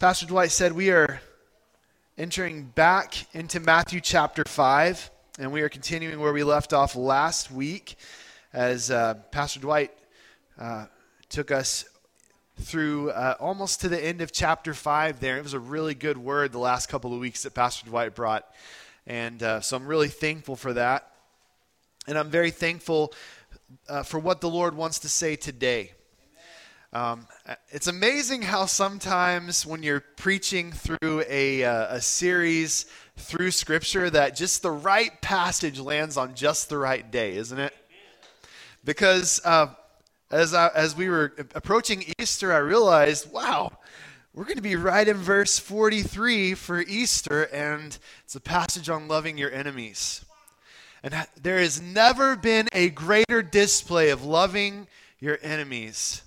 Pastor 0.00 0.26
Dwight 0.26 0.52
said, 0.52 0.74
we 0.74 0.92
are 0.92 1.20
entering 2.16 2.66
back 2.66 3.26
into 3.34 3.58
Matthew 3.58 4.00
chapter 4.00 4.44
5, 4.46 5.10
and 5.40 5.50
we 5.50 5.60
are 5.62 5.68
continuing 5.68 6.20
where 6.20 6.32
we 6.32 6.44
left 6.44 6.72
off 6.72 6.94
last 6.94 7.50
week 7.50 7.96
as 8.52 8.92
uh, 8.92 9.14
Pastor 9.32 9.58
Dwight 9.58 9.90
uh, 10.56 10.86
took 11.28 11.50
us 11.50 11.84
through 12.60 13.10
uh, 13.10 13.34
almost 13.40 13.80
to 13.80 13.88
the 13.88 14.00
end 14.00 14.20
of 14.20 14.30
chapter 14.30 14.72
5 14.72 15.18
there. 15.18 15.36
It 15.36 15.42
was 15.42 15.54
a 15.54 15.58
really 15.58 15.94
good 15.94 16.16
word 16.16 16.52
the 16.52 16.60
last 16.60 16.88
couple 16.88 17.12
of 17.12 17.18
weeks 17.18 17.42
that 17.42 17.54
Pastor 17.54 17.84
Dwight 17.84 18.14
brought. 18.14 18.46
And 19.04 19.42
uh, 19.42 19.60
so 19.62 19.76
I'm 19.76 19.86
really 19.88 20.06
thankful 20.06 20.54
for 20.54 20.74
that. 20.74 21.10
And 22.06 22.16
I'm 22.16 22.30
very 22.30 22.52
thankful 22.52 23.12
uh, 23.88 24.04
for 24.04 24.20
what 24.20 24.42
the 24.42 24.48
Lord 24.48 24.76
wants 24.76 25.00
to 25.00 25.08
say 25.08 25.34
today. 25.34 25.90
Um, 26.90 27.26
it's 27.68 27.86
amazing 27.86 28.40
how 28.40 28.64
sometimes 28.64 29.66
when 29.66 29.82
you're 29.82 30.00
preaching 30.00 30.72
through 30.72 31.22
a, 31.28 31.62
uh, 31.62 31.96
a 31.96 32.00
series 32.00 32.86
through 33.18 33.50
Scripture, 33.50 34.08
that 34.08 34.34
just 34.34 34.62
the 34.62 34.70
right 34.70 35.20
passage 35.20 35.78
lands 35.78 36.16
on 36.16 36.34
just 36.34 36.70
the 36.70 36.78
right 36.78 37.10
day, 37.10 37.36
isn't 37.36 37.58
it? 37.58 37.74
Because 38.86 39.38
uh, 39.44 39.66
as, 40.30 40.54
I, 40.54 40.68
as 40.74 40.96
we 40.96 41.10
were 41.10 41.34
approaching 41.54 42.04
Easter, 42.18 42.54
I 42.54 42.58
realized, 42.58 43.30
wow, 43.30 43.70
we're 44.32 44.44
going 44.44 44.56
to 44.56 44.62
be 44.62 44.76
right 44.76 45.06
in 45.06 45.18
verse 45.18 45.58
43 45.58 46.54
for 46.54 46.80
Easter, 46.80 47.42
and 47.52 47.98
it's 48.24 48.34
a 48.34 48.40
passage 48.40 48.88
on 48.88 49.08
loving 49.08 49.36
your 49.36 49.52
enemies. 49.52 50.24
And 51.02 51.14
there 51.42 51.58
has 51.58 51.82
never 51.82 52.34
been 52.34 52.66
a 52.72 52.88
greater 52.88 53.42
display 53.42 54.08
of 54.08 54.24
loving 54.24 54.86
your 55.20 55.38
enemies 55.42 56.22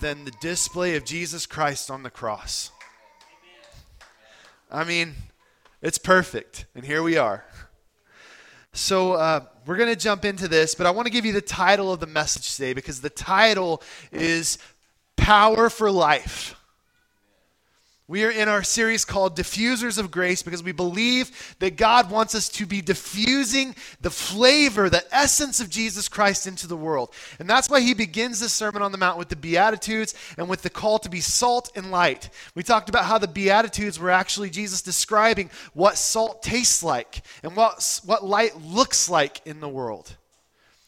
than 0.00 0.24
the 0.24 0.30
display 0.40 0.96
of 0.96 1.04
Jesus 1.04 1.46
Christ 1.46 1.90
on 1.90 2.02
the 2.02 2.10
cross. 2.10 2.70
I 4.70 4.84
mean, 4.84 5.14
it's 5.82 5.98
perfect. 5.98 6.66
And 6.74 6.84
here 6.84 7.02
we 7.02 7.16
are. 7.16 7.44
So, 8.72 9.14
uh, 9.14 9.46
we're 9.66 9.76
going 9.76 9.92
to 9.92 10.00
jump 10.00 10.24
into 10.24 10.46
this, 10.46 10.74
but 10.76 10.86
I 10.86 10.90
want 10.90 11.06
to 11.06 11.12
give 11.12 11.26
you 11.26 11.32
the 11.32 11.40
title 11.40 11.92
of 11.92 11.98
the 11.98 12.06
message 12.06 12.54
today 12.54 12.72
because 12.72 13.00
the 13.00 13.10
title 13.10 13.82
is 14.12 14.58
Power 15.16 15.68
for 15.68 15.90
Life. 15.90 16.54
We 18.10 18.24
are 18.24 18.30
in 18.32 18.48
our 18.48 18.64
series 18.64 19.04
called 19.04 19.36
Diffusers 19.36 19.96
of 19.96 20.10
Grace 20.10 20.42
because 20.42 20.64
we 20.64 20.72
believe 20.72 21.54
that 21.60 21.76
God 21.76 22.10
wants 22.10 22.34
us 22.34 22.48
to 22.48 22.66
be 22.66 22.80
diffusing 22.80 23.76
the 24.00 24.10
flavor, 24.10 24.90
the 24.90 25.04
essence 25.14 25.60
of 25.60 25.70
Jesus 25.70 26.08
Christ 26.08 26.48
into 26.48 26.66
the 26.66 26.76
world. 26.76 27.14
And 27.38 27.48
that's 27.48 27.70
why 27.70 27.80
he 27.82 27.94
begins 27.94 28.40
the 28.40 28.48
Sermon 28.48 28.82
on 28.82 28.90
the 28.90 28.98
Mount 28.98 29.16
with 29.16 29.28
the 29.28 29.36
Beatitudes 29.36 30.16
and 30.36 30.48
with 30.48 30.62
the 30.62 30.70
call 30.70 30.98
to 30.98 31.08
be 31.08 31.20
salt 31.20 31.70
and 31.76 31.92
light. 31.92 32.30
We 32.56 32.64
talked 32.64 32.88
about 32.88 33.04
how 33.04 33.18
the 33.18 33.28
Beatitudes 33.28 33.96
were 33.96 34.10
actually 34.10 34.50
Jesus 34.50 34.82
describing 34.82 35.48
what 35.72 35.96
salt 35.96 36.42
tastes 36.42 36.82
like 36.82 37.22
and 37.44 37.54
what, 37.54 38.00
what 38.04 38.24
light 38.24 38.60
looks 38.60 39.08
like 39.08 39.40
in 39.46 39.60
the 39.60 39.68
world. 39.68 40.16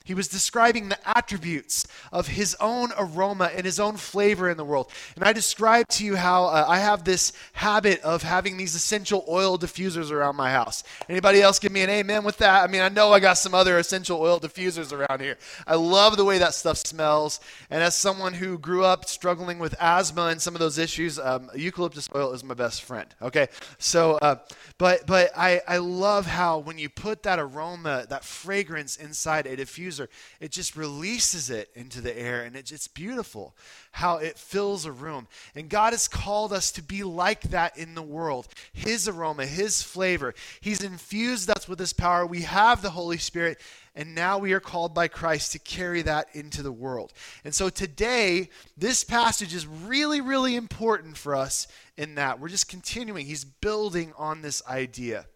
He 0.04 0.14
was 0.14 0.28
describing 0.28 0.88
the 0.88 0.98
attributes 1.08 1.86
of 2.10 2.28
his 2.28 2.56
own 2.60 2.90
aroma 2.98 3.50
and 3.54 3.64
his 3.64 3.78
own 3.78 3.96
flavor 3.96 4.50
in 4.50 4.56
the 4.56 4.64
world. 4.64 4.90
And 5.14 5.24
I 5.24 5.32
described 5.32 5.90
to 5.92 6.04
you 6.04 6.16
how 6.16 6.44
uh, 6.46 6.64
I 6.68 6.78
have 6.78 7.04
this 7.04 7.32
habit 7.52 8.00
of 8.02 8.22
having 8.22 8.56
these 8.56 8.74
essential 8.74 9.24
oil 9.28 9.58
diffusers 9.58 10.10
around 10.10 10.36
my 10.36 10.50
house. 10.50 10.82
Anybody 11.08 11.40
else 11.40 11.58
give 11.58 11.72
me 11.72 11.82
an 11.82 11.90
amen 11.90 12.24
with 12.24 12.38
that? 12.38 12.64
I 12.64 12.66
mean, 12.66 12.82
I 12.82 12.88
know 12.88 13.12
I 13.12 13.20
got 13.20 13.34
some 13.34 13.54
other 13.54 13.78
essential 13.78 14.20
oil 14.20 14.40
diffusers 14.40 14.92
around 14.92 15.20
here. 15.20 15.38
I 15.66 15.76
love 15.76 16.16
the 16.16 16.24
way 16.24 16.38
that 16.38 16.54
stuff 16.54 16.78
smells. 16.78 17.40
And 17.70 17.82
as 17.82 17.94
someone 17.94 18.34
who 18.34 18.58
grew 18.58 18.84
up 18.84 19.08
struggling 19.08 19.58
with 19.58 19.74
asthma 19.80 20.26
and 20.26 20.42
some 20.42 20.54
of 20.54 20.60
those 20.60 20.78
issues, 20.78 21.18
um, 21.18 21.50
eucalyptus 21.54 22.08
oil 22.14 22.32
is 22.32 22.42
my 22.42 22.54
best 22.54 22.82
friend. 22.82 23.06
Okay, 23.20 23.48
so 23.78 24.18
uh, 24.22 24.36
but 24.78 25.06
but 25.06 25.30
I 25.36 25.60
I 25.68 25.76
love 25.78 26.26
how 26.26 26.58
when 26.58 26.78
you 26.78 26.88
put 26.88 27.22
that 27.22 27.38
aroma, 27.38 28.06
that 28.08 28.24
fragrance 28.24 28.96
inside 28.96 29.46
a 29.46 29.56
diffuser 29.56 29.91
diffuser, 29.92 30.08
it 30.40 30.50
just 30.50 30.76
releases 30.76 31.50
it 31.50 31.70
into 31.74 32.00
the 32.00 32.16
air 32.18 32.42
and 32.42 32.56
it's 32.56 32.88
beautiful 32.88 33.54
how 33.92 34.16
it 34.16 34.38
fills 34.38 34.86
a 34.86 34.92
room. 34.92 35.28
And 35.54 35.68
God 35.68 35.92
has 35.92 36.08
called 36.08 36.52
us 36.52 36.70
to 36.72 36.82
be 36.82 37.02
like 37.02 37.42
that 37.42 37.76
in 37.76 37.94
the 37.94 38.02
world. 38.02 38.48
His 38.72 39.08
aroma, 39.08 39.46
His 39.46 39.82
flavor. 39.82 40.34
He's 40.60 40.82
infused 40.82 41.50
us 41.50 41.68
with 41.68 41.78
His 41.78 41.92
power. 41.92 42.26
We 42.26 42.42
have 42.42 42.82
the 42.82 42.90
Holy 42.90 43.18
Spirit. 43.18 43.58
And 43.94 44.14
now 44.14 44.38
we 44.38 44.54
are 44.54 44.60
called 44.60 44.94
by 44.94 45.08
Christ 45.08 45.52
to 45.52 45.58
carry 45.58 46.00
that 46.02 46.28
into 46.32 46.62
the 46.62 46.72
world. 46.72 47.12
And 47.44 47.54
so 47.54 47.68
today, 47.68 48.48
this 48.74 49.04
passage 49.04 49.54
is 49.54 49.66
really, 49.66 50.22
really 50.22 50.56
important 50.56 51.18
for 51.18 51.34
us 51.34 51.68
in 51.98 52.14
that. 52.14 52.40
We're 52.40 52.48
just 52.48 52.68
continuing. 52.68 53.26
He's 53.26 53.44
building 53.44 54.14
on 54.16 54.40
this 54.40 54.62
idea. 54.66 55.26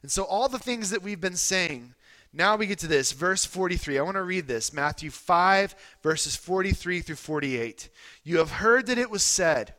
And 0.00 0.10
so, 0.10 0.24
all 0.24 0.48
the 0.48 0.58
things 0.58 0.88
that 0.88 1.02
we've 1.02 1.20
been 1.20 1.36
saying 1.36 1.94
now 2.36 2.56
we 2.56 2.66
get 2.66 2.80
to 2.80 2.86
this, 2.86 3.12
verse 3.12 3.46
43. 3.46 3.98
I 3.98 4.02
want 4.02 4.16
to 4.16 4.22
read 4.22 4.46
this 4.46 4.72
Matthew 4.72 5.10
5, 5.10 5.74
verses 6.02 6.36
43 6.36 7.00
through 7.00 7.16
48. 7.16 7.88
You 8.24 8.38
have 8.38 8.50
heard 8.50 8.86
that 8.86 8.98
it 8.98 9.10
was 9.10 9.22
said, 9.22 9.74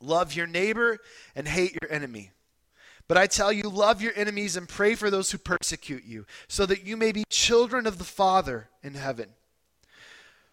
Love 0.00 0.32
your 0.32 0.46
neighbor 0.46 0.98
and 1.34 1.48
hate 1.48 1.76
your 1.82 1.92
enemy. 1.92 2.30
But 3.08 3.18
I 3.18 3.26
tell 3.26 3.52
you, 3.52 3.64
love 3.64 4.00
your 4.00 4.12
enemies 4.14 4.56
and 4.56 4.68
pray 4.68 4.94
for 4.94 5.10
those 5.10 5.32
who 5.32 5.38
persecute 5.38 6.04
you, 6.04 6.24
so 6.46 6.64
that 6.66 6.86
you 6.86 6.96
may 6.96 7.10
be 7.10 7.24
children 7.28 7.86
of 7.86 7.98
the 7.98 8.04
Father 8.04 8.70
in 8.82 8.94
heaven. 8.94 9.30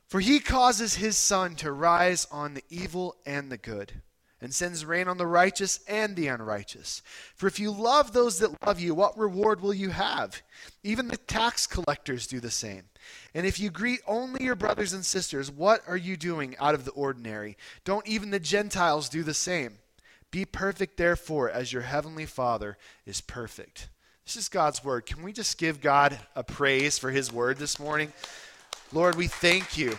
For 0.08 0.19
he 0.19 0.40
causes 0.40 0.96
his 0.96 1.16
sun 1.16 1.56
to 1.58 1.72
rise 1.72 2.25
on 2.31 2.56
the 2.56 2.64
evil 2.69 3.16
and 3.25 3.52
the 3.52 3.58
good 3.58 4.02
and 4.42 4.53
sends 4.53 4.86
rain 4.86 5.08
on 5.08 5.18
the 5.18 5.25
righteous 5.25 5.80
and 5.88 6.16
the 6.16 6.28
unrighteous. 6.28 7.02
For 7.36 7.48
if 7.48 7.59
you 7.59 7.72
love 7.72 8.14
those 8.14 8.40
that 8.40 8.66
love 8.66 8.80
you, 8.80 8.94
what 8.94 9.18
reward 9.18 9.62
will 9.62 9.74
you 9.74 9.90
have? 9.90 10.42
Even 10.84 11.08
the 11.08 11.18
tax 11.18 11.66
collectors 11.66 12.28
do 12.28 12.40
the 12.40 12.52
same. 12.52 12.84
And 13.34 13.46
if 13.46 13.59
you 13.59 13.70
greet 13.70 14.02
only 14.08 14.44
your 14.44 14.56
brothers 14.56 14.94
and 14.94 15.06
sisters, 15.06 15.50
what 15.50 15.81
are 15.88 15.97
you 15.97 16.18
doing 16.18 16.56
out 16.59 16.76
of 16.76 16.86
the 16.86 16.92
ordinary? 16.92 17.58
Don't 17.84 18.08
even 18.08 18.30
the 18.30 18.40
Gentiles 18.40 19.09
do 19.09 19.24
the 19.24 19.34
same? 19.34 19.80
Be 20.30 20.46
perfect, 20.46 20.97
therefore, 20.97 21.50
as 21.50 21.72
your 21.72 21.84
heavenly 21.84 22.26
Father 22.26 22.78
is 23.06 23.22
perfect. 23.22 23.90
This 24.26 24.36
is 24.36 24.50
God's 24.50 24.84
word. 24.84 25.06
Can 25.06 25.24
we 25.24 25.31
just 25.31 25.58
give 25.58 25.80
God 25.80 26.20
a 26.36 26.44
praise 26.44 27.00
for 27.00 27.12
his 27.12 27.31
word 27.31 27.58
this 27.58 27.80
morning? 27.80 28.12
Lord, 28.92 29.16
we 29.16 29.28
thank 29.28 29.78
you. 29.78 29.97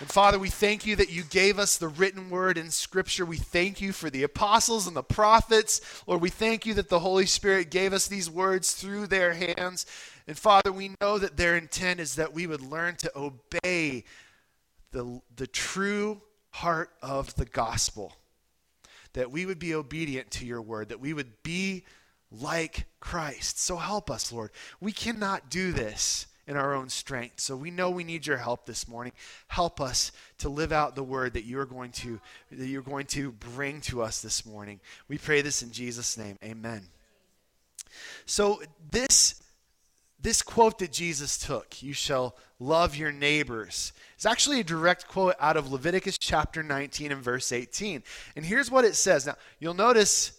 And 0.00 0.10
Father, 0.10 0.40
we 0.40 0.50
thank 0.50 0.86
you 0.86 0.96
that 0.96 1.10
you 1.10 1.22
gave 1.22 1.58
us 1.58 1.76
the 1.76 1.86
written 1.86 2.28
word 2.28 2.58
in 2.58 2.70
Scripture. 2.70 3.24
We 3.24 3.36
thank 3.36 3.80
you 3.80 3.92
for 3.92 4.10
the 4.10 4.24
apostles 4.24 4.88
and 4.88 4.96
the 4.96 5.04
prophets. 5.04 5.80
Lord, 6.06 6.20
we 6.20 6.30
thank 6.30 6.66
you 6.66 6.74
that 6.74 6.88
the 6.88 6.98
Holy 6.98 7.26
Spirit 7.26 7.70
gave 7.70 7.92
us 7.92 8.08
these 8.08 8.28
words 8.28 8.72
through 8.72 9.06
their 9.06 9.34
hands. 9.34 9.86
And 10.26 10.36
Father, 10.36 10.72
we 10.72 10.96
know 11.00 11.18
that 11.18 11.36
their 11.36 11.56
intent 11.56 12.00
is 12.00 12.16
that 12.16 12.32
we 12.32 12.48
would 12.48 12.60
learn 12.60 12.96
to 12.96 13.12
obey 13.16 14.04
the, 14.90 15.20
the 15.36 15.46
true 15.46 16.20
heart 16.50 16.90
of 17.00 17.34
the 17.36 17.44
gospel, 17.44 18.16
that 19.12 19.30
we 19.30 19.46
would 19.46 19.60
be 19.60 19.74
obedient 19.74 20.30
to 20.32 20.46
your 20.46 20.62
word, 20.62 20.88
that 20.88 21.00
we 21.00 21.12
would 21.12 21.42
be 21.44 21.84
like 22.32 22.86
Christ. 22.98 23.60
So 23.60 23.76
help 23.76 24.10
us, 24.10 24.32
Lord. 24.32 24.50
We 24.80 24.90
cannot 24.90 25.50
do 25.50 25.72
this 25.72 26.26
in 26.46 26.56
our 26.56 26.74
own 26.74 26.88
strength. 26.88 27.40
So 27.40 27.56
we 27.56 27.70
know 27.70 27.90
we 27.90 28.04
need 28.04 28.26
your 28.26 28.36
help 28.36 28.66
this 28.66 28.86
morning. 28.86 29.12
Help 29.48 29.80
us 29.80 30.12
to 30.38 30.48
live 30.48 30.72
out 30.72 30.94
the 30.94 31.02
word 31.02 31.34
that 31.34 31.44
you're 31.44 31.66
going 31.66 31.92
to 31.92 32.20
that 32.50 32.66
you're 32.66 32.82
going 32.82 33.06
to 33.06 33.32
bring 33.32 33.80
to 33.82 34.02
us 34.02 34.20
this 34.20 34.44
morning. 34.44 34.80
We 35.08 35.18
pray 35.18 35.40
this 35.40 35.62
in 35.62 35.72
Jesus 35.72 36.18
name. 36.18 36.38
Amen. 36.44 36.82
So 38.26 38.62
this 38.90 39.40
this 40.24 40.40
quote 40.40 40.78
that 40.78 40.90
Jesus 40.90 41.36
took, 41.36 41.82
you 41.82 41.92
shall 41.92 42.34
love 42.58 42.96
your 42.96 43.12
neighbors, 43.12 43.92
is 44.18 44.24
actually 44.24 44.58
a 44.60 44.64
direct 44.64 45.06
quote 45.06 45.34
out 45.38 45.58
of 45.58 45.70
Leviticus 45.70 46.16
chapter 46.16 46.62
19 46.62 47.12
and 47.12 47.22
verse 47.22 47.52
18. 47.52 48.02
And 48.34 48.46
here's 48.46 48.70
what 48.70 48.86
it 48.86 48.94
says. 48.94 49.26
Now, 49.26 49.36
you'll 49.58 49.74
notice 49.74 50.32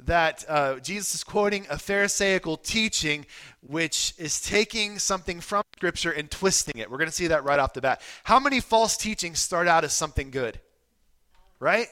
that 0.00 0.44
uh, 0.48 0.78
Jesus 0.80 1.14
is 1.14 1.24
quoting 1.24 1.66
a 1.70 1.78
Pharisaical 1.78 2.56
teaching, 2.56 3.26
which 3.60 4.14
is 4.18 4.40
taking 4.40 4.98
something 4.98 5.40
from 5.40 5.62
Scripture 5.76 6.10
and 6.10 6.30
twisting 6.30 6.78
it. 6.78 6.90
We're 6.90 6.98
going 6.98 7.08
to 7.08 7.14
see 7.14 7.28
that 7.28 7.44
right 7.44 7.58
off 7.58 7.72
the 7.72 7.80
bat. 7.80 8.00
How 8.24 8.38
many 8.38 8.60
false 8.60 8.96
teachings 8.96 9.40
start 9.40 9.66
out 9.66 9.84
as 9.84 9.94
something 9.94 10.30
good? 10.30 10.60
Right? 11.58 11.88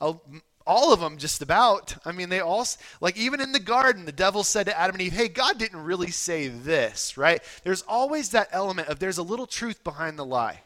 All 0.00 0.92
of 0.92 1.00
them, 1.00 1.16
just 1.16 1.40
about. 1.40 1.96
I 2.04 2.12
mean, 2.12 2.28
they 2.28 2.40
all, 2.40 2.66
like 3.00 3.16
even 3.16 3.40
in 3.40 3.52
the 3.52 3.60
garden, 3.60 4.04
the 4.04 4.12
devil 4.12 4.44
said 4.44 4.66
to 4.66 4.78
Adam 4.78 4.96
and 4.96 5.02
Eve, 5.02 5.12
hey, 5.12 5.28
God 5.28 5.58
didn't 5.58 5.82
really 5.82 6.10
say 6.10 6.48
this, 6.48 7.16
right? 7.16 7.42
There's 7.64 7.82
always 7.82 8.30
that 8.30 8.48
element 8.52 8.88
of 8.88 8.98
there's 8.98 9.18
a 9.18 9.22
little 9.22 9.46
truth 9.46 9.82
behind 9.82 10.18
the 10.18 10.24
lie. 10.24 10.60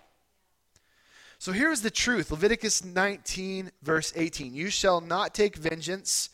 So 1.39 1.53
here's 1.53 1.83
the 1.83 1.91
truth 1.91 2.31
Leviticus 2.31 2.85
19, 2.85 3.71
verse 3.83 4.13
18. 4.17 4.55
You 4.55 4.69
shall 4.69 5.01
not 5.01 5.35
take 5.35 5.57
vengeance 5.57 6.31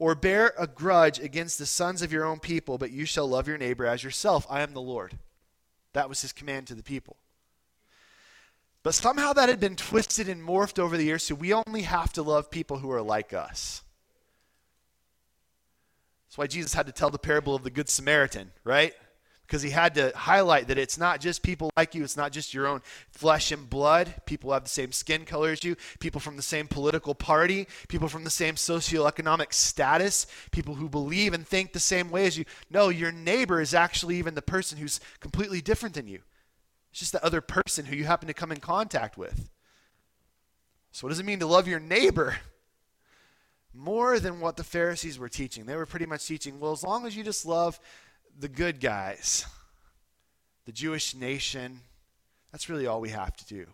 or 0.00 0.14
bear 0.14 0.54
a 0.58 0.66
grudge 0.66 1.20
against 1.20 1.58
the 1.58 1.66
sons 1.66 2.00
of 2.00 2.10
your 2.10 2.24
own 2.24 2.40
people, 2.40 2.78
but 2.78 2.90
you 2.90 3.04
shall 3.04 3.28
love 3.28 3.46
your 3.46 3.58
neighbor 3.58 3.84
as 3.84 4.02
yourself. 4.02 4.46
I 4.48 4.62
am 4.62 4.72
the 4.72 4.80
Lord. 4.80 5.18
That 5.92 6.08
was 6.08 6.22
his 6.22 6.32
command 6.32 6.66
to 6.68 6.74
the 6.74 6.82
people. 6.82 7.16
But 8.82 8.94
somehow 8.94 9.34
that 9.34 9.50
had 9.50 9.60
been 9.60 9.76
twisted 9.76 10.26
and 10.26 10.42
morphed 10.42 10.78
over 10.78 10.96
the 10.96 11.04
years, 11.04 11.24
so 11.24 11.34
we 11.34 11.52
only 11.52 11.82
have 11.82 12.14
to 12.14 12.22
love 12.22 12.50
people 12.50 12.78
who 12.78 12.90
are 12.90 13.02
like 13.02 13.34
us. 13.34 13.82
That's 16.26 16.38
why 16.38 16.46
Jesus 16.46 16.72
had 16.72 16.86
to 16.86 16.92
tell 16.92 17.10
the 17.10 17.18
parable 17.18 17.54
of 17.54 17.62
the 17.62 17.70
Good 17.70 17.90
Samaritan, 17.90 18.52
right? 18.64 18.94
Because 19.50 19.62
he 19.62 19.70
had 19.70 19.96
to 19.96 20.12
highlight 20.14 20.68
that 20.68 20.78
it's 20.78 20.96
not 20.96 21.20
just 21.20 21.42
people 21.42 21.72
like 21.76 21.96
you, 21.96 22.04
it's 22.04 22.16
not 22.16 22.30
just 22.30 22.54
your 22.54 22.68
own 22.68 22.82
flesh 23.10 23.50
and 23.50 23.68
blood. 23.68 24.14
People 24.24 24.52
have 24.52 24.62
the 24.62 24.68
same 24.68 24.92
skin 24.92 25.24
color 25.24 25.50
as 25.50 25.64
you, 25.64 25.74
people 25.98 26.20
from 26.20 26.36
the 26.36 26.42
same 26.42 26.68
political 26.68 27.16
party, 27.16 27.66
people 27.88 28.06
from 28.06 28.22
the 28.22 28.30
same 28.30 28.54
socioeconomic 28.54 29.52
status, 29.52 30.28
people 30.52 30.76
who 30.76 30.88
believe 30.88 31.34
and 31.34 31.44
think 31.44 31.72
the 31.72 31.80
same 31.80 32.12
way 32.12 32.26
as 32.26 32.38
you. 32.38 32.44
No, 32.70 32.90
your 32.90 33.10
neighbor 33.10 33.60
is 33.60 33.74
actually 33.74 34.18
even 34.18 34.36
the 34.36 34.40
person 34.40 34.78
who's 34.78 35.00
completely 35.18 35.60
different 35.60 35.96
than 35.96 36.06
you. 36.06 36.20
It's 36.92 37.00
just 37.00 37.10
the 37.10 37.24
other 37.24 37.40
person 37.40 37.86
who 37.86 37.96
you 37.96 38.04
happen 38.04 38.28
to 38.28 38.34
come 38.34 38.52
in 38.52 38.60
contact 38.60 39.18
with. 39.18 39.50
So, 40.92 41.04
what 41.04 41.08
does 41.08 41.18
it 41.18 41.26
mean 41.26 41.40
to 41.40 41.46
love 41.46 41.66
your 41.66 41.80
neighbor? 41.80 42.36
more 43.72 44.18
than 44.18 44.40
what 44.40 44.56
the 44.56 44.64
Pharisees 44.64 45.16
were 45.16 45.28
teaching. 45.28 45.64
They 45.64 45.76
were 45.76 45.86
pretty 45.86 46.06
much 46.06 46.26
teaching, 46.26 46.58
well, 46.58 46.72
as 46.72 46.82
long 46.82 47.06
as 47.06 47.16
you 47.16 47.22
just 47.22 47.46
love 47.46 47.78
the 48.38 48.48
good 48.48 48.80
guys, 48.80 49.46
the 50.66 50.72
Jewish 50.72 51.14
nation, 51.14 51.80
that's 52.52 52.68
really 52.68 52.86
all 52.86 53.00
we 53.00 53.10
have 53.10 53.36
to 53.36 53.46
do. 53.46 53.66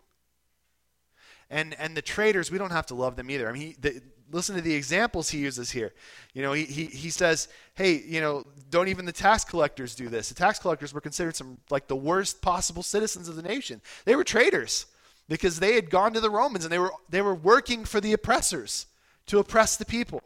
And 1.49 1.73
and 1.79 1.95
the 1.95 2.01
traitors, 2.01 2.51
we 2.51 2.57
don't 2.57 2.71
have 2.71 2.87
to 2.87 2.95
love 2.95 3.15
them 3.15 3.31
either. 3.31 3.47
I 3.47 3.53
mean, 3.53 3.61
he, 3.61 3.75
the, 3.79 4.01
listen 4.31 4.55
to 4.55 4.61
the 4.61 4.73
examples 4.73 5.29
he 5.29 5.39
uses 5.39 5.71
here. 5.71 5.93
You 6.33 6.41
know, 6.41 6.53
he, 6.53 6.65
he, 6.65 6.85
he 6.85 7.09
says, 7.09 7.47
hey, 7.75 8.01
you 8.05 8.19
know, 8.19 8.43
don't 8.69 8.89
even 8.89 9.05
the 9.05 9.11
tax 9.11 9.43
collectors 9.45 9.95
do 9.95 10.09
this. 10.09 10.29
The 10.29 10.35
tax 10.35 10.59
collectors 10.59 10.93
were 10.93 11.01
considered 11.01 11.35
some 11.35 11.57
like 11.69 11.87
the 11.87 11.95
worst 11.95 12.41
possible 12.41 12.83
citizens 12.83 13.29
of 13.29 13.35
the 13.35 13.41
nation. 13.41 13.81
They 14.05 14.15
were 14.15 14.23
traitors 14.23 14.87
because 15.29 15.59
they 15.59 15.75
had 15.75 15.89
gone 15.89 16.13
to 16.13 16.19
the 16.19 16.29
Romans 16.29 16.65
and 16.65 16.71
they 16.71 16.79
were 16.79 16.91
they 17.09 17.21
were 17.21 17.35
working 17.35 17.85
for 17.85 18.01
the 18.01 18.13
oppressors 18.13 18.87
to 19.27 19.39
oppress 19.39 19.77
the 19.77 19.85
people. 19.85 20.21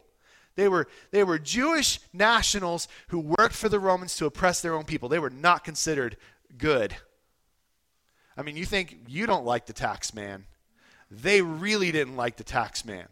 They 0.54 0.68
were, 0.68 0.88
they 1.10 1.24
were 1.24 1.38
Jewish 1.38 2.00
nationals 2.12 2.88
who 3.08 3.18
worked 3.18 3.54
for 3.54 3.68
the 3.68 3.80
Romans 3.80 4.16
to 4.16 4.26
oppress 4.26 4.60
their 4.60 4.74
own 4.74 4.84
people. 4.84 5.08
They 5.08 5.18
were 5.18 5.30
not 5.30 5.64
considered 5.64 6.16
good. 6.58 6.96
I 8.36 8.42
mean, 8.42 8.56
you 8.56 8.64
think 8.64 8.98
you 9.08 9.26
don't 9.26 9.44
like 9.44 9.66
the 9.66 9.72
tax 9.72 10.14
man. 10.14 10.46
They 11.10 11.42
really 11.42 11.92
didn't 11.92 12.16
like 12.16 12.36
the 12.36 12.44
tax 12.44 12.84
man. 12.84 13.08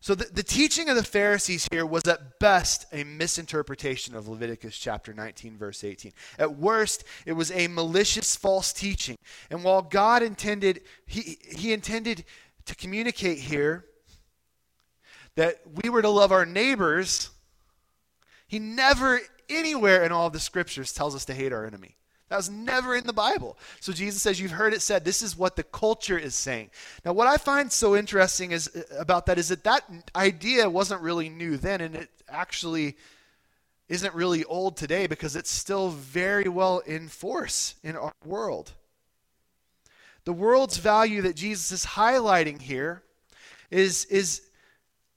So 0.00 0.14
the, 0.14 0.26
the 0.32 0.42
teaching 0.42 0.88
of 0.88 0.94
the 0.94 1.02
Pharisees 1.02 1.66
here 1.72 1.84
was 1.84 2.06
at 2.06 2.38
best 2.38 2.86
a 2.92 3.02
misinterpretation 3.02 4.14
of 4.14 4.28
Leviticus 4.28 4.76
chapter 4.76 5.12
19, 5.12 5.56
verse 5.56 5.82
18. 5.82 6.12
At 6.38 6.56
worst, 6.56 7.02
it 7.24 7.32
was 7.32 7.50
a 7.50 7.66
malicious 7.66 8.36
false 8.36 8.72
teaching. 8.72 9.16
And 9.50 9.64
while 9.64 9.82
God 9.82 10.22
intended, 10.22 10.82
he, 11.06 11.38
he 11.42 11.72
intended 11.72 12.24
to 12.66 12.76
communicate 12.76 13.38
here 13.38 13.84
that 15.36 15.60
we 15.82 15.88
were 15.88 16.02
to 16.02 16.10
love 16.10 16.32
our 16.32 16.44
neighbors, 16.44 17.30
he 18.48 18.58
never, 18.58 19.20
anywhere 19.48 20.04
in 20.04 20.12
all 20.12 20.26
of 20.26 20.32
the 20.32 20.40
scriptures, 20.40 20.92
tells 20.92 21.14
us 21.14 21.24
to 21.26 21.34
hate 21.34 21.52
our 21.52 21.64
enemy. 21.64 21.96
That 22.28 22.36
was 22.36 22.50
never 22.50 22.96
in 22.96 23.06
the 23.06 23.12
Bible. 23.12 23.56
So 23.80 23.92
Jesus 23.92 24.20
says, 24.20 24.40
You've 24.40 24.50
heard 24.50 24.74
it 24.74 24.82
said, 24.82 25.04
this 25.04 25.22
is 25.22 25.38
what 25.38 25.54
the 25.54 25.62
culture 25.62 26.18
is 26.18 26.34
saying. 26.34 26.70
Now, 27.04 27.12
what 27.12 27.28
I 27.28 27.36
find 27.36 27.70
so 27.70 27.94
interesting 27.94 28.50
is 28.50 28.68
uh, 28.74 28.82
about 28.98 29.26
that 29.26 29.38
is 29.38 29.48
that 29.48 29.62
that 29.62 29.84
idea 30.16 30.68
wasn't 30.68 31.02
really 31.02 31.28
new 31.28 31.56
then, 31.56 31.80
and 31.80 31.94
it 31.94 32.10
actually 32.28 32.96
isn't 33.88 34.14
really 34.14 34.42
old 34.44 34.76
today 34.76 35.06
because 35.06 35.36
it's 35.36 35.50
still 35.50 35.90
very 35.90 36.48
well 36.48 36.80
in 36.80 37.06
force 37.08 37.76
in 37.84 37.94
our 37.94 38.14
world. 38.24 38.72
The 40.24 40.32
world's 40.32 40.78
value 40.78 41.22
that 41.22 41.36
Jesus 41.36 41.70
is 41.70 41.86
highlighting 41.86 42.60
here 42.60 43.04
is, 43.70 44.04
is 44.06 44.42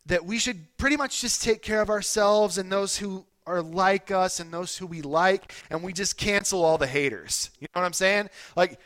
that 0.06 0.26
we 0.26 0.40
should 0.40 0.78
pretty 0.78 0.98
much 0.98 1.22
just 1.22 1.44
take 1.44 1.62
care 1.62 1.82
of 1.82 1.90
ourselves 1.90 2.58
and 2.58 2.72
those 2.72 2.98
who 2.98 3.26
are 3.46 3.62
like 3.62 4.12
us 4.12 4.40
and 4.40 4.52
those 4.54 4.78
who 4.78 4.86
we 4.86 5.02
like, 5.02 5.54
and 5.70 5.82
we 5.84 5.92
just 5.92 6.18
cancel 6.18 6.64
all 6.64 6.78
the 6.78 6.88
haters. 6.88 7.50
You 7.60 7.68
know 7.74 7.82
what 7.82 7.88
I'm 7.88 7.94
saying? 7.94 8.30
Like, 8.56 8.80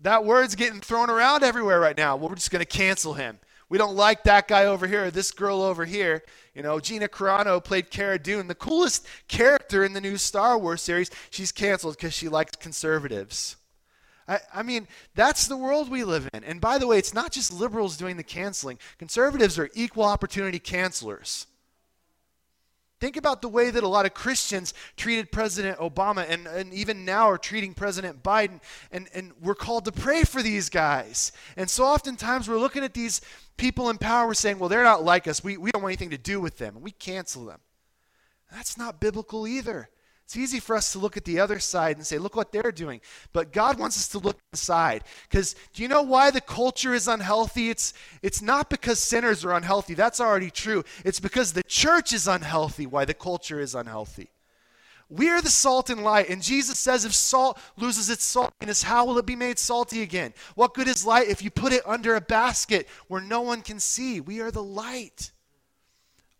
that 0.00 0.24
word's 0.24 0.54
getting 0.54 0.80
thrown 0.80 1.10
around 1.10 1.44
everywhere 1.44 1.80
right 1.80 1.96
now. 1.96 2.16
Well, 2.16 2.28
we're 2.28 2.34
just 2.34 2.50
going 2.50 2.64
to 2.64 2.66
cancel 2.66 3.14
him. 3.14 3.38
We 3.68 3.78
don't 3.78 3.96
like 3.96 4.24
that 4.24 4.48
guy 4.48 4.66
over 4.66 4.86
here, 4.86 5.10
this 5.10 5.30
girl 5.30 5.62
over 5.62 5.86
here. 5.86 6.24
You 6.54 6.62
know, 6.62 6.78
Gina 6.78 7.08
Carano 7.08 7.62
played 7.64 7.90
Cara 7.90 8.18
Dune, 8.18 8.48
the 8.48 8.54
coolest 8.54 9.06
character 9.28 9.82
in 9.82 9.94
the 9.94 10.00
new 10.00 10.18
Star 10.18 10.58
Wars 10.58 10.82
series. 10.82 11.10
She's 11.30 11.52
canceled 11.52 11.96
because 11.96 12.12
she 12.12 12.28
likes 12.28 12.54
conservatives. 12.56 13.56
I, 14.28 14.40
I, 14.54 14.62
mean, 14.62 14.86
that's 15.14 15.46
the 15.46 15.56
world 15.56 15.90
we 15.90 16.04
live 16.04 16.28
in. 16.32 16.44
And 16.44 16.60
by 16.60 16.78
the 16.78 16.86
way, 16.86 16.98
it's 16.98 17.14
not 17.14 17.32
just 17.32 17.52
liberals 17.52 17.96
doing 17.96 18.16
the 18.16 18.22
canceling, 18.22 18.78
conservatives 18.98 19.58
are 19.58 19.70
equal 19.74 20.04
opportunity 20.04 20.60
cancelers. 20.60 21.46
Think 23.02 23.16
about 23.16 23.42
the 23.42 23.48
way 23.48 23.70
that 23.70 23.82
a 23.82 23.88
lot 23.88 24.06
of 24.06 24.14
Christians 24.14 24.72
treated 24.96 25.32
President 25.32 25.76
Obama 25.78 26.24
and, 26.28 26.46
and 26.46 26.72
even 26.72 27.04
now 27.04 27.28
are 27.28 27.36
treating 27.36 27.74
President 27.74 28.22
Biden. 28.22 28.60
And, 28.92 29.08
and 29.12 29.32
we're 29.40 29.56
called 29.56 29.86
to 29.86 29.92
pray 29.92 30.22
for 30.22 30.40
these 30.40 30.68
guys. 30.68 31.32
And 31.56 31.68
so 31.68 31.82
oftentimes 31.82 32.48
we're 32.48 32.60
looking 32.60 32.84
at 32.84 32.94
these 32.94 33.20
people 33.56 33.90
in 33.90 33.98
power, 33.98 34.28
we're 34.28 34.34
saying, 34.34 34.60
well, 34.60 34.68
they're 34.68 34.84
not 34.84 35.02
like 35.02 35.26
us. 35.26 35.42
We, 35.42 35.56
we 35.56 35.72
don't 35.72 35.82
want 35.82 35.90
anything 35.90 36.10
to 36.10 36.16
do 36.16 36.40
with 36.40 36.58
them. 36.58 36.76
And 36.76 36.84
we 36.84 36.92
cancel 36.92 37.44
them. 37.44 37.58
That's 38.52 38.78
not 38.78 39.00
biblical 39.00 39.48
either. 39.48 39.88
It's 40.24 40.36
easy 40.36 40.60
for 40.60 40.76
us 40.76 40.92
to 40.92 40.98
look 40.98 41.16
at 41.16 41.24
the 41.24 41.40
other 41.40 41.58
side 41.58 41.96
and 41.96 42.06
say, 42.06 42.18
look 42.18 42.36
what 42.36 42.52
they're 42.52 42.72
doing. 42.72 43.00
But 43.32 43.52
God 43.52 43.78
wants 43.78 43.98
us 43.98 44.08
to 44.08 44.18
look 44.18 44.38
inside. 44.52 45.04
Because 45.28 45.54
do 45.74 45.82
you 45.82 45.88
know 45.88 46.02
why 46.02 46.30
the 46.30 46.40
culture 46.40 46.94
is 46.94 47.08
unhealthy? 47.08 47.68
It's, 47.68 47.92
it's 48.22 48.40
not 48.40 48.70
because 48.70 48.98
sinners 48.98 49.44
are 49.44 49.52
unhealthy. 49.52 49.94
That's 49.94 50.20
already 50.20 50.50
true. 50.50 50.84
It's 51.04 51.20
because 51.20 51.52
the 51.52 51.62
church 51.64 52.12
is 52.12 52.26
unhealthy 52.26 52.86
why 52.86 53.04
the 53.04 53.14
culture 53.14 53.60
is 53.60 53.74
unhealthy. 53.74 54.30
We 55.10 55.28
are 55.28 55.42
the 55.42 55.50
salt 55.50 55.90
and 55.90 56.02
light. 56.02 56.30
And 56.30 56.42
Jesus 56.42 56.78
says 56.78 57.04
if 57.04 57.12
salt 57.12 57.58
loses 57.76 58.08
its 58.08 58.34
saltiness, 58.34 58.82
how 58.82 59.04
will 59.04 59.18
it 59.18 59.26
be 59.26 59.36
made 59.36 59.58
salty 59.58 60.00
again? 60.00 60.32
What 60.54 60.72
good 60.72 60.88
is 60.88 61.04
light 61.04 61.28
if 61.28 61.42
you 61.42 61.50
put 61.50 61.74
it 61.74 61.82
under 61.84 62.14
a 62.14 62.20
basket 62.22 62.88
where 63.08 63.20
no 63.20 63.42
one 63.42 63.60
can 63.60 63.78
see? 63.78 64.20
We 64.20 64.40
are 64.40 64.50
the 64.50 64.62
light. 64.62 65.32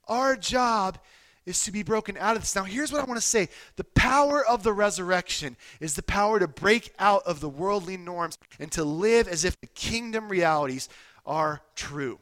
Our 0.09 0.37
job 0.37 0.99
is 1.45 1.65
to 1.65 1.73
be 1.73 1.83
broken 1.83 2.17
out 2.19 2.37
of 2.37 2.43
this. 2.43 2.55
Now, 2.55 2.65
here's 2.65 2.93
what 2.93 3.01
I 3.01 3.05
want 3.05 3.21
to 3.21 3.27
say 3.27 3.49
the 3.77 3.85
power 3.85 4.45
of 4.45 4.63
the 4.63 4.73
resurrection 4.73 5.57
is 5.81 5.95
the 5.95 6.03
power 6.03 6.39
to 6.39 6.49
break 6.49 6.93
out 6.99 7.23
of 7.25 7.41
the 7.41 7.49
worldly 7.49 7.97
norms 7.97 8.39
and 8.59 8.71
to 8.73 8.85
live 8.85 9.29
as 9.29 9.45
if 9.45 9.61
the 9.61 9.67
kingdom 9.67 10.29
realities 10.29 10.89
are 11.27 11.63
true. 11.75 12.19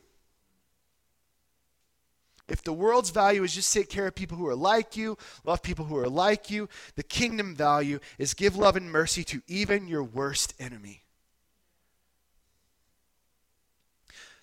If 2.49 2.65
the 2.65 2.73
world's 2.73 3.11
value 3.11 3.45
is 3.45 3.55
just 3.55 3.73
take 3.73 3.89
care 3.89 4.09
of 4.09 4.15
people 4.17 4.37
who 4.37 4.49
are 4.49 4.57
like 4.57 4.97
you, 4.97 5.17
love 5.45 5.63
people 5.63 5.85
who 5.85 5.97
are 5.97 6.09
like 6.09 6.51
you, 6.51 6.69
the 6.97 7.05
kingdom 7.05 7.55
value 7.55 8.01
is 8.19 8.35
give 8.35 8.57
love 8.57 8.75
and 8.75 8.91
mercy 8.91 9.23
to 9.25 9.41
even 9.47 9.87
your 9.87 10.03
worst 10.03 10.55
enemy. 10.59 11.05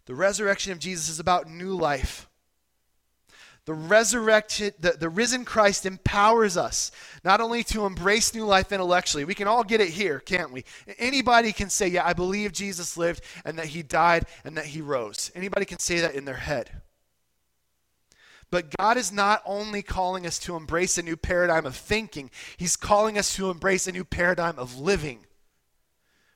The 0.05 0.15
resurrection 0.15 0.71
of 0.71 0.79
Jesus 0.79 1.09
is 1.09 1.19
about 1.19 1.49
new 1.49 1.75
life. 1.75 2.29
The 3.67 3.73
resurrected, 3.73 4.75
the, 4.79 4.91
the 4.93 5.09
risen 5.09 5.43
Christ 5.43 5.85
empowers 5.85 6.55
us 6.55 6.89
not 7.25 7.41
only 7.41 7.65
to 7.65 7.85
embrace 7.85 8.33
new 8.33 8.45
life 8.45 8.71
intellectually, 8.71 9.25
we 9.25 9.35
can 9.35 9.49
all 9.49 9.65
get 9.65 9.81
it 9.81 9.89
here, 9.89 10.21
can't 10.21 10.53
we? 10.53 10.63
Anybody 10.97 11.51
can 11.51 11.69
say, 11.69 11.89
Yeah, 11.89 12.07
I 12.07 12.13
believe 12.13 12.53
Jesus 12.53 12.95
lived 12.95 13.21
and 13.43 13.59
that 13.59 13.65
he 13.65 13.83
died 13.83 14.25
and 14.45 14.55
that 14.55 14.67
he 14.67 14.79
rose. 14.79 15.31
Anybody 15.35 15.65
can 15.65 15.79
say 15.79 15.99
that 15.99 16.15
in 16.15 16.23
their 16.23 16.37
head. 16.37 16.81
But 18.49 18.73
God 18.77 18.95
is 18.95 19.11
not 19.11 19.41
only 19.45 19.81
calling 19.81 20.25
us 20.25 20.39
to 20.39 20.55
embrace 20.55 20.97
a 20.97 21.03
new 21.03 21.17
paradigm 21.17 21.65
of 21.65 21.75
thinking, 21.75 22.31
He's 22.55 22.77
calling 22.77 23.17
us 23.17 23.35
to 23.35 23.49
embrace 23.49 23.85
a 23.85 23.91
new 23.91 24.05
paradigm 24.05 24.57
of 24.57 24.79
living. 24.79 25.25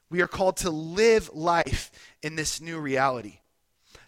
We 0.10 0.20
are 0.20 0.28
called 0.28 0.58
to 0.58 0.70
live 0.70 1.30
life 1.34 1.92
in 2.22 2.36
this 2.36 2.60
new 2.60 2.78
reality. 2.78 3.41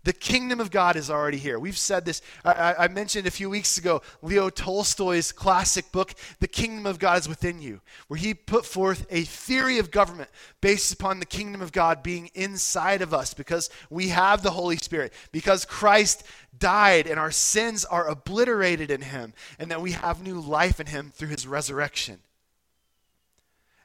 The 0.04 0.14
kingdom 0.14 0.60
of 0.60 0.70
God 0.70 0.98
is 0.98 1.10
already 1.10 1.38
here. 1.38 1.58
We've 1.58 1.78
said 1.78 2.04
this. 2.04 2.22
I, 2.44 2.76
I, 2.78 2.88
mentioned 2.90 3.26
a 3.26 3.32
few 3.32 3.50
weeks 3.50 3.78
ago 3.78 4.02
Leo 4.22 4.50
Tolstoy's 4.50 5.32
classic 5.32 5.94
book, 5.94 6.14
The 6.42 6.48
Kingdom 6.48 6.86
of 6.86 7.00
God 7.00 7.20
is 7.20 7.30
Within 7.30 7.62
You, 7.62 7.80
where 8.10 8.20
he 8.20 8.34
put 8.34 8.66
forth 8.66 9.06
a 9.10 9.24
theory 9.24 9.80
of 9.80 9.92
government 9.92 10.30
based 10.60 10.92
upon 10.92 11.20
the 11.20 11.26
kingdom 11.26 11.62
of 11.62 11.72
God 11.72 12.04
being 12.04 12.30
inside 12.34 13.02
of 13.02 13.14
us 13.14 13.34
because 13.34 13.70
we 13.90 14.10
have 14.10 14.44
the 14.44 14.52
Holy 14.52 14.76
Spirit, 14.76 15.14
because 15.32 15.64
Christ 15.64 16.24
died 16.58 17.08
and 17.08 17.18
our 17.18 17.32
sins 17.32 17.86
are 17.86 18.10
obliterated 18.10 18.92
in 18.92 19.02
him, 19.02 19.34
and 19.58 19.72
that 19.72 19.82
we 19.82 19.94
have 19.94 20.22
new 20.22 20.40
life 20.40 20.82
in 20.82 20.88
him 20.88 21.12
through 21.16 21.30
his 21.30 21.48
resurrection. 21.48 22.20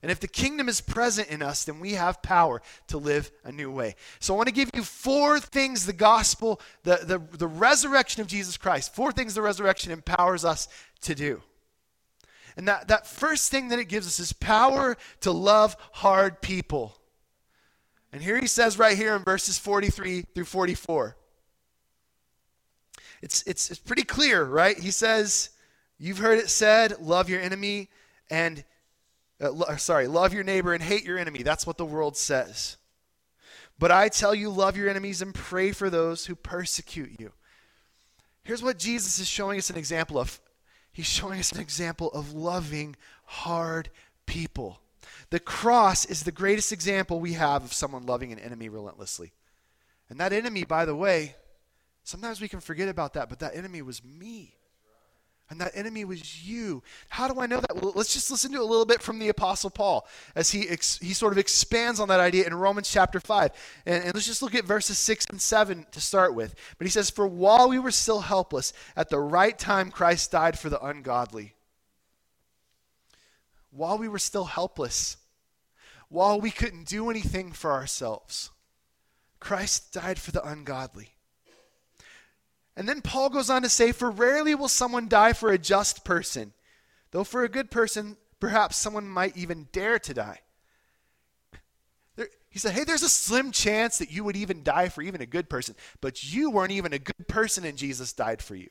And 0.02 0.12
if 0.12 0.20
the 0.20 0.28
kingdom 0.28 0.68
is 0.68 0.80
present 0.80 1.28
in 1.28 1.42
us, 1.42 1.64
then 1.64 1.80
we 1.80 1.92
have 1.92 2.22
power 2.22 2.62
to 2.86 2.98
live 2.98 3.32
a 3.44 3.50
new 3.50 3.70
way. 3.70 3.96
So 4.20 4.32
I 4.32 4.36
want 4.36 4.48
to 4.48 4.54
give 4.54 4.70
you 4.74 4.84
four 4.84 5.40
things 5.40 5.86
the 5.86 5.92
gospel, 5.92 6.60
the, 6.84 7.00
the, 7.02 7.36
the 7.36 7.48
resurrection 7.48 8.22
of 8.22 8.28
Jesus 8.28 8.56
Christ, 8.56 8.94
four 8.94 9.10
things 9.10 9.34
the 9.34 9.42
resurrection 9.42 9.90
empowers 9.90 10.44
us 10.44 10.68
to 11.02 11.14
do. 11.14 11.42
And 12.56 12.68
that, 12.68 12.88
that 12.88 13.06
first 13.06 13.50
thing 13.50 13.68
that 13.68 13.78
it 13.78 13.88
gives 13.88 14.06
us 14.06 14.20
is 14.20 14.32
power 14.32 14.96
to 15.20 15.32
love 15.32 15.76
hard 15.92 16.40
people. 16.42 16.96
And 18.12 18.22
here 18.22 18.40
he 18.40 18.46
says 18.46 18.78
right 18.78 18.96
here 18.96 19.14
in 19.14 19.22
verses 19.22 19.58
43 19.58 20.22
through 20.34 20.44
44. 20.44 21.16
It's, 23.20 23.42
it's, 23.42 23.70
it's 23.70 23.80
pretty 23.80 24.04
clear, 24.04 24.44
right? 24.44 24.78
He 24.78 24.92
says, 24.92 25.50
You've 25.98 26.18
heard 26.18 26.38
it 26.38 26.48
said, 26.48 27.00
love 27.00 27.28
your 27.28 27.40
enemy 27.40 27.88
and, 28.30 28.64
uh, 29.40 29.50
lo- 29.52 29.76
sorry, 29.76 30.06
love 30.06 30.34
your 30.34 30.44
neighbor 30.44 30.74
and 30.74 30.82
hate 30.82 31.04
your 31.04 31.18
enemy. 31.18 31.42
That's 31.42 31.66
what 31.66 31.78
the 31.78 31.84
world 31.84 32.16
says. 32.16 32.76
But 33.78 33.92
I 33.92 34.08
tell 34.08 34.34
you, 34.34 34.50
love 34.50 34.76
your 34.76 34.88
enemies 34.88 35.22
and 35.22 35.34
pray 35.34 35.72
for 35.72 35.88
those 35.88 36.26
who 36.26 36.34
persecute 36.34 37.20
you. 37.20 37.32
Here's 38.42 38.62
what 38.62 38.78
Jesus 38.78 39.20
is 39.20 39.28
showing 39.28 39.58
us 39.58 39.70
an 39.70 39.76
example 39.76 40.18
of 40.18 40.40
He's 40.90 41.06
showing 41.06 41.38
us 41.38 41.52
an 41.52 41.60
example 41.60 42.10
of 42.10 42.32
loving 42.32 42.96
hard 43.24 43.88
people. 44.26 44.80
The 45.30 45.38
cross 45.38 46.04
is 46.04 46.24
the 46.24 46.32
greatest 46.32 46.72
example 46.72 47.20
we 47.20 47.34
have 47.34 47.62
of 47.62 47.72
someone 47.72 48.06
loving 48.06 48.32
an 48.32 48.40
enemy 48.40 48.68
relentlessly. 48.68 49.32
And 50.08 50.18
that 50.18 50.32
enemy, 50.32 50.64
by 50.64 50.86
the 50.86 50.96
way, 50.96 51.36
sometimes 52.02 52.40
we 52.40 52.48
can 52.48 52.58
forget 52.58 52.88
about 52.88 53.14
that, 53.14 53.28
but 53.28 53.38
that 53.38 53.54
enemy 53.54 53.80
was 53.82 54.02
me. 54.02 54.54
And 55.50 55.60
that 55.62 55.72
enemy 55.74 56.04
was 56.04 56.46
you. 56.46 56.82
How 57.08 57.26
do 57.26 57.40
I 57.40 57.46
know 57.46 57.60
that? 57.60 57.74
Well, 57.74 57.92
let's 57.94 58.12
just 58.12 58.30
listen 58.30 58.52
to 58.52 58.60
a 58.60 58.62
little 58.62 58.84
bit 58.84 59.00
from 59.00 59.18
the 59.18 59.30
Apostle 59.30 59.70
Paul 59.70 60.06
as 60.34 60.50
he, 60.50 60.68
ex- 60.68 60.98
he 60.98 61.14
sort 61.14 61.32
of 61.32 61.38
expands 61.38 62.00
on 62.00 62.08
that 62.08 62.20
idea 62.20 62.46
in 62.46 62.54
Romans 62.54 62.90
chapter 62.90 63.18
5. 63.18 63.50
And, 63.86 64.04
and 64.04 64.14
let's 64.14 64.26
just 64.26 64.42
look 64.42 64.54
at 64.54 64.66
verses 64.66 64.98
6 64.98 65.26
and 65.30 65.40
7 65.40 65.86
to 65.90 66.00
start 66.02 66.34
with. 66.34 66.54
But 66.76 66.86
he 66.86 66.90
says, 66.90 67.08
For 67.08 67.26
while 67.26 67.70
we 67.70 67.78
were 67.78 67.90
still 67.90 68.20
helpless, 68.20 68.74
at 68.94 69.08
the 69.08 69.20
right 69.20 69.58
time 69.58 69.90
Christ 69.90 70.32
died 70.32 70.58
for 70.58 70.68
the 70.68 70.84
ungodly. 70.84 71.54
While 73.70 73.96
we 73.96 74.08
were 74.08 74.18
still 74.18 74.44
helpless, 74.44 75.16
while 76.10 76.40
we 76.40 76.50
couldn't 76.50 76.86
do 76.86 77.08
anything 77.08 77.52
for 77.52 77.72
ourselves, 77.72 78.50
Christ 79.40 79.92
died 79.92 80.18
for 80.18 80.30
the 80.30 80.46
ungodly. 80.46 81.14
And 82.78 82.88
then 82.88 83.02
Paul 83.02 83.28
goes 83.28 83.50
on 83.50 83.62
to 83.62 83.68
say, 83.68 83.90
For 83.90 84.08
rarely 84.08 84.54
will 84.54 84.68
someone 84.68 85.08
die 85.08 85.32
for 85.32 85.50
a 85.50 85.58
just 85.58 86.04
person, 86.04 86.52
though 87.10 87.24
for 87.24 87.42
a 87.42 87.48
good 87.48 87.72
person, 87.72 88.16
perhaps 88.38 88.76
someone 88.76 89.08
might 89.08 89.36
even 89.36 89.66
dare 89.72 89.98
to 89.98 90.14
die. 90.14 90.38
He 92.48 92.60
said, 92.60 92.74
Hey, 92.74 92.84
there's 92.84 93.02
a 93.02 93.08
slim 93.08 93.50
chance 93.50 93.98
that 93.98 94.12
you 94.12 94.22
would 94.22 94.36
even 94.36 94.62
die 94.62 94.90
for 94.90 95.02
even 95.02 95.20
a 95.20 95.26
good 95.26 95.50
person, 95.50 95.74
but 96.00 96.22
you 96.32 96.52
weren't 96.52 96.70
even 96.70 96.92
a 96.92 97.00
good 97.00 97.26
person 97.26 97.64
and 97.64 97.76
Jesus 97.76 98.12
died 98.12 98.40
for 98.40 98.54
you. 98.54 98.68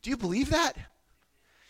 Do 0.00 0.08
you 0.08 0.16
believe 0.16 0.48
that? 0.48 0.72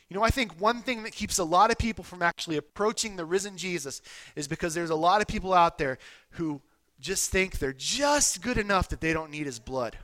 You 0.09 0.17
know, 0.17 0.23
I 0.23 0.31
think 0.31 0.61
one 0.61 0.81
thing 0.81 1.03
that 1.03 1.13
keeps 1.13 1.39
a 1.39 1.45
lot 1.45 1.73
of 1.73 1.79
people 1.79 2.05
from 2.05 2.23
actually 2.23 2.57
approaching 2.57 3.17
the 3.17 3.25
risen 3.25 3.57
Jesus 3.57 4.01
is 4.37 4.47
because 4.47 4.75
there's 4.75 4.91
a 4.91 4.95
lot 4.95 5.21
of 5.21 5.27
people 5.27 5.53
out 5.53 5.79
there 5.79 5.99
who 6.31 6.63
just 7.01 7.33
think 7.33 7.59
they're 7.59 7.73
just 7.73 8.43
good 8.43 8.59
enough 8.59 8.91
that 8.91 9.01
they 9.01 9.13
don't 9.13 9.33
need 9.33 9.47
his 9.47 9.59
blood. 9.59 9.99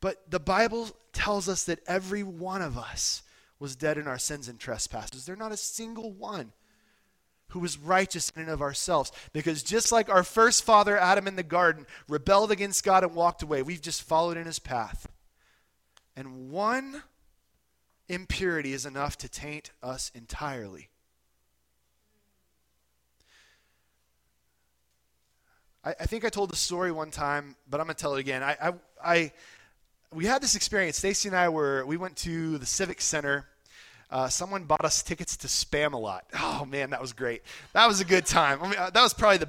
But 0.00 0.30
the 0.30 0.40
Bible 0.40 0.88
tells 1.12 1.48
us 1.48 1.64
that 1.64 1.80
every 1.86 2.22
one 2.22 2.62
of 2.62 2.78
us 2.78 3.22
was 3.58 3.76
dead 3.76 3.98
in 3.98 4.06
our 4.06 4.18
sins 4.18 4.48
and 4.48 4.58
trespasses. 4.58 5.26
There's 5.26 5.38
not 5.38 5.52
a 5.52 5.56
single 5.56 6.12
one 6.12 6.52
who 7.48 7.58
was 7.58 7.78
righteous 7.78 8.30
in 8.30 8.42
and 8.42 8.50
of 8.50 8.62
ourselves. 8.62 9.12
Because 9.32 9.62
just 9.62 9.92
like 9.92 10.08
our 10.08 10.22
first 10.22 10.64
father, 10.64 10.96
Adam, 10.96 11.26
in 11.26 11.36
the 11.36 11.42
garden, 11.42 11.86
rebelled 12.08 12.50
against 12.50 12.84
God 12.84 13.04
and 13.04 13.14
walked 13.14 13.42
away, 13.42 13.62
we've 13.62 13.82
just 13.82 14.02
followed 14.02 14.36
in 14.36 14.46
his 14.46 14.58
path. 14.58 15.08
And 16.16 16.50
one 16.50 17.02
impurity 18.08 18.72
is 18.72 18.86
enough 18.86 19.16
to 19.18 19.28
taint 19.28 19.70
us 19.82 20.10
entirely. 20.14 20.88
I, 25.84 25.94
I 26.00 26.06
think 26.06 26.24
I 26.24 26.28
told 26.28 26.50
the 26.50 26.56
story 26.56 26.92
one 26.92 27.10
time, 27.10 27.56
but 27.68 27.80
I'm 27.80 27.86
going 27.86 27.94
to 27.94 28.00
tell 28.00 28.14
it 28.14 28.20
again. 28.20 28.42
I, 28.42 28.56
I, 28.62 28.72
I 29.04 29.32
we 30.14 30.26
had 30.26 30.42
this 30.42 30.56
experience. 30.56 30.96
Stacy 30.96 31.28
and 31.28 31.36
I 31.36 31.48
were 31.48 31.84
we 31.86 31.96
went 31.96 32.16
to 32.18 32.58
the 32.58 32.66
Civic 32.66 33.00
Center. 33.00 33.46
Uh, 34.10 34.28
someone 34.28 34.64
bought 34.64 34.84
us 34.84 35.02
tickets 35.02 35.36
to 35.38 35.46
Spamalot. 35.46 36.22
Oh 36.34 36.64
man, 36.64 36.90
that 36.90 37.00
was 37.00 37.12
great. 37.12 37.42
That 37.74 37.86
was 37.86 38.00
a 38.00 38.04
good 38.04 38.26
time. 38.26 38.60
I 38.62 38.68
mean, 38.68 38.78
uh, 38.78 38.90
that 38.90 39.02
was 39.02 39.14
probably 39.14 39.38
the 39.38 39.48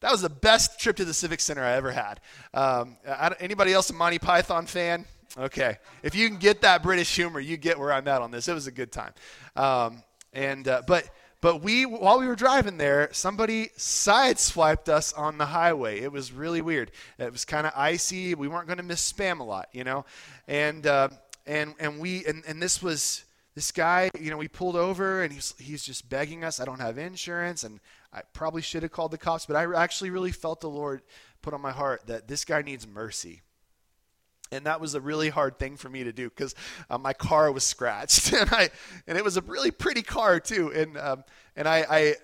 that 0.00 0.10
was 0.10 0.22
the 0.22 0.28
best 0.28 0.80
trip 0.80 0.96
to 0.96 1.04
the 1.04 1.14
Civic 1.14 1.38
Center 1.38 1.62
I 1.62 1.72
ever 1.74 1.92
had. 1.92 2.20
Um, 2.52 2.96
anybody 3.38 3.72
else 3.72 3.90
a 3.90 3.92
Monty 3.92 4.18
Python 4.18 4.66
fan? 4.66 5.04
Okay, 5.38 5.78
if 6.02 6.14
you 6.14 6.28
can 6.28 6.38
get 6.38 6.62
that 6.62 6.82
British 6.82 7.14
humor, 7.14 7.38
you 7.38 7.56
get 7.56 7.78
where 7.78 7.92
I'm 7.92 8.08
at 8.08 8.20
on 8.20 8.32
this. 8.32 8.48
It 8.48 8.54
was 8.54 8.66
a 8.66 8.72
good 8.72 8.90
time. 8.90 9.12
Um, 9.54 10.02
and 10.32 10.66
uh, 10.66 10.82
but 10.86 11.08
but 11.42 11.60
we, 11.60 11.84
while 11.84 12.20
we 12.20 12.28
were 12.28 12.36
driving 12.36 12.78
there, 12.78 13.08
somebody 13.10 13.66
sideswiped 13.76 14.88
us 14.88 15.12
on 15.12 15.38
the 15.38 15.46
highway. 15.46 16.00
It 16.00 16.12
was 16.12 16.32
really 16.32 16.62
weird. 16.62 16.92
It 17.18 17.32
was 17.32 17.44
kind 17.44 17.66
of 17.66 17.72
icy. 17.76 18.36
We 18.36 18.46
weren't 18.46 18.68
going 18.68 18.76
to 18.76 18.84
miss 18.84 19.12
Spamalot, 19.12 19.64
you 19.72 19.82
know, 19.82 20.06
and 20.46 20.86
uh, 20.86 21.08
and 21.44 21.74
and 21.80 21.98
we 21.98 22.24
and, 22.26 22.44
and 22.46 22.62
this 22.62 22.80
was 22.80 23.24
this 23.56 23.72
guy. 23.72 24.08
You 24.18 24.30
know, 24.30 24.36
we 24.36 24.46
pulled 24.46 24.76
over 24.76 25.24
and 25.24 25.32
he's 25.32 25.52
he's 25.58 25.82
just 25.82 26.08
begging 26.08 26.44
us. 26.44 26.60
I 26.60 26.64
don't 26.64 26.80
have 26.80 26.96
insurance, 26.96 27.64
and 27.64 27.80
I 28.12 28.22
probably 28.32 28.62
should 28.62 28.84
have 28.84 28.92
called 28.92 29.10
the 29.10 29.18
cops, 29.18 29.44
but 29.44 29.56
I 29.56 29.64
actually 29.74 30.10
really 30.10 30.32
felt 30.32 30.60
the 30.60 30.70
Lord 30.70 31.02
put 31.42 31.54
on 31.54 31.60
my 31.60 31.72
heart 31.72 32.06
that 32.06 32.28
this 32.28 32.44
guy 32.44 32.62
needs 32.62 32.86
mercy 32.86 33.42
and 34.52 34.66
that 34.66 34.80
was 34.80 34.94
a 34.94 35.00
really 35.00 35.30
hard 35.30 35.58
thing 35.58 35.76
for 35.76 35.88
me 35.88 36.04
to 36.04 36.12
do 36.12 36.28
because 36.28 36.54
uh, 36.90 36.98
my 36.98 37.12
car 37.12 37.50
was 37.50 37.64
scratched. 37.64 38.32
And 38.42 38.50
I 38.50 38.70
and 39.06 39.16
it 39.16 39.24
was 39.24 39.36
a 39.36 39.40
really 39.42 39.70
pretty 39.70 40.02
car 40.02 40.40
too. 40.40 40.72
And 40.72 40.98
um, 40.98 41.24
and 41.56 41.68
I, 41.68 41.86
I 41.88 42.14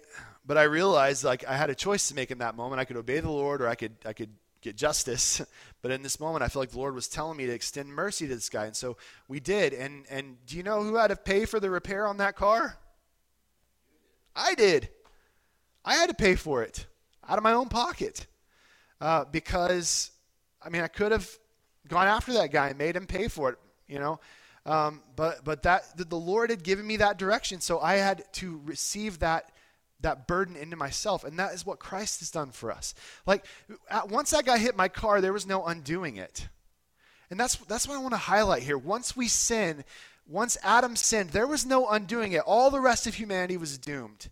but 0.44 0.58
I 0.58 0.64
realized 0.64 1.24
like 1.24 1.46
I 1.46 1.56
had 1.56 1.70
a 1.70 1.74
choice 1.74 2.08
to 2.08 2.14
make 2.14 2.30
in 2.30 2.38
that 2.38 2.56
moment. 2.56 2.80
I 2.80 2.84
could 2.84 2.96
obey 2.96 3.20
the 3.20 3.30
Lord 3.30 3.62
or 3.62 3.68
I 3.68 3.74
could 3.74 3.92
I 4.04 4.12
could 4.12 4.30
get 4.60 4.76
justice. 4.76 5.40
But 5.80 5.92
in 5.92 6.02
this 6.02 6.18
moment 6.18 6.42
I 6.42 6.48
feel 6.48 6.60
like 6.60 6.72
the 6.72 6.78
Lord 6.78 6.96
was 6.96 7.06
telling 7.06 7.36
me 7.36 7.46
to 7.46 7.52
extend 7.52 7.88
mercy 7.88 8.26
to 8.26 8.34
this 8.34 8.48
guy. 8.48 8.64
And 8.64 8.74
so 8.74 8.96
we 9.28 9.38
did. 9.38 9.72
And 9.72 10.04
and 10.10 10.44
do 10.44 10.56
you 10.56 10.64
know 10.64 10.82
who 10.82 10.96
had 10.96 11.08
to 11.08 11.16
pay 11.16 11.44
for 11.44 11.60
the 11.60 11.70
repair 11.70 12.04
on 12.04 12.16
that 12.16 12.34
car? 12.34 12.76
I 14.34 14.54
did. 14.54 14.88
I 15.84 15.94
had 15.94 16.08
to 16.08 16.16
pay 16.16 16.34
for 16.34 16.64
it 16.64 16.86
out 17.28 17.38
of 17.38 17.44
my 17.44 17.52
own 17.52 17.68
pocket 17.68 18.26
uh, 19.00 19.24
because 19.26 20.10
I 20.60 20.68
mean 20.68 20.82
I 20.82 20.88
could 20.88 21.12
have 21.12 21.30
gone 21.88 22.06
after 22.06 22.32
that 22.34 22.52
guy 22.52 22.68
and 22.68 22.78
made 22.78 22.96
him 22.96 23.06
pay 23.06 23.28
for 23.28 23.50
it, 23.50 23.58
you 23.86 23.98
know. 23.98 24.20
Um, 24.66 25.02
but 25.16 25.44
but 25.44 25.62
that 25.62 25.84
the 25.96 26.16
Lord 26.16 26.50
had 26.50 26.62
given 26.62 26.86
me 26.86 26.98
that 26.98 27.18
direction, 27.18 27.60
so 27.60 27.80
I 27.80 27.94
had 27.96 28.24
to 28.34 28.60
receive 28.64 29.20
that 29.20 29.50
that 30.00 30.28
burden 30.28 30.56
into 30.56 30.76
myself, 30.76 31.24
and 31.24 31.38
that 31.38 31.54
is 31.54 31.66
what 31.66 31.78
Christ 31.78 32.20
has 32.20 32.30
done 32.30 32.50
for 32.50 32.70
us. 32.70 32.94
Like 33.26 33.46
once 34.08 34.30
that 34.30 34.44
guy 34.44 34.58
hit 34.58 34.76
my 34.76 34.88
car, 34.88 35.20
there 35.20 35.32
was 35.32 35.46
no 35.46 35.64
undoing 35.64 36.16
it, 36.16 36.48
and 37.30 37.40
that's 37.40 37.56
that's 37.56 37.88
what 37.88 37.96
I 37.96 38.02
want 38.02 38.12
to 38.12 38.18
highlight 38.18 38.62
here. 38.62 38.78
Once 38.78 39.16
we 39.16 39.26
sin, 39.26 39.84
once 40.26 40.58
Adam 40.62 40.96
sinned, 40.96 41.30
there 41.30 41.46
was 41.46 41.64
no 41.64 41.88
undoing 41.88 42.32
it. 42.32 42.42
All 42.44 42.70
the 42.70 42.80
rest 42.80 43.06
of 43.06 43.14
humanity 43.14 43.56
was 43.56 43.78
doomed, 43.78 44.28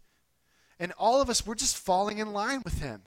and 0.78 0.92
all 0.98 1.22
of 1.22 1.30
us 1.30 1.46
were 1.46 1.54
just 1.54 1.78
falling 1.78 2.18
in 2.18 2.32
line 2.32 2.60
with 2.62 2.80
him. 2.80 3.02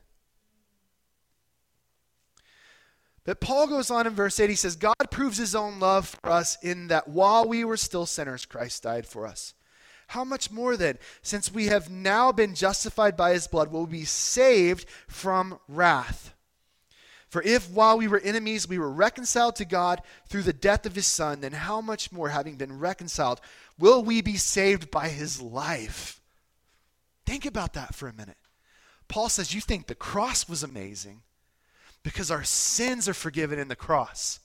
But 3.24 3.42
Paul 3.42 3.68
goes 3.68 3.92
on 3.92 4.08
in 4.08 4.14
verse 4.14 4.40
8, 4.40 4.50
he 4.50 4.56
says, 4.56 4.76
God 4.76 4.96
proves 5.12 5.38
his 5.38 5.54
own 5.54 5.80
love 5.80 6.08
for 6.08 6.30
us 6.30 6.58
in 6.62 6.88
that 6.88 7.08
while 7.08 7.48
we 7.48 7.64
were 7.64 7.78
still 7.78 8.06
sinners, 8.06 8.46
Christ 8.46 8.84
died 8.84 9.06
for 9.06 9.28
us. 9.28 9.54
How 10.08 10.24
much 10.24 10.50
more 10.50 10.76
then, 10.76 10.98
since 11.22 11.54
we 11.54 11.68
have 11.68 11.90
now 11.90 12.32
been 12.32 12.56
justified 12.56 13.16
by 13.16 13.34
his 13.34 13.48
blood, 13.48 13.72
will 13.72 13.86
we 13.86 14.00
be 14.00 14.06
saved 14.06 14.88
from 15.08 15.60
wrath? 15.68 16.34
For 17.28 17.44
if 17.44 17.70
while 17.70 18.00
we 18.00 18.08
were 18.08 18.20
enemies 18.20 18.68
we 18.68 18.80
were 18.80 18.90
reconciled 18.90 19.56
to 19.58 19.66
God 19.66 20.02
through 20.28 20.42
the 20.44 20.54
death 20.54 20.88
of 20.88 20.96
his 20.96 21.06
Son, 21.06 21.42
then 21.42 21.52
how 21.52 21.80
much 21.80 22.12
more, 22.12 22.30
having 22.30 22.56
been 22.56 22.80
reconciled, 22.80 23.40
will 23.78 24.04
we 24.04 24.22
be 24.22 24.36
saved 24.36 24.90
by 24.90 25.10
his 25.10 25.40
life? 25.40 26.20
Think 27.28 27.46
about 27.46 27.74
that 27.74 27.94
for 27.94 28.08
a 28.08 28.14
minute. 28.14 28.38
Paul 29.08 29.30
says, 29.30 29.54
You 29.54 29.62
think 29.62 29.86
the 29.86 29.94
cross 29.94 30.50
was 30.50 30.64
amazing 30.64 31.22
because 32.03 32.32
our 32.32 32.44
sins 32.44 33.08
are 33.08 33.13
forgiven 33.13 33.60
in 33.60 33.68
the 33.68 33.75
cross. 33.75 34.39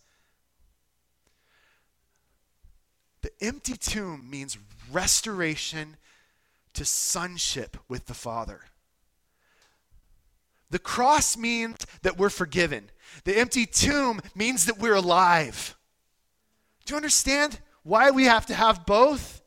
The 3.22 3.30
empty 3.40 3.76
tomb 3.76 4.28
means 4.28 4.58
restoration 4.92 5.96
to 6.74 6.84
sonship 6.84 7.76
with 7.88 8.06
the 8.06 8.14
Father. 8.14 8.60
The 10.70 10.78
cross 10.78 11.36
means 11.36 11.86
that 12.02 12.18
we're 12.18 12.30
forgiven. 12.30 12.90
The 13.24 13.38
empty 13.38 13.64
tomb 13.64 14.20
means 14.34 14.66
that 14.66 14.78
we're 14.78 14.94
alive. 14.94 15.76
Do 16.84 16.92
you 16.92 16.96
understand 16.96 17.60
why 17.82 18.10
we 18.10 18.24
have 18.24 18.46
to 18.46 18.54
have 18.54 18.84
both? 18.84 19.40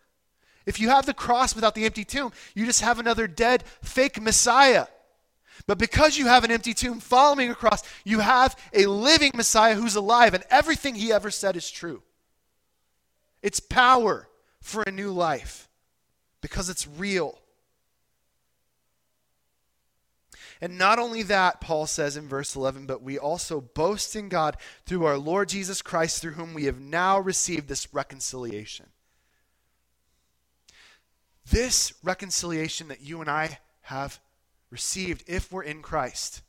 If 0.65 0.79
you 0.79 0.89
have 0.89 1.05
the 1.05 1.13
cross 1.13 1.53
without 1.53 1.75
the 1.75 1.85
empty 1.85 2.03
tomb, 2.03 2.31
you 2.55 2.65
just 2.65 2.81
have 2.81 2.99
another 2.99 3.27
dead, 3.27 3.63
fake 3.81 4.21
Messiah. 4.21 4.87
But 5.67 5.77
because 5.77 6.17
you 6.17 6.27
have 6.27 6.45
an 6.45 6.51
empty 6.51 6.73
tomb 6.73 6.99
following 6.99 7.51
across, 7.51 7.83
you 8.05 8.19
have 8.19 8.55
a 8.73 8.85
living 8.85 9.31
Messiah 9.35 9.75
who's 9.75 9.95
alive, 9.95 10.33
and 10.33 10.45
everything 10.49 10.95
he 10.95 11.11
ever 11.11 11.29
said 11.29 11.55
is 11.57 11.69
true. 11.69 12.01
It's 13.43 13.59
power 13.59 14.29
for 14.61 14.83
a 14.83 14.91
new 14.91 15.11
life. 15.11 15.65
because 16.39 16.69
it's 16.69 16.87
real. 16.87 17.39
And 20.61 20.77
not 20.77 20.97
only 20.97 21.23
that, 21.23 21.61
Paul 21.61 21.85
says 21.85 22.15
in 22.15 22.27
verse 22.27 22.55
11, 22.55 22.85
but 22.85 23.01
we 23.01 23.17
also 23.17 23.61
boast 23.61 24.15
in 24.15 24.29
God 24.29 24.57
through 24.85 25.05
our 25.05 25.17
Lord 25.17 25.49
Jesus 25.49 25.81
Christ, 25.81 26.21
through 26.21 26.33
whom 26.33 26.53
we 26.53 26.65
have 26.65 26.79
now 26.79 27.19
received 27.19 27.67
this 27.67 27.93
reconciliation. 27.93 28.87
This 31.49 31.93
reconciliation 32.03 32.87
that 32.87 33.01
you 33.01 33.21
and 33.21 33.29
I 33.29 33.59
have 33.81 34.19
received 34.69 35.23
if 35.27 35.51
we're 35.51 35.63
in 35.63 35.81
Christ. 35.81 36.41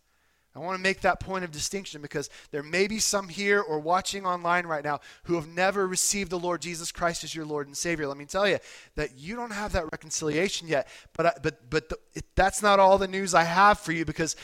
I 0.55 0.61
want 0.61 0.77
to 0.77 0.83
make 0.83 1.03
that 1.03 1.21
point 1.21 1.45
of 1.45 1.53
distinction 1.53 2.03
because 2.03 2.31
there 2.51 2.65
may 2.65 2.89
be 2.89 2.99
some 2.99 3.29
here 3.29 3.61
or 3.61 3.79
watching 3.79 4.27
online 4.27 4.67
right 4.67 4.83
now 4.83 4.99
who 5.25 5.37
have 5.37 5.47
never 5.47 5.87
received 5.87 6.31
the 6.31 6.39
Lord 6.39 6.61
Jesus 6.61 6.91
Christ 6.91 7.23
as 7.23 7.33
your 7.33 7.45
Lord 7.45 7.69
and 7.69 7.77
Savior. 7.77 8.09
Let 8.09 8.17
me 8.17 8.25
tell 8.25 8.49
you 8.49 8.59
that 8.97 9.17
you 9.17 9.37
don't 9.37 9.53
have 9.53 9.73
that 9.73 9.85
reconciliation 9.93 10.67
yet. 10.67 10.89
But 11.17 11.43
but 11.43 11.71
but 11.71 11.89
the, 11.91 11.99
it, 12.15 12.25
that's 12.35 12.61
not 12.61 12.81
all 12.81 12.99
the 12.99 13.07
news 13.07 13.35
I 13.35 13.45
have 13.45 13.79
for 13.79 13.93
you 13.93 14.05
because 14.05 14.35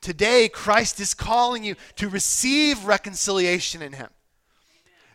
today 0.00 0.48
Christ 0.48 0.98
is 0.98 1.14
calling 1.14 1.62
you 1.62 1.76
to 1.96 2.08
receive 2.08 2.84
reconciliation 2.84 3.80
in 3.80 3.92
Him. 3.92 4.08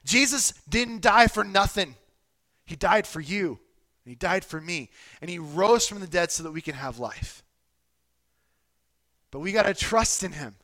Jesus 0.06 0.54
didn't 0.70 1.02
die 1.02 1.28
for 1.28 1.44
nothing. 1.44 1.96
He 2.66 2.76
died 2.76 3.08
for 3.08 3.20
you. 3.20 3.60
And 4.06 4.12
he 4.12 4.16
died 4.16 4.46
for 4.46 4.62
me. 4.62 4.90
And 5.20 5.30
he 5.30 5.40
rose 5.40 5.88
from 5.88 6.00
the 6.00 6.08
dead 6.08 6.32
so 6.32 6.44
that 6.44 6.52
we 6.52 6.62
can 6.62 6.76
have 6.76 7.00
life. 7.00 7.44
But 9.36 9.42
we 9.42 9.52
got 9.52 9.64
to 9.64 9.74
trust 9.74 10.24
in 10.24 10.32
him. 10.32 10.56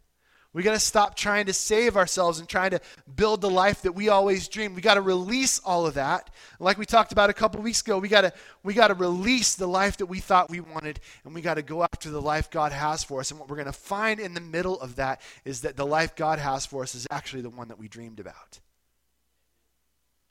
We 0.53 0.63
got 0.63 0.71
to 0.71 0.79
stop 0.79 1.17
trying 1.17 1.47
to 1.47 1.53
save 1.53 1.97
ourselves 1.97 2.39
and 2.39 2.47
trying 2.47 2.71
to 2.71 2.79
build 3.17 3.41
the 3.41 3.49
life 3.49 3.81
that 3.81 3.91
we 3.91 4.07
always 4.07 4.47
dreamed. 4.47 4.77
We 4.77 4.81
got 4.81 4.93
to 4.93 5.01
release 5.01 5.59
all 5.59 5.85
of 5.85 5.95
that. 5.95 6.29
Like 6.57 6.77
we 6.77 6.85
talked 6.85 7.11
about 7.11 7.29
a 7.29 7.33
couple 7.33 7.61
weeks 7.61 7.81
ago, 7.81 7.99
we 7.99 8.07
got 8.07 8.21
to 8.21 8.31
we 8.63 8.73
got 8.73 8.87
to 8.87 8.93
release 8.93 9.55
the 9.55 9.67
life 9.67 9.97
that 9.97 10.05
we 10.05 10.19
thought 10.19 10.49
we 10.49 10.61
wanted 10.61 11.01
and 11.25 11.35
we 11.35 11.41
got 11.41 11.55
to 11.55 11.61
go 11.61 11.83
after 11.83 12.09
the 12.09 12.21
life 12.21 12.49
God 12.49 12.71
has 12.71 13.03
for 13.03 13.19
us. 13.19 13.29
And 13.29 13.41
what 13.41 13.49
we're 13.49 13.57
going 13.57 13.65
to 13.65 13.73
find 13.73 14.21
in 14.21 14.35
the 14.35 14.39
middle 14.39 14.79
of 14.79 14.95
that 14.95 15.19
is 15.43 15.59
that 15.63 15.75
the 15.75 15.85
life 15.85 16.15
God 16.15 16.39
has 16.39 16.65
for 16.65 16.81
us 16.81 16.95
is 16.95 17.05
actually 17.11 17.41
the 17.41 17.49
one 17.49 17.67
that 17.67 17.77
we 17.77 17.89
dreamed 17.89 18.21
about. 18.21 18.61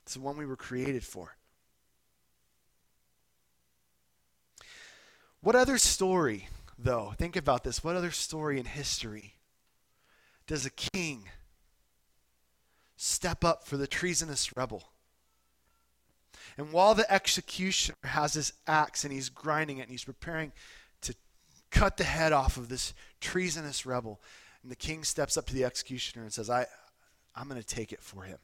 It's 0.01 0.15
the 0.15 0.19
one 0.19 0.35
we 0.35 0.47
were 0.47 0.55
created 0.55 1.03
for. 1.03 1.35
What 5.41 5.55
other 5.55 5.77
story, 5.77 6.47
though, 6.83 7.13
think 7.17 7.35
about 7.35 7.63
this, 7.63 7.83
what 7.83 7.95
other 7.95 8.11
story 8.11 8.59
in 8.59 8.65
history 8.65 9.35
does 10.47 10.65
a 10.65 10.69
king 10.69 11.29
step 12.97 13.43
up 13.43 13.65
for 13.65 13.77
the 13.77 13.87
treasonous 13.87 14.55
rebel? 14.55 14.89
And 16.57 16.71
while 16.71 16.95
the 16.95 17.11
executioner 17.11 17.97
has 18.03 18.33
his 18.33 18.53
axe 18.67 19.03
and 19.03 19.13
he's 19.13 19.29
grinding 19.29 19.77
it 19.77 19.83
and 19.83 19.91
he's 19.91 20.03
preparing 20.03 20.51
to 21.01 21.15
cut 21.69 21.97
the 21.97 22.03
head 22.03 22.33
off 22.33 22.57
of 22.57 22.69
this 22.69 22.93
treasonous 23.19 23.85
rebel, 23.85 24.19
and 24.63 24.71
the 24.71 24.75
king 24.75 25.03
steps 25.03 25.37
up 25.37 25.47
to 25.47 25.53
the 25.53 25.65
executioner 25.65 26.23
and 26.23 26.33
says, 26.33 26.49
I, 26.49 26.65
I'm 27.35 27.47
going 27.47 27.61
to 27.61 27.67
take 27.67 27.91
it 27.93 28.01
for 28.01 28.23
him. 28.23 28.37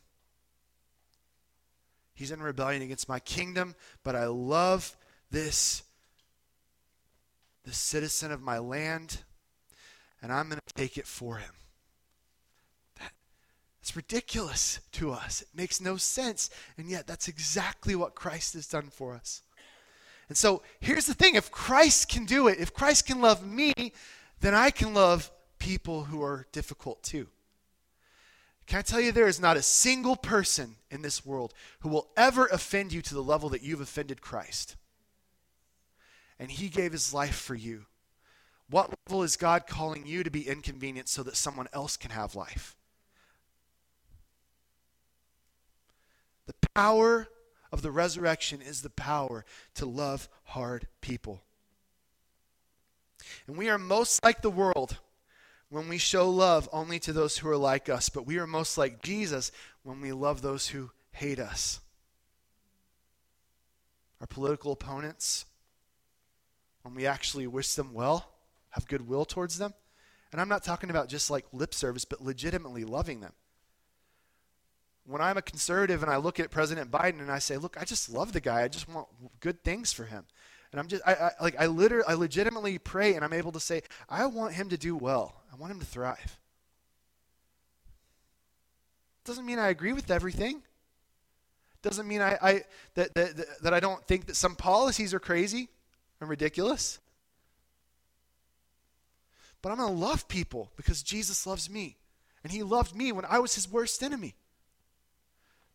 He's 2.15 2.31
in 2.31 2.41
rebellion 2.41 2.81
against 2.81 3.07
my 3.07 3.19
kingdom, 3.19 3.75
but 4.03 4.15
I 4.15 4.25
love 4.25 4.95
this 5.29 5.83
the 7.67 7.73
citizen 7.73 8.31
of 8.31 8.41
my 8.41 8.57
land, 8.57 9.19
and 10.21 10.31
I'm 10.31 10.47
going 10.47 10.61
to 10.65 10.73
take 10.73 10.97
it 10.97 11.05
for 11.05 11.37
him. 11.37 11.51
That, 12.97 13.11
that's 13.79 13.95
ridiculous 13.95 14.79
to 14.93 15.11
us. 15.11 15.41
It 15.41 15.49
makes 15.53 15.81
no 15.81 15.97
sense, 15.97 16.49
and 16.77 16.89
yet 16.89 17.07
that's 17.07 17.27
exactly 17.27 17.93
what 17.93 18.15
Christ 18.15 18.53
has 18.53 18.67
done 18.67 18.89
for 18.89 19.13
us. 19.13 19.41
And 20.29 20.37
so 20.37 20.61
here's 20.79 21.05
the 21.05 21.13
thing 21.13 21.35
if 21.35 21.51
Christ 21.51 22.09
can 22.09 22.25
do 22.25 22.47
it, 22.47 22.57
if 22.59 22.73
Christ 22.73 23.05
can 23.05 23.21
love 23.21 23.45
me, 23.45 23.73
then 24.39 24.55
I 24.55 24.69
can 24.69 24.93
love 24.93 25.29
people 25.59 26.05
who 26.05 26.23
are 26.23 26.47
difficult 26.53 27.03
too. 27.03 27.27
Can 28.65 28.79
I 28.79 28.81
tell 28.81 28.99
you, 28.99 29.11
there 29.11 29.27
is 29.27 29.39
not 29.39 29.57
a 29.57 29.61
single 29.61 30.15
person 30.15 30.75
in 30.91 31.01
this 31.01 31.25
world 31.25 31.53
who 31.79 31.89
will 31.89 32.09
ever 32.17 32.47
offend 32.47 32.91
you 32.91 33.01
to 33.01 33.13
the 33.13 33.23
level 33.23 33.49
that 33.49 33.61
you've 33.61 33.81
offended 33.81 34.21
Christ 34.21 34.75
and 36.39 36.51
he 36.51 36.69
gave 36.69 36.91
his 36.91 37.13
life 37.13 37.35
for 37.35 37.55
you. 37.55 37.85
What 38.69 38.93
level 39.07 39.23
is 39.23 39.37
God 39.37 39.65
calling 39.67 40.05
you 40.05 40.23
to 40.23 40.29
be 40.29 40.47
inconvenient 40.47 41.07
so 41.07 41.23
that 41.23 41.37
someone 41.37 41.67
else 41.73 41.95
can 41.97 42.11
have 42.11 42.35
life? 42.35 42.75
The 46.47 46.53
power 46.73 47.27
of 47.71 47.81
the 47.81 47.91
resurrection 47.91 48.61
is 48.61 48.81
the 48.81 48.89
power 48.89 49.45
to 49.75 49.85
love 49.85 50.29
hard 50.43 50.87
people. 51.01 51.41
And 53.47 53.57
we 53.57 53.69
are 53.69 53.77
most 53.77 54.23
like 54.23 54.41
the 54.41 54.49
world 54.49 54.97
when 55.69 55.89
we 55.89 55.97
show 55.97 56.29
love 56.29 56.69
only 56.71 56.99
to 56.99 57.11
those 57.11 57.37
who 57.37 57.49
are 57.49 57.57
like 57.57 57.89
us, 57.89 58.09
but 58.09 58.25
we 58.25 58.37
are 58.37 58.47
most 58.47 58.77
like 58.77 59.01
Jesus 59.01 59.51
when 59.83 60.01
we 60.01 60.13
love 60.13 60.41
those 60.41 60.69
who 60.69 60.91
hate 61.11 61.39
us. 61.39 61.81
Our 64.21 64.27
political 64.27 64.71
opponents, 64.71 65.45
when 66.87 66.95
we 66.95 67.05
actually 67.05 67.47
wish 67.47 67.73
them 67.73 67.93
well, 67.93 68.31
have 68.69 68.87
goodwill 68.87 69.25
towards 69.25 69.57
them. 69.57 69.73
And 70.31 70.39
I'm 70.39 70.47
not 70.47 70.63
talking 70.63 70.89
about 70.89 71.09
just 71.09 71.29
like 71.29 71.45
lip 71.51 71.73
service, 71.73 72.05
but 72.05 72.23
legitimately 72.23 72.85
loving 72.85 73.19
them. 73.19 73.33
When 75.05 75.21
I'm 75.21 75.35
a 75.35 75.41
conservative 75.41 76.01
and 76.01 76.09
I 76.09 76.15
look 76.15 76.39
at 76.39 76.49
President 76.49 76.89
Biden 76.89 77.19
and 77.19 77.29
I 77.29 77.39
say, 77.39 77.57
look, 77.57 77.75
I 77.77 77.83
just 77.83 78.09
love 78.09 78.31
the 78.31 78.39
guy. 78.39 78.61
I 78.61 78.69
just 78.69 78.87
want 78.87 79.07
good 79.41 79.65
things 79.65 79.91
for 79.91 80.05
him. 80.05 80.23
And 80.71 80.79
I'm 80.79 80.87
just, 80.87 81.03
I, 81.05 81.13
I 81.13 81.31
like, 81.41 81.59
I 81.59 81.65
literally, 81.65 82.05
I 82.07 82.13
legitimately 82.13 82.77
pray 82.77 83.15
and 83.15 83.25
I'm 83.25 83.33
able 83.33 83.51
to 83.51 83.59
say, 83.59 83.81
I 84.07 84.25
want 84.25 84.53
him 84.53 84.69
to 84.69 84.77
do 84.77 84.95
well. 84.95 85.41
I 85.51 85.57
want 85.57 85.73
him 85.73 85.79
to 85.81 85.85
thrive. 85.85 86.39
Doesn't 89.25 89.45
mean 89.45 89.59
I 89.59 89.67
agree 89.67 89.91
with 89.91 90.09
everything. 90.09 90.61
Doesn't 91.81 92.07
mean 92.07 92.21
I, 92.21 92.37
I 92.41 92.63
that, 92.95 93.13
that, 93.15 93.61
that 93.61 93.73
I 93.73 93.81
don't 93.81 94.05
think 94.07 94.27
that 94.27 94.37
some 94.37 94.55
policies 94.55 95.13
are 95.13 95.19
crazy 95.19 95.67
and 96.19 96.29
ridiculous. 96.29 96.99
But 99.61 99.71
I'm 99.71 99.79
going 99.79 99.93
to 99.93 99.99
love 99.99 100.27
people 100.27 100.71
because 100.77 101.03
Jesus 101.03 101.45
loves 101.45 101.69
me. 101.69 101.97
And 102.43 102.53
he 102.53 102.63
loved 102.63 102.95
me 102.95 103.11
when 103.11 103.25
I 103.25 103.39
was 103.39 103.55
his 103.55 103.69
worst 103.69 104.01
enemy. 104.01 104.35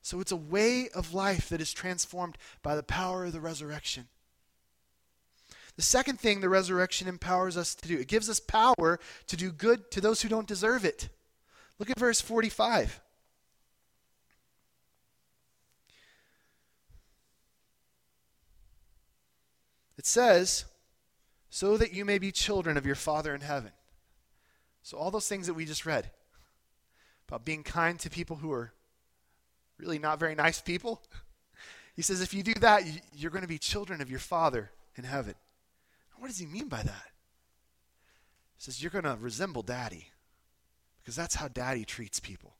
So 0.00 0.20
it's 0.20 0.33
a 0.33 0.37
way 0.37 0.88
of 0.94 1.12
life 1.12 1.50
that 1.50 1.61
is 1.61 1.72
transformed 1.72 2.38
by 2.62 2.74
the 2.74 2.83
power 2.83 3.26
of 3.26 3.33
the 3.33 3.40
resurrection. 3.40 4.09
The 5.76 5.83
second 5.83 6.18
thing 6.18 6.40
the 6.40 6.48
resurrection 6.48 7.09
empowers 7.09 7.59
us 7.59 7.74
to 7.74 7.88
do, 7.88 7.98
it 7.98 8.09
gives 8.09 8.31
us 8.31 8.40
power 8.40 8.98
to 9.26 9.37
do 9.37 9.52
good 9.52 9.90
to 9.90 10.00
those 10.00 10.22
who 10.22 10.31
don't 10.31 10.48
deserve 10.48 10.87
it. 10.87 11.11
Look 11.78 11.90
at 11.90 11.98
verse 11.98 12.22
45. 12.22 13.01
It 20.02 20.06
says, 20.06 20.64
so 21.48 21.76
that 21.76 21.92
you 21.92 22.04
may 22.04 22.18
be 22.18 22.32
children 22.32 22.76
of 22.76 22.84
your 22.84 22.96
Father 22.96 23.36
in 23.36 23.40
heaven. 23.40 23.70
So, 24.82 24.98
all 24.98 25.12
those 25.12 25.28
things 25.28 25.46
that 25.46 25.54
we 25.54 25.64
just 25.64 25.86
read 25.86 26.10
about 27.28 27.44
being 27.44 27.62
kind 27.62 28.00
to 28.00 28.10
people 28.10 28.34
who 28.34 28.50
are 28.50 28.72
really 29.78 30.00
not 30.00 30.18
very 30.18 30.34
nice 30.34 30.60
people, 30.60 31.00
he 31.94 32.02
says, 32.02 32.20
if 32.20 32.34
you 32.34 32.42
do 32.42 32.52
that, 32.54 32.82
you're 33.14 33.30
going 33.30 33.42
to 33.42 33.48
be 33.48 33.58
children 33.58 34.00
of 34.00 34.10
your 34.10 34.18
Father 34.18 34.72
in 34.96 35.04
heaven. 35.04 35.36
What 36.18 36.26
does 36.26 36.38
he 36.38 36.46
mean 36.46 36.66
by 36.66 36.82
that? 36.82 37.06
He 38.56 38.64
says, 38.64 38.82
you're 38.82 38.90
going 38.90 39.04
to 39.04 39.16
resemble 39.20 39.62
daddy 39.62 40.08
because 41.00 41.14
that's 41.14 41.36
how 41.36 41.46
daddy 41.46 41.84
treats 41.84 42.18
people. 42.18 42.56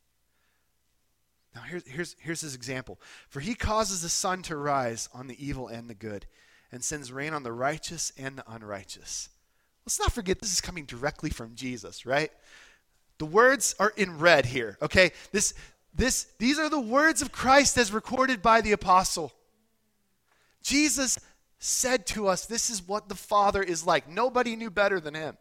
Now, 1.57 1.63
here's, 1.63 1.89
here's, 1.89 2.17
here's 2.21 2.41
his 2.43 2.55
example. 2.55 3.01
For 3.29 3.41
he 3.41 3.57
causes 3.57 4.01
the 4.01 4.09
sun 4.09 4.43
to 4.43 4.55
rise 4.55 5.09
on 5.13 5.27
the 5.27 5.45
evil 5.45 5.67
and 5.67 5.91
the 5.91 5.95
good 5.97 6.27
and 6.73 6.83
sends 6.83 7.13
rain 7.13 7.35
on 7.35 7.43
the 7.43 7.53
righteous 7.53 8.13
and 8.19 8.39
the 8.39 8.45
unrighteous. 8.51 9.29
Let's 9.85 10.01
not 10.01 10.13
forget 10.13 10.41
this 10.41 10.53
is 10.53 10.61
coming 10.61 10.87
directly 10.87 11.31
from 11.31 11.55
Jesus, 11.55 12.07
right? 12.07 12.33
The 13.19 13.27
words 13.27 13.75
are 13.79 13.93
in 13.97 14.19
red 14.19 14.47
here, 14.47 14.79
okay? 14.81 15.13
This 15.31 15.55
this 15.95 16.27
these 16.39 16.59
are 16.59 16.71
the 16.71 16.81
words 16.81 17.21
of 17.21 17.31
Christ 17.31 17.77
as 17.77 17.93
recorded 17.93 18.41
by 18.41 18.63
the 18.63 18.73
apostle. 18.73 19.33
Jesus 20.63 21.19
said 21.59 22.07
to 22.07 22.27
us, 22.27 22.47
this 22.47 22.71
is 22.71 22.87
what 22.87 23.09
the 23.09 23.15
Father 23.15 23.63
is 23.63 23.87
like. 23.87 24.09
Nobody 24.09 24.57
knew 24.57 24.71
better 24.71 24.99
than 24.99 25.15
him. 25.15 25.37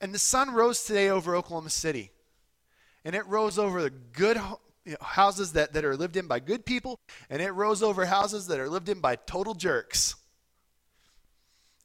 And 0.00 0.12
the 0.12 0.18
sun 0.18 0.52
rose 0.52 0.84
today 0.84 1.08
over 1.08 1.34
Oklahoma 1.34 1.70
City. 1.70 2.10
And 3.04 3.16
it 3.16 3.26
rose 3.26 3.58
over 3.58 3.82
the 3.82 3.90
good 3.90 4.38
you 4.84 4.92
know, 4.92 4.98
houses 5.00 5.52
that, 5.52 5.72
that 5.72 5.84
are 5.84 5.96
lived 5.96 6.16
in 6.16 6.26
by 6.26 6.40
good 6.40 6.64
people, 6.64 6.98
and 7.30 7.40
it 7.40 7.50
rose 7.50 7.82
over 7.82 8.06
houses 8.06 8.46
that 8.48 8.58
are 8.58 8.68
lived 8.68 8.88
in 8.88 9.00
by 9.00 9.16
total 9.16 9.54
jerks. 9.54 10.16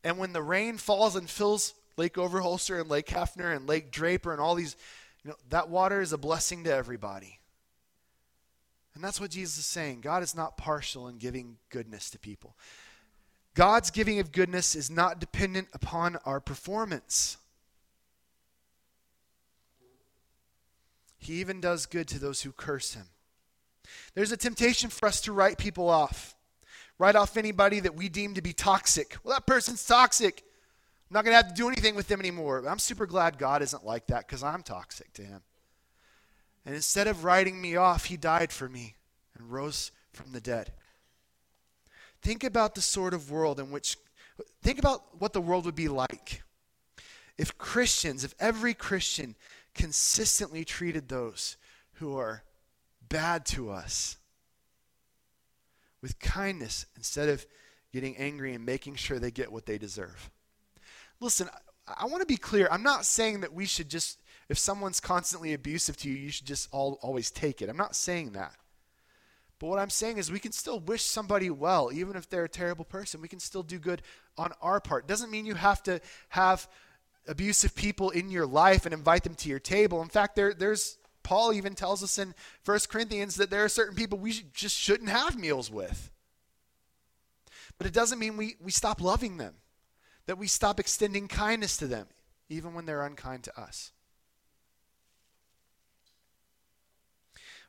And 0.04 0.18
when 0.18 0.34
the 0.34 0.42
rain 0.42 0.78
falls 0.78 1.16
and 1.16 1.30
fills 1.30 1.74
Lake 1.98 2.16
Overholster 2.16 2.80
and 2.80 2.90
Lake 2.90 3.08
Hefner 3.08 3.56
and 3.56 3.68
Lake 3.68 3.92
Draper 3.92 4.32
and 4.32 4.40
all 4.40 4.56
these, 4.56 4.76
you 5.24 5.32
know, 5.32 5.38
that 5.50 5.70
water 5.70 6.02
is 6.02 6.14
a 6.14 6.18
blessing 6.18 6.64
to 6.64 6.74
everybody. 6.74 7.40
And 8.96 9.04
that's 9.04 9.22
what 9.22 9.32
Jesus 9.32 9.60
is 9.60 9.66
saying. 9.66 10.02
God 10.02 10.24
is 10.24 10.34
not 10.34 10.58
partial 10.58 11.08
in 11.08 11.18
giving 11.18 11.58
goodness 11.70 12.10
to 12.12 12.20
people. 12.20 12.56
God's 13.54 13.92
giving 13.92 14.20
of 14.20 14.32
goodness 14.32 14.76
is 14.76 14.90
not 14.90 15.20
dependent 15.20 15.68
upon 15.74 16.16
our 16.26 16.40
performance. 16.40 17.38
He 21.18 21.34
even 21.36 21.60
does 21.60 21.86
good 21.86 22.08
to 22.10 22.20
those 22.20 22.42
who 22.42 22.52
curse 22.52 22.94
him. 22.94 23.08
There's 24.14 24.32
a 24.32 24.38
temptation 24.38 24.90
for 24.90 25.08
us 25.08 25.22
to 25.22 25.32
write 25.32 25.58
people 25.58 25.90
off, 25.90 26.36
write 26.98 27.16
off 27.16 27.38
anybody 27.38 27.80
that 27.80 27.96
we 27.96 28.10
deem 28.10 28.34
to 28.36 28.42
be 28.42 28.54
toxic. 28.54 29.18
Well, 29.24 29.34
that 29.34 29.48
person's 29.48 29.86
toxic. 29.86 30.44
I'm 31.10 31.16
not 31.16 31.24
going 31.24 31.32
to 31.32 31.44
have 31.44 31.54
to 31.54 31.60
do 31.60 31.68
anything 31.68 31.96
with 31.96 32.08
them 32.08 32.20
anymore. 32.20 32.66
I'm 32.68 32.80
super 32.80 33.06
glad 33.06 33.38
God 33.38 33.62
isn't 33.62 33.86
like 33.86 34.08
that 34.08 34.28
because 34.28 34.44
I'm 34.44 34.62
toxic 34.62 35.14
to 35.14 35.22
him. 35.22 35.42
And 36.66 36.76
instead 36.76 37.08
of 37.08 37.24
writing 37.24 37.62
me 37.62 37.78
off, 37.78 38.06
he 38.06 38.18
died 38.18 38.52
for 38.52 38.68
me 38.68 38.96
and 39.38 39.50
rose 39.50 39.92
from 40.12 40.34
the 40.34 40.42
dead. 40.42 40.74
Think 42.22 42.44
about 42.44 42.76
the 42.76 42.82
sort 42.82 43.14
of 43.14 43.32
world 43.32 43.60
in 43.60 43.72
which, 43.72 43.96
think 44.64 44.80
about 44.80 45.20
what 45.22 45.32
the 45.32 45.40
world 45.40 45.66
would 45.66 45.76
be 45.76 45.88
like 45.88 46.42
if 47.38 47.58
Christians, 47.58 48.24
if 48.24 48.34
every 48.40 48.74
Christian 48.74 49.36
consistently 49.78 50.66
treated 50.66 51.08
those 51.08 51.56
who 51.94 52.18
are 52.18 52.44
bad 53.08 53.46
to 53.46 53.70
us 53.70 54.18
with 56.02 56.20
kindness 56.20 56.86
instead 56.96 57.30
of 57.30 57.46
getting 57.94 58.18
angry 58.18 58.54
and 58.54 58.66
making 58.66 58.96
sure 58.96 59.20
they 59.20 59.32
get 59.32 59.52
what 59.52 59.66
they 59.66 59.78
deserve. 59.78 60.30
Listen, 61.20 61.50
I, 61.88 61.94
I 62.02 62.06
want 62.06 62.22
to 62.22 62.28
be 62.28 62.38
clear. 62.38 62.68
I'm 62.70 62.84
not 62.84 63.06
saying 63.06 63.42
that 63.42 63.54
we 63.54 63.66
should 63.66 63.90
just, 63.90 64.20
if 64.50 64.58
someone's 64.58 65.00
constantly 65.00 65.54
abusive 65.54 65.98
to 65.98 66.10
you, 66.10 66.16
you 66.16 66.30
should 66.30 66.48
just 66.48 66.68
all, 66.72 67.00
always 67.02 67.32
take 67.32 67.62
it. 67.62 67.70
I'm 67.70 67.78
not 67.78 67.96
saying 67.96 68.34
that. 68.34 68.54
But 69.60 69.68
what 69.68 69.80
I'm 69.80 69.90
saying 69.90 70.18
is 70.18 70.32
we 70.32 70.40
can 70.40 70.52
still 70.52 70.80
wish 70.80 71.04
somebody 71.04 71.50
well, 71.50 71.92
even 71.92 72.16
if 72.16 72.30
they're 72.30 72.44
a 72.44 72.50
terrible 72.50 72.86
person. 72.86 73.22
We 73.22 73.28
can 73.28 73.40
still 73.40 73.64
do 73.64 73.80
good 73.80 74.04
on 74.38 74.52
our 74.62 74.80
part. 74.80 75.08
Doesn't 75.08 75.32
mean 75.32 75.46
you 75.46 75.56
have 75.56 75.82
to 75.84 76.00
have 76.30 76.68
abusive 77.28 77.76
people 77.76 78.10
in 78.10 78.30
your 78.30 78.46
life 78.46 78.86
and 78.86 78.94
invite 78.94 79.24
them 79.24 79.36
to 79.36 79.50
your 79.50 79.60
table. 79.60 80.02
In 80.02 80.08
fact, 80.08 80.36
there, 80.36 80.54
there's 80.54 80.98
Paul 81.24 81.54
even 81.54 81.76
tells 81.76 82.04
us 82.04 82.18
in 82.18 82.34
1 82.64 82.80
Corinthians 82.90 83.36
that 83.36 83.50
there 83.50 83.64
are 83.66 83.70
certain 83.70 83.96
people 83.96 84.18
we 84.18 84.46
just 84.54 84.78
shouldn't 84.78 85.10
have 85.10 85.38
meals 85.38 85.70
with. 85.70 86.12
But 87.78 87.86
it 87.86 87.94
doesn't 87.94 88.20
mean 88.20 88.38
we, 88.38 88.56
we 88.62 88.72
stop 88.72 89.02
loving 89.02 89.38
them, 89.38 89.56
that 90.26 90.38
we 90.38 90.48
stop 90.48 90.80
extending 90.80 91.28
kindness 91.28 91.78
to 91.78 91.88
them, 91.88 92.08
even 92.50 92.74
when 92.74 92.86
they're 92.86 93.06
unkind 93.06 93.44
to 93.44 93.60
us. 93.60 93.92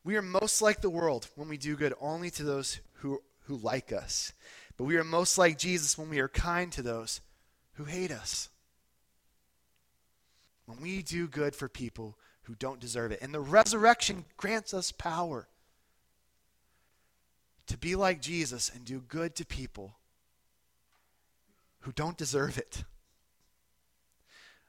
We 0.05 0.17
are 0.17 0.23
most 0.23 0.63
like 0.63 0.81
the 0.81 0.89
world 0.89 1.29
when 1.35 1.49
we 1.49 1.59
do 1.59 1.77
good 1.77 1.95
only 2.01 2.31
to 2.31 2.45
those 2.45 2.79
who, 2.95 3.21
who 3.47 3.57
like 3.57 3.93
us. 3.93 4.33
But 4.77 4.85
we 4.85 4.97
are 4.97 5.05
most 5.05 5.37
like 5.37 5.59
Jesus 5.59 5.99
when 5.99 6.09
we 6.09 6.21
are 6.21 6.29
kind 6.29 6.71
to 6.73 6.83
those 6.83 7.21
who 7.75 7.85
hate 7.85 8.13
us 8.13 8.49
when 10.69 10.83
we 10.83 11.01
do 11.01 11.27
good 11.27 11.57
for 11.57 11.67
people 11.67 12.19
who 12.43 12.55
don't 12.55 12.79
deserve 12.79 13.11
it. 13.11 13.21
And 13.23 13.33
the 13.33 13.41
resurrection 13.41 14.27
grants 14.37 14.75
us 14.75 14.93
power 14.93 15.49
to 17.69 17.79
be 17.79 17.97
like 17.97 18.21
Jesus 18.21 18.71
and 18.75 18.85
do 18.85 19.01
good 19.01 19.35
to 19.37 19.47
people 19.47 19.97
who 21.81 21.93
don't 21.93 22.19
deserve 22.19 22.59
it. 22.59 22.85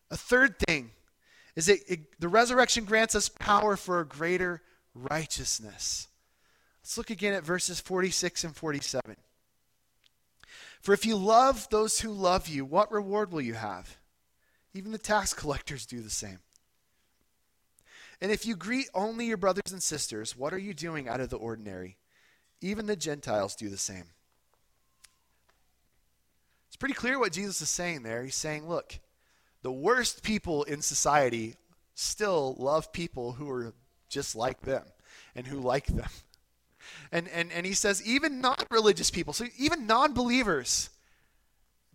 A 0.09 0.15
third 0.15 0.57
thing 0.57 0.91
is 1.57 1.65
that 1.65 1.79
it, 1.91 2.19
the 2.21 2.29
resurrection 2.29 2.85
grants 2.85 3.13
us 3.13 3.27
power 3.27 3.75
for 3.75 3.99
a 3.99 4.05
greater 4.05 4.62
righteousness. 4.95 6.07
Let's 6.81 6.97
look 6.97 7.09
again 7.09 7.33
at 7.33 7.43
verses 7.43 7.81
46 7.81 8.45
and 8.45 8.55
47. 8.55 9.17
For 10.79 10.93
if 10.93 11.05
you 11.05 11.17
love 11.17 11.67
those 11.69 11.99
who 11.99 12.09
love 12.09 12.47
you, 12.47 12.63
what 12.63 12.89
reward 12.89 13.33
will 13.33 13.41
you 13.41 13.55
have? 13.55 13.98
Even 14.73 14.91
the 14.91 14.97
tax 14.97 15.34
collectors 15.36 15.86
do 15.86 16.01
the 16.01 16.10
same. 16.10 16.39
And 18.21 18.32
if 18.32 18.45
you 18.45 18.55
greet 18.55 18.89
only 18.93 19.25
your 19.25 19.38
brothers 19.38 19.71
and 19.71 19.82
sisters, 19.82 20.36
what 20.36 20.53
are 20.53 20.58
you 20.58 20.73
doing 20.73 21.08
out 21.08 21.21
of 21.21 21.29
the 21.29 21.38
ordinary? 21.38 21.97
Even 22.62 22.86
the 22.86 22.97
Gentiles 22.97 23.55
do 23.55 23.69
the 23.69 23.77
same. 23.77 24.05
It's 26.67 26.75
pretty 26.75 26.95
clear 26.95 27.17
what 27.17 27.32
Jesus 27.32 27.62
is 27.62 27.69
saying 27.69 28.03
there. 28.03 28.23
He's 28.23 28.36
saying, 28.36 28.67
look, 28.67 28.99
the 29.62 29.71
worst 29.71 30.21
people 30.21 30.63
in 30.63 30.82
society 30.82 31.55
still 31.95 32.55
love 32.58 32.91
people 32.91 33.34
who 33.34 33.49
are 33.49 33.73
just 34.10 34.36
like 34.36 34.62
them 34.62 34.84
and 35.36 35.47
who 35.47 35.60
like 35.60 35.88
them. 35.88 36.10
And, 37.12 37.27
and, 37.29 37.51
and 37.51 37.65
he 37.65 37.73
says, 37.73 38.05
even 38.05 38.41
non 38.41 38.58
religious 38.69 39.12
people, 39.12 39.34
so 39.34 39.45
even 39.58 39.88
non 39.88 40.13
believers, 40.13 40.89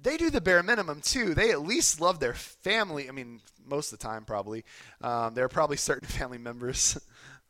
they 0.05 0.19
do 0.19 0.31
the 0.31 0.40
bare 0.40 0.62
minimum 0.62 1.01
too. 1.01 1.35
They 1.35 1.51
at 1.51 1.62
least 1.62 2.01
love 2.01 2.21
their 2.21 2.35
family. 2.35 3.09
I 3.09 3.12
mean, 3.12 3.40
most 3.67 3.93
of 3.93 3.99
the 3.99 4.07
time, 4.07 4.25
probably. 4.25 4.64
Um, 5.01 5.35
there 5.35 5.45
are 5.47 5.49
probably 5.49 5.79
certain 5.79 6.07
family 6.09 6.38
members. 6.38 6.99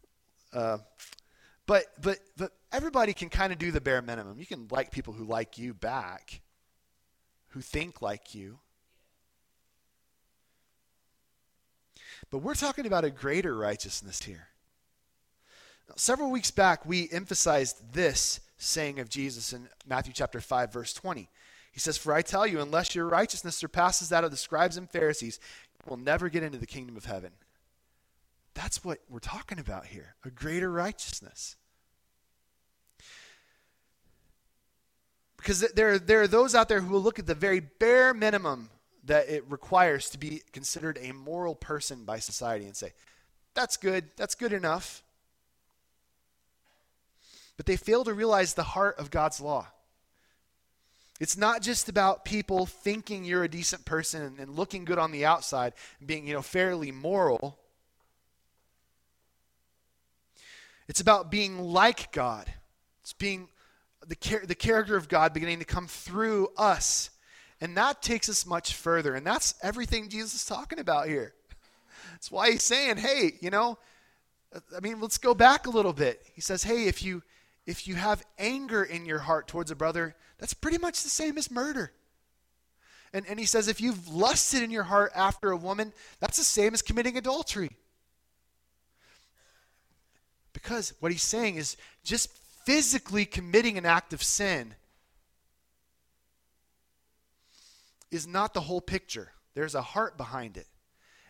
uh, 0.54 0.78
but 1.66 1.84
but 2.00 2.20
but 2.36 2.52
everybody 2.72 3.12
can 3.12 3.28
kind 3.28 3.52
of 3.52 3.58
do 3.58 3.72
the 3.72 3.80
bare 3.80 4.00
minimum. 4.00 4.38
You 4.38 4.46
can 4.46 4.68
like 4.70 4.92
people 4.92 5.12
who 5.12 5.24
like 5.24 5.58
you 5.58 5.74
back, 5.74 6.40
who 7.48 7.60
think 7.60 8.00
like 8.00 8.34
you. 8.34 8.60
But 12.30 12.38
we're 12.38 12.54
talking 12.54 12.86
about 12.86 13.04
a 13.04 13.10
greater 13.10 13.56
righteousness 13.56 14.22
here. 14.22 14.48
Now, 15.88 15.94
several 15.96 16.30
weeks 16.30 16.50
back, 16.50 16.86
we 16.86 17.08
emphasized 17.10 17.92
this 17.92 18.40
saying 18.56 19.00
of 19.00 19.08
Jesus 19.08 19.52
in 19.52 19.68
Matthew 19.86 20.12
chapter 20.14 20.40
5, 20.40 20.72
verse 20.72 20.94
20. 20.94 21.28
He 21.74 21.80
says, 21.80 21.98
For 21.98 22.14
I 22.14 22.22
tell 22.22 22.46
you, 22.46 22.60
unless 22.60 22.94
your 22.94 23.06
righteousness 23.06 23.56
surpasses 23.56 24.10
that 24.10 24.22
of 24.22 24.30
the 24.30 24.36
scribes 24.36 24.76
and 24.76 24.88
Pharisees, 24.88 25.40
you 25.72 25.90
will 25.90 25.96
never 25.96 26.28
get 26.28 26.44
into 26.44 26.56
the 26.56 26.68
kingdom 26.68 26.96
of 26.96 27.04
heaven. 27.04 27.32
That's 28.54 28.84
what 28.84 29.00
we're 29.10 29.18
talking 29.18 29.58
about 29.58 29.86
here 29.86 30.14
a 30.24 30.30
greater 30.30 30.70
righteousness. 30.70 31.56
Because 35.36 35.60
there, 35.74 35.98
there 35.98 36.22
are 36.22 36.28
those 36.28 36.54
out 36.54 36.68
there 36.68 36.80
who 36.80 36.92
will 36.92 37.02
look 37.02 37.18
at 37.18 37.26
the 37.26 37.34
very 37.34 37.58
bare 37.58 38.14
minimum 38.14 38.70
that 39.06 39.28
it 39.28 39.44
requires 39.50 40.08
to 40.10 40.18
be 40.18 40.42
considered 40.52 40.96
a 41.02 41.12
moral 41.12 41.56
person 41.56 42.04
by 42.04 42.20
society 42.20 42.66
and 42.66 42.76
say, 42.76 42.92
that's 43.52 43.76
good, 43.76 44.04
that's 44.16 44.36
good 44.36 44.52
enough. 44.52 45.02
But 47.56 47.66
they 47.66 47.76
fail 47.76 48.04
to 48.04 48.14
realize 48.14 48.54
the 48.54 48.62
heart 48.62 48.96
of 48.98 49.10
God's 49.10 49.40
law. 49.40 49.66
It's 51.20 51.36
not 51.36 51.62
just 51.62 51.88
about 51.88 52.24
people 52.24 52.66
thinking 52.66 53.24
you're 53.24 53.44
a 53.44 53.48
decent 53.48 53.84
person 53.84 54.36
and 54.38 54.56
looking 54.56 54.84
good 54.84 54.98
on 54.98 55.12
the 55.12 55.24
outside 55.24 55.72
and 56.00 56.08
being, 56.08 56.26
you 56.26 56.34
know, 56.34 56.42
fairly 56.42 56.90
moral. 56.90 57.58
It's 60.88 61.00
about 61.00 61.30
being 61.30 61.58
like 61.58 62.10
God. 62.12 62.52
It's 63.02 63.12
being 63.12 63.48
the, 64.06 64.16
char- 64.16 64.44
the 64.44 64.56
character 64.56 64.96
of 64.96 65.08
God 65.08 65.32
beginning 65.32 65.60
to 65.60 65.64
come 65.64 65.86
through 65.86 66.48
us. 66.56 67.10
And 67.60 67.76
that 67.76 68.02
takes 68.02 68.28
us 68.28 68.44
much 68.44 68.74
further. 68.74 69.14
And 69.14 69.24
that's 69.24 69.54
everything 69.62 70.08
Jesus 70.08 70.34
is 70.34 70.44
talking 70.44 70.80
about 70.80 71.06
here. 71.06 71.32
That's 72.12 72.30
why 72.30 72.50
he's 72.50 72.64
saying, 72.64 72.98
hey, 72.98 73.34
you 73.40 73.50
know, 73.50 73.78
I 74.76 74.80
mean, 74.80 75.00
let's 75.00 75.18
go 75.18 75.34
back 75.34 75.66
a 75.66 75.70
little 75.70 75.92
bit. 75.92 76.20
He 76.34 76.40
says, 76.40 76.62
hey, 76.62 76.86
if 76.86 77.02
you 77.02 77.22
if 77.66 77.88
you 77.88 77.94
have 77.94 78.24
anger 78.38 78.82
in 78.82 79.06
your 79.06 79.20
heart 79.20 79.48
towards 79.48 79.70
a 79.70 79.76
brother, 79.76 80.14
that's 80.38 80.54
pretty 80.54 80.78
much 80.78 81.02
the 81.02 81.08
same 81.08 81.38
as 81.38 81.50
murder. 81.50 81.92
And, 83.12 83.24
and 83.28 83.38
he 83.38 83.46
says, 83.46 83.68
if 83.68 83.80
you've 83.80 84.08
lusted 84.08 84.62
in 84.62 84.70
your 84.70 84.82
heart 84.82 85.12
after 85.14 85.50
a 85.50 85.56
woman, 85.56 85.92
that's 86.20 86.36
the 86.36 86.44
same 86.44 86.74
as 86.74 86.82
committing 86.82 87.16
adultery. 87.16 87.70
Because 90.52 90.94
what 91.00 91.12
he's 91.12 91.22
saying 91.22 91.56
is 91.56 91.76
just 92.02 92.30
physically 92.64 93.24
committing 93.24 93.78
an 93.78 93.86
act 93.86 94.12
of 94.12 94.22
sin 94.22 94.74
is 98.10 98.26
not 98.26 98.54
the 98.54 98.62
whole 98.62 98.80
picture. 98.80 99.32
There's 99.54 99.74
a 99.74 99.82
heart 99.82 100.16
behind 100.16 100.56
it. 100.56 100.66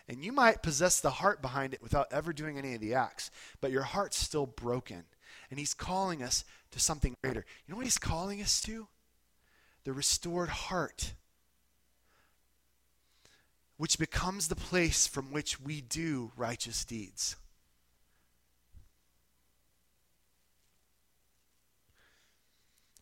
And 0.08 0.22
you 0.22 0.32
might 0.32 0.62
possess 0.62 1.00
the 1.00 1.10
heart 1.10 1.40
behind 1.40 1.74
it 1.74 1.82
without 1.82 2.12
ever 2.12 2.32
doing 2.32 2.58
any 2.58 2.74
of 2.74 2.80
the 2.80 2.94
acts, 2.94 3.30
but 3.60 3.70
your 3.70 3.82
heart's 3.82 4.18
still 4.18 4.46
broken. 4.46 5.04
And 5.50 5.58
he's 5.58 5.74
calling 5.74 6.22
us 6.22 6.44
to 6.70 6.80
something 6.80 7.14
greater. 7.22 7.44
You 7.66 7.72
know 7.72 7.76
what 7.76 7.86
he's 7.86 7.98
calling 7.98 8.40
us 8.40 8.60
to? 8.62 8.88
The 9.84 9.92
restored 9.92 10.48
heart, 10.48 11.12
which 13.76 13.98
becomes 13.98 14.48
the 14.48 14.56
place 14.56 15.06
from 15.06 15.32
which 15.32 15.60
we 15.60 15.80
do 15.80 16.32
righteous 16.36 16.84
deeds. 16.84 17.36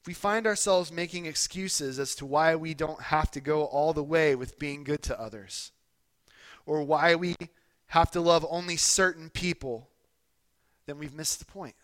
If 0.01 0.09
we 0.09 0.15
find 0.15 0.49
ourselves 0.49 0.91
making 0.91 1.27
excuses 1.27 2.01
as 2.01 2.17
to 2.17 2.27
why 2.27 2.57
we 2.57 2.75
don't 2.75 3.01
have 3.01 3.31
to 3.31 3.41
go 3.41 3.67
all 3.67 3.93
the 3.93 4.03
way 4.03 4.35
with 4.35 4.59
being 4.59 4.83
good 4.83 5.01
to 5.03 5.21
others, 5.21 5.71
or 6.67 6.83
why 6.83 7.15
we 7.15 7.37
have 7.87 8.11
to 8.11 8.21
love 8.21 8.45
only 8.51 8.77
certain 8.77 9.31
people, 9.31 9.89
then 10.87 10.99
we've 10.99 11.15
missed 11.15 11.39
the 11.39 11.45
point. 11.45 11.77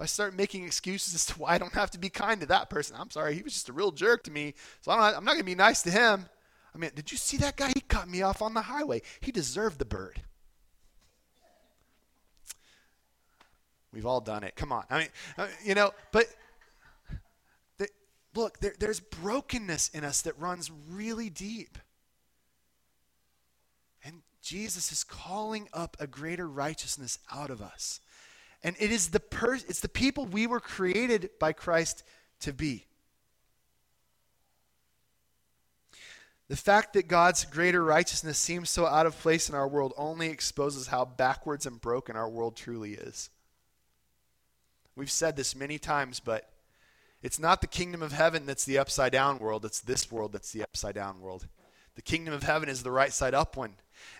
I 0.00 0.06
start 0.06 0.34
making 0.34 0.64
excuses 0.64 1.14
as 1.14 1.26
to 1.26 1.34
why 1.34 1.54
I 1.54 1.58
don't 1.58 1.74
have 1.74 1.90
to 1.92 1.98
be 1.98 2.08
kind 2.08 2.40
to 2.40 2.46
that 2.46 2.70
person, 2.70 2.96
I'm 2.98 3.10
sorry, 3.10 3.34
he 3.34 3.42
was 3.42 3.52
just 3.52 3.68
a 3.68 3.72
real 3.72 3.92
jerk 3.92 4.24
to 4.24 4.30
me, 4.30 4.54
so 4.80 4.92
I 4.92 5.16
am 5.16 5.24
not 5.24 5.32
going 5.32 5.40
to 5.40 5.44
be 5.44 5.54
nice 5.54 5.82
to 5.82 5.90
him. 5.90 6.26
I 6.74 6.78
mean, 6.78 6.90
did 6.94 7.10
you 7.10 7.18
see 7.18 7.36
that 7.38 7.56
guy? 7.56 7.72
He 7.74 7.80
cut 7.80 8.08
me 8.08 8.22
off 8.22 8.40
on 8.40 8.54
the 8.54 8.62
highway. 8.62 9.02
He 9.20 9.32
deserved 9.32 9.78
the 9.78 9.84
bird. 9.84 10.22
We've 13.92 14.06
all 14.06 14.20
done 14.20 14.44
it. 14.44 14.54
Come 14.54 14.70
on. 14.70 14.84
I 14.88 14.98
mean, 14.98 15.48
you 15.64 15.74
know, 15.74 15.92
but 16.12 16.26
look, 18.34 18.60
there, 18.60 18.74
there's 18.78 19.00
brokenness 19.00 19.90
in 19.90 20.04
us 20.04 20.22
that 20.22 20.38
runs 20.38 20.70
really 20.88 21.28
deep. 21.28 21.78
And 24.04 24.22
Jesus 24.42 24.92
is 24.92 25.04
calling 25.04 25.68
up 25.72 25.96
a 25.98 26.06
greater 26.06 26.48
righteousness 26.48 27.18
out 27.32 27.50
of 27.50 27.60
us. 27.60 28.00
And 28.62 28.76
it 28.78 28.90
is 28.90 29.08
the 29.08 29.20
per- 29.20 29.54
it's 29.54 29.80
the 29.80 29.88
people 29.88 30.26
we 30.26 30.46
were 30.46 30.60
created 30.60 31.30
by 31.38 31.52
Christ 31.52 32.02
to 32.40 32.52
be. 32.52 32.86
The 36.48 36.56
fact 36.56 36.94
that 36.94 37.06
God's 37.06 37.44
greater 37.44 37.82
righteousness 37.84 38.36
seems 38.36 38.70
so 38.70 38.84
out 38.84 39.06
of 39.06 39.16
place 39.20 39.48
in 39.48 39.54
our 39.54 39.68
world 39.68 39.94
only 39.96 40.30
exposes 40.30 40.88
how 40.88 41.04
backwards 41.04 41.64
and 41.64 41.80
broken 41.80 42.16
our 42.16 42.28
world 42.28 42.56
truly 42.56 42.94
is. 42.94 43.30
We've 44.96 45.10
said 45.10 45.36
this 45.36 45.54
many 45.54 45.78
times, 45.78 46.18
but 46.18 46.50
it's 47.22 47.38
not 47.38 47.60
the 47.60 47.68
kingdom 47.68 48.02
of 48.02 48.10
heaven 48.12 48.46
that's 48.46 48.64
the 48.64 48.78
upside 48.78 49.12
down 49.12 49.38
world, 49.38 49.64
it's 49.64 49.80
this 49.80 50.10
world 50.10 50.32
that's 50.32 50.50
the 50.50 50.62
upside 50.62 50.96
down 50.96 51.20
world. 51.20 51.46
The 52.00 52.12
kingdom 52.12 52.32
of 52.32 52.44
heaven 52.44 52.70
is 52.70 52.82
the 52.82 52.90
right 52.90 53.12
side 53.12 53.34
up 53.34 53.58
one. 53.58 53.74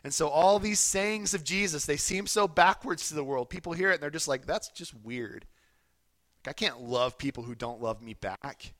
And 0.04 0.12
so 0.12 0.28
all 0.28 0.58
these 0.58 0.78
sayings 0.78 1.32
of 1.32 1.44
Jesus, 1.44 1.86
they 1.86 1.96
seem 1.96 2.26
so 2.26 2.46
backwards 2.46 3.08
to 3.08 3.14
the 3.14 3.24
world. 3.24 3.48
People 3.48 3.72
hear 3.72 3.90
it 3.90 3.94
and 3.94 4.02
they're 4.02 4.10
just 4.10 4.28
like, 4.28 4.44
that's 4.44 4.68
just 4.68 4.92
weird. 5.02 5.46
Like, 6.44 6.50
I 6.50 6.52
can't 6.52 6.82
love 6.82 7.16
people 7.16 7.44
who 7.44 7.54
don't 7.54 7.80
love 7.80 8.02
me 8.02 8.12
back. 8.12 8.74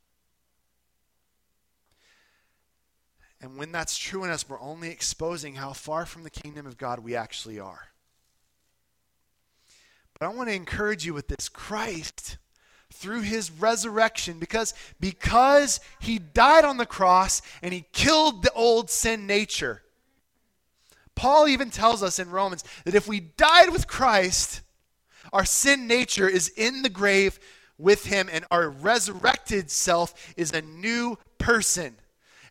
And 3.41 3.57
when 3.57 3.73
that's 3.73 3.97
true 3.97 4.23
in 4.25 4.29
us, 4.29 4.47
we're 4.47 4.61
only 4.61 4.91
exposing 4.91 5.55
how 5.55 5.73
far 5.73 6.05
from 6.05 6.23
the 6.23 6.29
kingdom 6.29 6.67
of 6.67 6.77
God 6.77 7.01
we 7.01 7.17
actually 7.17 7.59
are. 7.59 7.89
But 10.13 10.27
I 10.27 10.29
want 10.29 10.51
to 10.51 10.55
encourage 10.55 11.07
you 11.07 11.15
with 11.15 11.29
this 11.29 11.49
Christ 11.49 12.37
through 12.93 13.23
his 13.23 13.51
resurrection 13.51 14.39
because 14.39 14.75
because 14.99 15.81
he 16.01 16.19
died 16.19 16.65
on 16.65 16.77
the 16.77 16.87
cross 16.87 17.41
and 17.63 17.73
he 17.73 17.87
killed 17.93 18.43
the 18.43 18.53
old 18.53 18.91
sin 18.91 19.27
nature 19.27 19.83
Paul 21.21 21.49
even 21.49 21.69
tells 21.69 22.03
us 22.03 22.19
in 22.19 22.31
Romans 22.31 22.65
that 22.87 22.95
if 22.95 23.07
we 23.07 23.21
died 23.21 23.69
with 23.69 23.87
Christ, 23.87 24.63
our 25.35 25.45
sin 25.45 25.87
nature 25.87 26.27
is 26.27 26.49
in 26.49 26.81
the 26.81 26.89
grave 26.89 27.39
with 27.77 28.07
him 28.07 28.31
and 28.33 28.47
our 28.51 28.71
resurrected 28.71 29.71
self 29.71 30.15
is 30.39 30.51
a 30.51 30.63
new 30.63 31.19
person. 31.37 31.97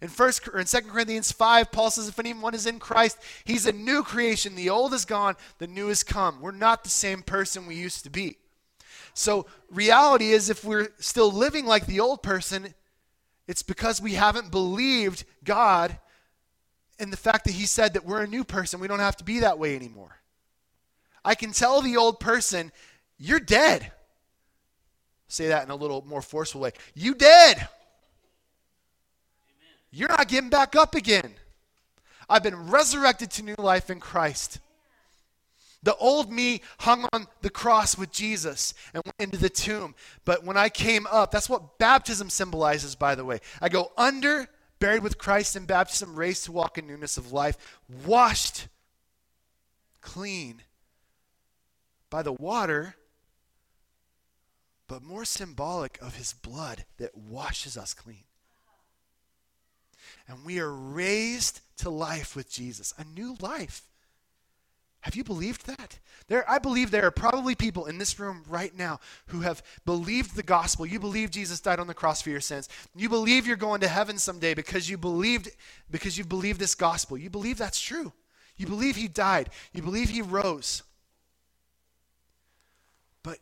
In 0.03 0.07
first 0.07 0.47
or 0.47 0.59
in 0.59 0.67
2 0.67 0.81
Corinthians 0.81 1.31
5, 1.31 1.71
Paul 1.71 1.89
says 1.89 2.07
if 2.07 2.19
anyone 2.19 2.53
is 2.53 2.67
in 2.67 2.77
Christ, 2.77 3.17
he's 3.43 3.65
a 3.65 3.71
new 3.71 4.03
creation. 4.03 4.53
The 4.53 4.69
old 4.69 4.93
is 4.93 5.03
gone, 5.03 5.35
the 5.57 5.65
new 5.65 5.87
has 5.87 6.03
come. 6.03 6.39
We're 6.39 6.51
not 6.51 6.83
the 6.83 6.91
same 6.91 7.23
person 7.23 7.65
we 7.65 7.73
used 7.73 8.03
to 8.03 8.11
be. 8.11 8.37
So, 9.19 9.47
reality 9.69 10.29
is 10.29 10.49
if 10.49 10.63
we're 10.63 10.93
still 10.99 11.29
living 11.29 11.65
like 11.65 11.85
the 11.85 11.99
old 11.99 12.23
person, 12.23 12.73
it's 13.49 13.63
because 13.63 14.01
we 14.01 14.13
haven't 14.13 14.49
believed 14.49 15.25
God 15.43 15.99
and 16.99 17.11
the 17.11 17.17
fact 17.17 17.43
that 17.43 17.51
he 17.51 17.65
said 17.65 17.95
that 17.95 18.05
we're 18.05 18.21
a 18.21 18.27
new 18.27 18.45
person, 18.45 18.79
we 18.79 18.87
don't 18.87 18.99
have 18.99 19.17
to 19.17 19.25
be 19.25 19.39
that 19.39 19.59
way 19.59 19.75
anymore. 19.75 20.21
I 21.25 21.35
can 21.35 21.51
tell 21.51 21.81
the 21.81 21.97
old 21.97 22.21
person, 22.21 22.71
you're 23.17 23.41
dead. 23.41 23.91
Say 25.27 25.49
that 25.49 25.65
in 25.65 25.69
a 25.69 25.75
little 25.75 26.01
more 26.07 26.21
forceful 26.21 26.61
way. 26.61 26.71
You 26.93 27.13
dead. 27.13 27.57
Amen. 27.57 27.67
You're 29.91 30.07
not 30.07 30.29
getting 30.29 30.49
back 30.49 30.77
up 30.77 30.95
again. 30.95 31.33
I've 32.29 32.43
been 32.43 32.69
resurrected 32.69 33.31
to 33.31 33.43
new 33.43 33.55
life 33.57 33.89
in 33.89 33.99
Christ. 33.99 34.59
The 35.81 35.95
old 35.95 36.31
me 36.31 36.61
hung 36.79 37.07
on 37.13 37.27
the 37.41 37.49
cross 37.49 37.97
with 37.97 38.11
Jesus 38.11 38.73
and 38.93 39.01
went 39.05 39.15
into 39.19 39.37
the 39.37 39.49
tomb. 39.49 39.95
But 40.25 40.43
when 40.43 40.57
I 40.57 40.69
came 40.69 41.07
up, 41.09 41.31
that's 41.31 41.49
what 41.49 41.77
baptism 41.77 42.29
symbolizes, 42.29 42.95
by 42.95 43.15
the 43.15 43.23
way. 43.23 43.39
I 43.61 43.69
go 43.69 43.91
under 43.97 44.49
buried 44.79 45.03
with 45.03 45.17
Christ 45.17 45.55
in 45.55 45.65
baptism, 45.65 46.15
raised 46.15 46.45
to 46.45 46.51
walk 46.51 46.77
in 46.77 46.87
newness 46.87 47.17
of 47.17 47.31
life, 47.31 47.57
washed 48.05 48.67
clean 50.01 50.61
by 52.09 52.23
the 52.23 52.33
water, 52.33 52.95
but 54.87 55.03
more 55.03 55.25
symbolic 55.25 55.99
of 56.01 56.15
his 56.15 56.33
blood 56.33 56.85
that 56.97 57.15
washes 57.15 57.77
us 57.77 57.93
clean. 57.93 58.23
And 60.27 60.45
we 60.45 60.59
are 60.59 60.71
raised 60.71 61.61
to 61.77 61.89
life 61.89 62.35
with 62.35 62.49
Jesus, 62.49 62.93
a 62.97 63.03
new 63.03 63.35
life. 63.39 63.83
Have 65.01 65.15
you 65.15 65.23
believed 65.23 65.65
that? 65.67 65.97
There, 66.27 66.49
I 66.49 66.59
believe 66.59 66.91
there 66.91 67.05
are 67.05 67.11
probably 67.11 67.55
people 67.55 67.85
in 67.85 67.97
this 67.97 68.19
room 68.19 68.43
right 68.49 68.75
now 68.77 68.99
who 69.27 69.41
have 69.41 69.63
believed 69.85 70.35
the 70.35 70.43
gospel. 70.43 70.85
You 70.85 70.99
believe 70.99 71.31
Jesus 71.31 71.61
died 71.61 71.79
on 71.79 71.87
the 71.87 71.93
cross 71.93 72.21
for 72.21 72.29
your 72.29 72.41
sins. 72.41 72.67
You 72.95 73.07
believe 73.07 73.47
you're 73.47 73.55
going 73.55 73.79
to 73.81 73.87
heaven 73.87 74.17
someday 74.17 74.53
because 74.53 74.89
you 74.89 74.97
believed 74.97 75.49
because 75.89 76.17
you 76.17 76.25
believe 76.25 76.57
this 76.57 76.75
gospel. 76.75 77.17
You 77.17 77.29
believe 77.29 77.57
that's 77.57 77.79
true. 77.79 78.11
You 78.57 78.67
believe 78.67 78.97
he 78.97 79.07
died. 79.07 79.49
You 79.73 79.81
believe 79.81 80.09
he 80.09 80.21
rose. 80.21 80.83
But 83.23 83.39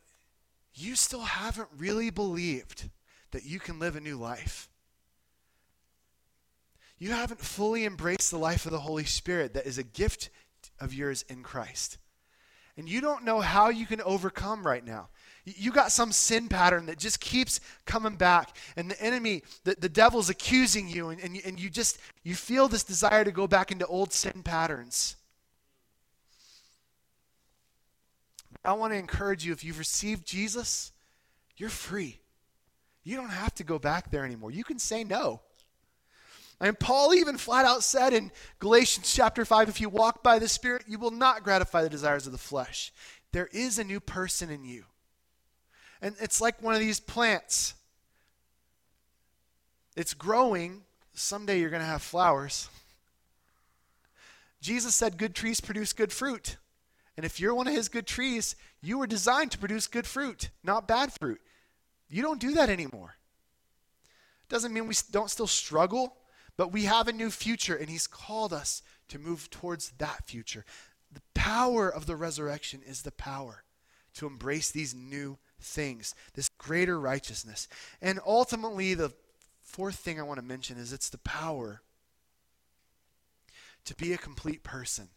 you 0.74 0.94
still 0.94 1.22
haven't 1.22 1.68
really 1.76 2.10
believed 2.10 2.88
that 3.32 3.44
you 3.44 3.58
can 3.58 3.80
live 3.80 3.96
a 3.96 4.00
new 4.00 4.16
life. 4.16 4.68
You 6.98 7.10
haven't 7.10 7.40
fully 7.40 7.84
embraced 7.84 8.30
the 8.30 8.38
life 8.38 8.64
of 8.64 8.72
the 8.72 8.80
Holy 8.80 9.04
Spirit 9.04 9.54
that 9.54 9.66
is 9.66 9.78
a 9.78 9.82
gift 9.82 10.30
of 10.80 10.94
yours 10.94 11.24
in 11.28 11.42
Christ. 11.42 11.98
And 12.76 12.88
you 12.88 13.00
don't 13.00 13.24
know 13.24 13.40
how 13.40 13.70
you 13.70 13.86
can 13.86 14.00
overcome 14.02 14.64
right 14.64 14.84
now. 14.84 15.08
You 15.44 15.72
got 15.72 15.92
some 15.92 16.12
sin 16.12 16.48
pattern 16.48 16.86
that 16.86 16.98
just 16.98 17.20
keeps 17.20 17.60
coming 17.86 18.16
back, 18.16 18.56
and 18.76 18.90
the 18.90 19.02
enemy, 19.02 19.42
the, 19.64 19.76
the 19.78 19.88
devil's 19.88 20.28
accusing 20.28 20.88
you, 20.88 21.08
and, 21.08 21.20
and, 21.20 21.34
you, 21.34 21.42
and 21.44 21.58
you 21.58 21.70
just 21.70 21.98
you 22.22 22.34
feel 22.34 22.68
this 22.68 22.84
desire 22.84 23.24
to 23.24 23.32
go 23.32 23.46
back 23.46 23.72
into 23.72 23.86
old 23.86 24.12
sin 24.12 24.42
patterns. 24.44 25.16
I 28.64 28.74
want 28.74 28.92
to 28.92 28.98
encourage 28.98 29.44
you 29.44 29.52
if 29.52 29.64
you've 29.64 29.78
received 29.78 30.26
Jesus, 30.26 30.92
you're 31.56 31.70
free. 31.70 32.20
You 33.02 33.16
don't 33.16 33.30
have 33.30 33.54
to 33.54 33.64
go 33.64 33.78
back 33.78 34.10
there 34.10 34.24
anymore. 34.24 34.50
You 34.50 34.64
can 34.64 34.78
say 34.78 35.02
no. 35.02 35.40
And 36.60 36.78
Paul 36.78 37.14
even 37.14 37.38
flat 37.38 37.64
out 37.64 37.84
said 37.84 38.12
in 38.12 38.32
Galatians 38.58 39.12
chapter 39.12 39.44
5 39.44 39.68
if 39.68 39.80
you 39.80 39.88
walk 39.88 40.22
by 40.22 40.38
the 40.38 40.48
Spirit, 40.48 40.84
you 40.88 40.98
will 40.98 41.12
not 41.12 41.44
gratify 41.44 41.82
the 41.82 41.88
desires 41.88 42.26
of 42.26 42.32
the 42.32 42.38
flesh. 42.38 42.92
There 43.32 43.48
is 43.52 43.78
a 43.78 43.84
new 43.84 44.00
person 44.00 44.50
in 44.50 44.64
you. 44.64 44.84
And 46.02 46.16
it's 46.20 46.40
like 46.40 46.62
one 46.62 46.74
of 46.74 46.80
these 46.80 47.00
plants. 47.00 47.74
It's 49.96 50.14
growing. 50.14 50.82
Someday 51.14 51.60
you're 51.60 51.70
going 51.70 51.82
to 51.82 51.86
have 51.86 52.02
flowers. 52.02 52.68
Jesus 54.60 54.94
said 54.94 55.18
good 55.18 55.34
trees 55.34 55.60
produce 55.60 55.92
good 55.92 56.12
fruit. 56.12 56.56
And 57.16 57.24
if 57.24 57.40
you're 57.40 57.54
one 57.54 57.66
of 57.66 57.74
his 57.74 57.88
good 57.88 58.06
trees, 58.06 58.56
you 58.80 58.98
were 58.98 59.06
designed 59.06 59.50
to 59.52 59.58
produce 59.58 59.86
good 59.86 60.06
fruit, 60.06 60.50
not 60.62 60.86
bad 60.86 61.12
fruit. 61.12 61.40
You 62.08 62.22
don't 62.22 62.40
do 62.40 62.52
that 62.54 62.70
anymore. 62.70 63.16
Doesn't 64.48 64.72
mean 64.72 64.86
we 64.86 64.94
don't 65.10 65.30
still 65.30 65.46
struggle 65.46 66.17
but 66.58 66.72
we 66.72 66.82
have 66.82 67.06
a 67.06 67.12
new 67.12 67.30
future, 67.30 67.76
and 67.76 67.88
He's 67.88 68.08
called 68.08 68.52
us 68.52 68.82
to 69.08 69.18
move 69.18 69.48
towards 69.48 69.92
that 69.98 70.26
future. 70.26 70.64
The 71.10 71.22
power 71.32 71.88
of 71.88 72.04
the 72.04 72.16
resurrection 72.16 72.80
is 72.84 73.02
the 73.02 73.12
power 73.12 73.62
to 74.14 74.26
embrace 74.26 74.70
these 74.70 74.92
new 74.92 75.38
things, 75.60 76.16
this 76.34 76.50
greater 76.58 76.98
righteousness. 76.98 77.68
And 78.02 78.18
ultimately, 78.26 78.94
the 78.94 79.12
fourth 79.62 79.94
thing 79.94 80.18
I 80.18 80.24
want 80.24 80.38
to 80.40 80.44
mention 80.44 80.78
is 80.78 80.92
it's 80.92 81.08
the 81.08 81.18
power 81.18 81.80
to 83.84 83.94
be 83.94 84.12
a 84.12 84.18
complete 84.18 84.64
person. 84.64 85.08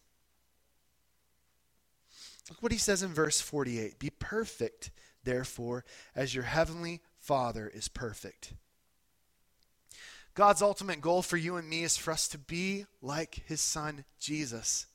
Look 2.50 2.62
what 2.62 2.72
he 2.72 2.78
says 2.78 3.02
in 3.02 3.16
verse 3.16 3.42
48 3.42 3.98
Be 3.98 4.12
perfect, 4.12 4.92
therefore, 5.24 5.86
as 6.16 6.36
your 6.36 6.44
heavenly 6.44 7.02
Father 7.18 7.68
is 7.74 7.88
perfect. 7.88 8.54
God's 10.34 10.62
ultimate 10.62 11.02
goal 11.02 11.22
for 11.22 11.38
you 11.38 11.58
and 11.58 11.70
me 11.70 11.84
is 11.84 11.98
for 11.98 12.12
us 12.12 12.28
to 12.30 12.38
be 12.38 12.86
like 13.02 13.44
his 13.46 13.62
son, 13.62 14.06
Jesus. 14.20 14.88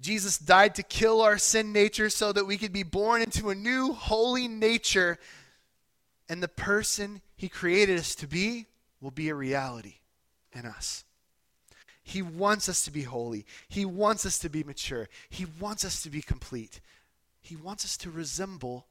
Jesus 0.00 0.36
died 0.36 0.74
to 0.74 0.82
kill 0.82 1.20
our 1.20 1.38
sin 1.38 1.72
nature 1.72 2.10
so 2.10 2.32
that 2.32 2.46
we 2.46 2.58
could 2.58 2.72
be 2.72 2.82
born 2.82 3.22
into 3.22 3.50
a 3.50 3.54
new 3.54 3.92
holy 3.92 4.48
nature. 4.48 5.18
And 6.28 6.42
the 6.42 6.48
person 6.48 7.20
he 7.36 7.48
created 7.48 7.98
us 7.98 8.16
to 8.16 8.26
be 8.26 8.66
will 9.00 9.12
be 9.12 9.28
a 9.28 9.34
reality 9.34 9.96
in 10.52 10.66
us. 10.66 11.04
He 12.02 12.20
wants 12.20 12.68
us 12.68 12.84
to 12.84 12.90
be 12.90 13.02
holy. 13.02 13.46
He 13.68 13.84
wants 13.84 14.26
us 14.26 14.40
to 14.40 14.48
be 14.48 14.64
mature. 14.64 15.08
He 15.30 15.46
wants 15.60 15.84
us 15.84 16.02
to 16.02 16.10
be 16.10 16.20
complete. 16.20 16.80
He 17.40 17.54
wants 17.54 17.84
us 17.84 17.96
to 17.98 18.10
resemble 18.10 18.86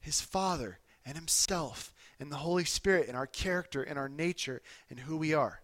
his 0.00 0.20
Father 0.20 0.78
and 1.04 1.16
himself 1.16 1.92
and 2.18 2.30
the 2.30 2.36
Holy 2.36 2.64
Spirit 2.64 3.08
and 3.08 3.16
our 3.16 3.26
character 3.26 3.82
and 3.82 3.98
our 3.98 4.08
nature 4.08 4.62
and 4.90 4.98
who 4.98 5.16
we 5.16 5.34
are. 5.34 5.60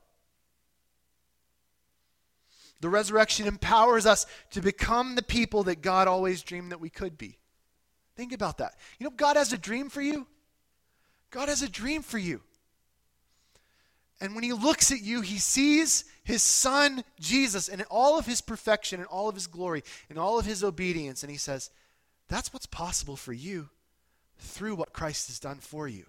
The 2.80 2.88
resurrection 2.88 3.46
empowers 3.46 4.06
us 4.06 4.26
to 4.50 4.60
become 4.60 5.14
the 5.14 5.22
people 5.22 5.62
that 5.64 5.82
God 5.82 6.08
always 6.08 6.42
dreamed 6.42 6.72
that 6.72 6.80
we 6.80 6.90
could 6.90 7.16
be. 7.16 7.38
Think 8.16 8.32
about 8.32 8.58
that. 8.58 8.74
You 8.98 9.04
know, 9.04 9.14
God 9.16 9.36
has 9.36 9.52
a 9.52 9.58
dream 9.58 9.88
for 9.88 10.02
you. 10.02 10.26
God 11.30 11.48
has 11.48 11.62
a 11.62 11.68
dream 11.68 12.02
for 12.02 12.18
you. 12.18 12.42
And 14.20 14.34
when 14.34 14.44
he 14.44 14.52
looks 14.52 14.92
at 14.92 15.00
you, 15.00 15.20
he 15.20 15.38
sees 15.38 16.04
his 16.22 16.42
son, 16.42 17.02
Jesus, 17.18 17.68
and 17.68 17.82
all 17.90 18.18
of 18.18 18.26
his 18.26 18.40
perfection 18.40 19.00
and 19.00 19.08
all 19.08 19.28
of 19.28 19.34
his 19.34 19.46
glory 19.46 19.82
and 20.08 20.18
all 20.18 20.38
of 20.38 20.46
his 20.46 20.62
obedience. 20.62 21.22
And 21.22 21.30
he 21.30 21.38
says, 21.38 21.70
That's 22.28 22.52
what's 22.52 22.66
possible 22.66 23.16
for 23.16 23.32
you 23.32 23.70
through 24.38 24.74
what 24.74 24.92
Christ 24.92 25.28
has 25.28 25.40
done 25.40 25.58
for 25.58 25.88
you. 25.88 26.06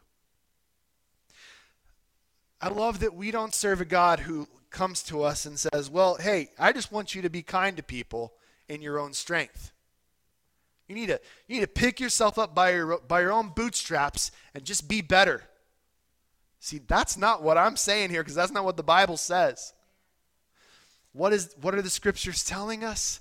I 2.64 2.70
love 2.70 3.00
that 3.02 3.14
we 3.14 3.30
don't 3.30 3.54
serve 3.54 3.82
a 3.82 3.86
God 3.86 4.22
who 4.22 4.48
comes 4.70 5.04
to 5.04 5.22
us 5.22 5.46
and 5.46 5.60
says, 5.60 5.90
Well, 5.90 6.16
hey, 6.16 6.52
I 6.58 6.72
just 6.72 6.94
want 6.94 7.14
you 7.14 7.22
to 7.24 7.30
be 7.30 7.44
kind 7.44 7.76
to 7.76 7.84
people 7.84 8.32
in 8.70 8.82
your 8.82 9.00
own 9.00 9.12
strength. 9.12 9.74
You 10.88 10.96
need 10.96 11.08
to, 11.08 11.20
you 11.46 11.56
need 11.56 11.66
to 11.66 11.68
pick 11.68 12.00
yourself 12.00 12.40
up 12.40 12.56
by 12.56 12.72
your, 12.72 13.00
by 13.00 13.20
your 13.20 13.34
own 13.34 13.50
bootstraps 13.50 14.32
and 14.54 14.64
just 14.64 14.88
be 14.88 15.02
better. 15.02 15.44
See, 16.62 16.80
that's 16.88 17.18
not 17.18 17.44
what 17.44 17.58
I'm 17.58 17.76
saying 17.76 18.12
here 18.12 18.24
because 18.24 18.36
that's 18.36 18.54
not 18.54 18.64
what 18.64 18.78
the 18.78 18.84
Bible 18.84 19.18
says. 19.18 19.74
What, 21.12 21.34
is, 21.34 21.54
what 21.60 21.76
are 21.76 21.82
the 21.82 21.90
scriptures 21.90 22.46
telling 22.46 22.82
us? 22.86 23.20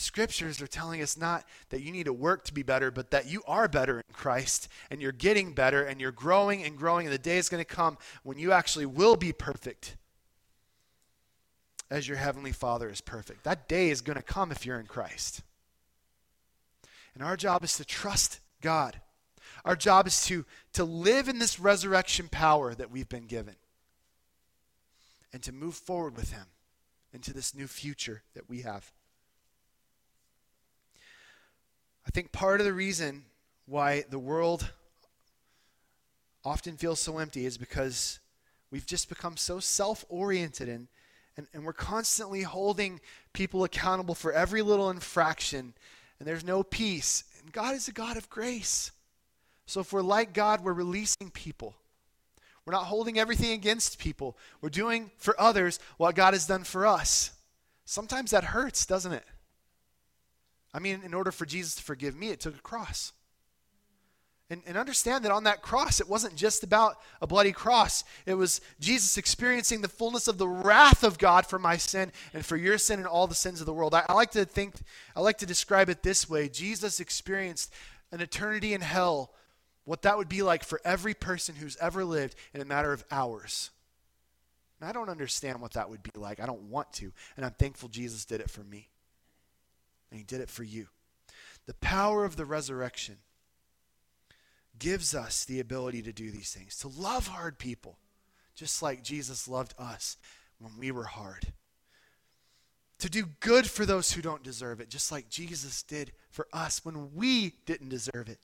Scriptures 0.00 0.62
are 0.62 0.68
telling 0.68 1.02
us 1.02 1.16
not 1.16 1.44
that 1.70 1.82
you 1.82 1.90
need 1.90 2.04
to 2.04 2.12
work 2.12 2.44
to 2.44 2.54
be 2.54 2.62
better, 2.62 2.90
but 2.90 3.10
that 3.10 3.26
you 3.26 3.42
are 3.48 3.66
better 3.66 3.98
in 3.98 4.04
Christ 4.12 4.68
and 4.90 5.02
you're 5.02 5.10
getting 5.10 5.54
better 5.54 5.82
and 5.82 6.00
you're 6.00 6.12
growing 6.12 6.62
and 6.62 6.76
growing. 6.76 7.06
And 7.06 7.12
the 7.12 7.18
day 7.18 7.36
is 7.36 7.48
going 7.48 7.60
to 7.60 7.74
come 7.74 7.98
when 8.22 8.38
you 8.38 8.52
actually 8.52 8.86
will 8.86 9.16
be 9.16 9.32
perfect 9.32 9.96
as 11.90 12.06
your 12.06 12.16
heavenly 12.16 12.52
Father 12.52 12.88
is 12.88 13.00
perfect. 13.00 13.42
That 13.42 13.68
day 13.68 13.90
is 13.90 14.00
going 14.00 14.16
to 14.16 14.22
come 14.22 14.52
if 14.52 14.64
you're 14.64 14.78
in 14.78 14.86
Christ. 14.86 15.42
And 17.14 17.22
our 17.22 17.36
job 17.36 17.64
is 17.64 17.76
to 17.78 17.84
trust 17.84 18.38
God. 18.60 19.00
Our 19.64 19.74
job 19.74 20.06
is 20.06 20.24
to, 20.26 20.44
to 20.74 20.84
live 20.84 21.28
in 21.28 21.40
this 21.40 21.58
resurrection 21.58 22.28
power 22.30 22.72
that 22.74 22.92
we've 22.92 23.08
been 23.08 23.26
given 23.26 23.56
and 25.32 25.42
to 25.42 25.52
move 25.52 25.74
forward 25.74 26.16
with 26.16 26.30
Him 26.30 26.46
into 27.12 27.32
this 27.32 27.52
new 27.52 27.66
future 27.66 28.22
that 28.34 28.48
we 28.48 28.60
have. 28.62 28.92
I 32.08 32.10
think 32.10 32.32
part 32.32 32.60
of 32.60 32.66
the 32.66 32.72
reason 32.72 33.24
why 33.66 34.04
the 34.08 34.18
world 34.18 34.70
often 36.42 36.78
feels 36.78 37.00
so 37.00 37.18
empty 37.18 37.44
is 37.44 37.58
because 37.58 38.18
we've 38.70 38.86
just 38.86 39.10
become 39.10 39.36
so 39.36 39.60
self 39.60 40.06
oriented 40.08 40.70
and 40.70 40.88
and, 41.36 41.46
and 41.54 41.64
we're 41.64 41.72
constantly 41.72 42.42
holding 42.42 43.00
people 43.32 43.62
accountable 43.62 44.16
for 44.16 44.32
every 44.32 44.60
little 44.60 44.90
infraction, 44.90 45.72
and 46.18 46.26
there's 46.26 46.42
no 46.42 46.64
peace. 46.64 47.22
And 47.40 47.52
God 47.52 47.76
is 47.76 47.86
a 47.86 47.92
God 47.92 48.16
of 48.16 48.28
grace. 48.28 48.90
So 49.66 49.80
if 49.80 49.92
we're 49.92 50.02
like 50.02 50.32
God, 50.32 50.64
we're 50.64 50.72
releasing 50.72 51.30
people. 51.30 51.76
We're 52.64 52.72
not 52.72 52.86
holding 52.86 53.20
everything 53.20 53.52
against 53.52 54.00
people. 54.00 54.36
We're 54.60 54.70
doing 54.70 55.12
for 55.18 55.40
others 55.40 55.78
what 55.96 56.16
God 56.16 56.34
has 56.34 56.46
done 56.46 56.64
for 56.64 56.88
us. 56.88 57.30
Sometimes 57.84 58.32
that 58.32 58.42
hurts, 58.44 58.84
doesn't 58.84 59.12
it? 59.12 59.24
I 60.78 60.80
mean, 60.80 61.00
in 61.04 61.12
order 61.12 61.32
for 61.32 61.44
Jesus 61.44 61.74
to 61.74 61.82
forgive 61.82 62.14
me, 62.14 62.28
it 62.28 62.38
took 62.38 62.54
a 62.54 62.60
cross. 62.60 63.12
And, 64.48 64.62
and 64.64 64.76
understand 64.76 65.24
that 65.24 65.32
on 65.32 65.42
that 65.42 65.60
cross, 65.60 66.00
it 66.00 66.08
wasn't 66.08 66.36
just 66.36 66.62
about 66.62 67.00
a 67.20 67.26
bloody 67.26 67.50
cross. 67.50 68.04
It 68.26 68.34
was 68.34 68.60
Jesus 68.78 69.18
experiencing 69.18 69.80
the 69.80 69.88
fullness 69.88 70.28
of 70.28 70.38
the 70.38 70.46
wrath 70.46 71.02
of 71.02 71.18
God 71.18 71.46
for 71.46 71.58
my 71.58 71.78
sin 71.78 72.12
and 72.32 72.46
for 72.46 72.56
your 72.56 72.78
sin 72.78 73.00
and 73.00 73.08
all 73.08 73.26
the 73.26 73.34
sins 73.34 73.58
of 73.58 73.66
the 73.66 73.72
world. 73.72 73.92
I, 73.92 74.04
I 74.08 74.12
like 74.12 74.30
to 74.30 74.44
think, 74.44 74.76
I 75.16 75.20
like 75.20 75.38
to 75.38 75.46
describe 75.46 75.88
it 75.88 76.04
this 76.04 76.30
way 76.30 76.48
Jesus 76.48 77.00
experienced 77.00 77.72
an 78.12 78.20
eternity 78.20 78.72
in 78.72 78.80
hell, 78.80 79.34
what 79.84 80.02
that 80.02 80.16
would 80.16 80.28
be 80.28 80.42
like 80.42 80.62
for 80.62 80.80
every 80.84 81.12
person 81.12 81.56
who's 81.56 81.76
ever 81.78 82.04
lived 82.04 82.36
in 82.54 82.60
a 82.60 82.64
matter 82.64 82.92
of 82.92 83.02
hours. 83.10 83.70
And 84.80 84.88
I 84.88 84.92
don't 84.92 85.08
understand 85.08 85.60
what 85.60 85.72
that 85.72 85.90
would 85.90 86.04
be 86.04 86.12
like. 86.14 86.38
I 86.38 86.46
don't 86.46 86.70
want 86.70 86.92
to. 86.92 87.10
And 87.36 87.44
I'm 87.44 87.50
thankful 87.58 87.88
Jesus 87.88 88.24
did 88.24 88.40
it 88.40 88.48
for 88.48 88.62
me. 88.62 88.90
And 90.10 90.18
he 90.18 90.24
did 90.24 90.40
it 90.40 90.50
for 90.50 90.62
you. 90.62 90.88
The 91.66 91.74
power 91.74 92.24
of 92.24 92.36
the 92.36 92.46
resurrection 92.46 93.18
gives 94.78 95.14
us 95.14 95.44
the 95.44 95.60
ability 95.60 96.02
to 96.02 96.12
do 96.12 96.30
these 96.30 96.52
things, 96.52 96.76
to 96.78 96.88
love 96.88 97.28
hard 97.28 97.58
people, 97.58 97.98
just 98.54 98.82
like 98.82 99.02
Jesus 99.02 99.48
loved 99.48 99.74
us 99.78 100.16
when 100.58 100.72
we 100.78 100.90
were 100.90 101.04
hard. 101.04 101.52
To 103.00 103.10
do 103.10 103.26
good 103.40 103.68
for 103.68 103.86
those 103.86 104.12
who 104.12 104.22
don't 104.22 104.42
deserve 104.42 104.80
it, 104.80 104.88
just 104.88 105.12
like 105.12 105.28
Jesus 105.28 105.82
did 105.82 106.12
for 106.30 106.48
us 106.52 106.84
when 106.84 107.14
we 107.14 107.54
didn't 107.64 107.90
deserve 107.90 108.28
it. 108.28 108.38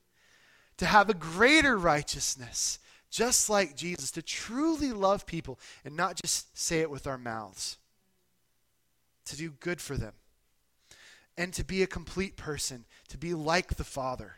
To 0.77 0.85
have 0.85 1.09
a 1.09 1.13
greater 1.13 1.77
righteousness, 1.77 2.79
just 3.09 3.49
like 3.49 3.75
Jesus, 3.75 4.11
to 4.11 4.21
truly 4.21 4.91
love 4.91 5.25
people 5.25 5.59
and 5.83 5.95
not 5.95 6.21
just 6.21 6.57
say 6.57 6.79
it 6.81 6.89
with 6.89 7.07
our 7.07 7.17
mouths. 7.17 7.77
To 9.25 9.37
do 9.37 9.51
good 9.51 9.81
for 9.81 9.97
them. 9.97 10.13
And 11.37 11.53
to 11.53 11.63
be 11.63 11.83
a 11.83 11.87
complete 11.87 12.37
person, 12.37 12.85
to 13.09 13.17
be 13.17 13.33
like 13.33 13.75
the 13.75 13.83
Father 13.83 14.35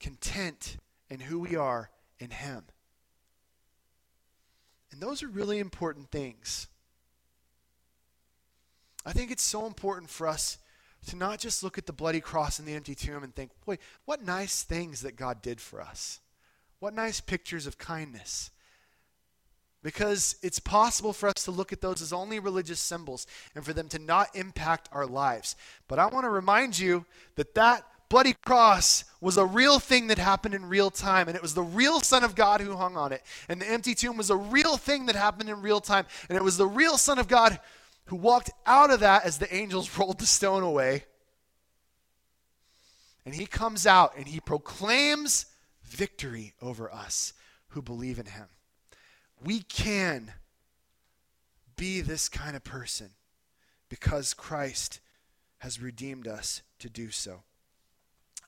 content 0.00 0.76
in 1.08 1.20
who 1.20 1.38
we 1.38 1.54
are 1.54 1.90
in 2.18 2.30
Him. 2.30 2.64
And 4.90 5.00
those 5.00 5.22
are 5.22 5.28
really 5.28 5.58
important 5.58 6.10
things. 6.10 6.66
I 9.06 9.12
think 9.12 9.30
it's 9.30 9.42
so 9.42 9.66
important 9.66 10.10
for 10.10 10.26
us 10.26 10.58
to 11.06 11.16
not 11.16 11.38
just 11.38 11.62
look 11.62 11.78
at 11.78 11.86
the 11.86 11.92
bloody 11.92 12.20
cross 12.20 12.58
and 12.58 12.68
the 12.68 12.74
empty 12.74 12.94
tomb 12.94 13.24
and 13.24 13.34
think, 13.34 13.50
boy, 13.64 13.78
what 14.04 14.24
nice 14.24 14.62
things 14.62 15.00
that 15.00 15.16
God 15.16 15.42
did 15.42 15.60
for 15.60 15.80
us. 15.80 16.20
What 16.78 16.94
nice 16.94 17.20
pictures 17.20 17.66
of 17.66 17.78
kindness. 17.78 18.50
Because 19.82 20.36
it's 20.42 20.60
possible 20.60 21.12
for 21.12 21.28
us 21.28 21.44
to 21.44 21.50
look 21.50 21.72
at 21.72 21.80
those 21.80 22.00
as 22.00 22.12
only 22.12 22.38
religious 22.38 22.78
symbols 22.78 23.26
and 23.54 23.64
for 23.64 23.72
them 23.72 23.88
to 23.88 23.98
not 23.98 24.34
impact 24.34 24.88
our 24.92 25.06
lives. 25.06 25.56
But 25.88 25.98
I 25.98 26.06
want 26.06 26.24
to 26.24 26.30
remind 26.30 26.78
you 26.78 27.04
that 27.34 27.54
that 27.54 27.84
bloody 28.08 28.34
cross 28.44 29.04
was 29.22 29.38
a 29.38 29.44
real 29.44 29.78
thing 29.78 30.08
that 30.08 30.18
happened 30.18 30.54
in 30.54 30.68
real 30.68 30.90
time, 30.90 31.28
and 31.28 31.36
it 31.36 31.42
was 31.42 31.54
the 31.54 31.62
real 31.62 31.98
Son 31.98 32.22
of 32.22 32.34
God 32.34 32.60
who 32.60 32.76
hung 32.76 32.94
on 32.94 33.10
it. 33.10 33.22
And 33.48 33.60
the 33.60 33.68
empty 33.68 33.94
tomb 33.94 34.18
was 34.18 34.28
a 34.28 34.36
real 34.36 34.76
thing 34.76 35.06
that 35.06 35.16
happened 35.16 35.48
in 35.48 35.62
real 35.62 35.80
time, 35.80 36.04
and 36.28 36.36
it 36.36 36.44
was 36.44 36.58
the 36.58 36.66
real 36.66 36.98
Son 36.98 37.18
of 37.18 37.26
God 37.26 37.58
who 38.06 38.16
walked 38.16 38.50
out 38.66 38.90
of 38.90 39.00
that 39.00 39.24
as 39.24 39.38
the 39.38 39.52
angels 39.54 39.98
rolled 39.98 40.18
the 40.18 40.26
stone 40.26 40.62
away. 40.62 41.04
And 43.24 43.34
he 43.34 43.46
comes 43.46 43.86
out 43.86 44.12
and 44.16 44.26
he 44.26 44.40
proclaims 44.40 45.46
victory 45.84 46.54
over 46.60 46.92
us 46.92 47.32
who 47.68 47.80
believe 47.80 48.18
in 48.18 48.26
him. 48.26 48.48
We 49.44 49.60
can 49.60 50.32
be 51.76 52.00
this 52.00 52.28
kind 52.28 52.54
of 52.54 52.62
person 52.62 53.10
because 53.88 54.34
Christ 54.34 55.00
has 55.58 55.80
redeemed 55.80 56.26
us 56.26 56.62
to 56.78 56.88
do 56.88 57.10
so. 57.10 57.42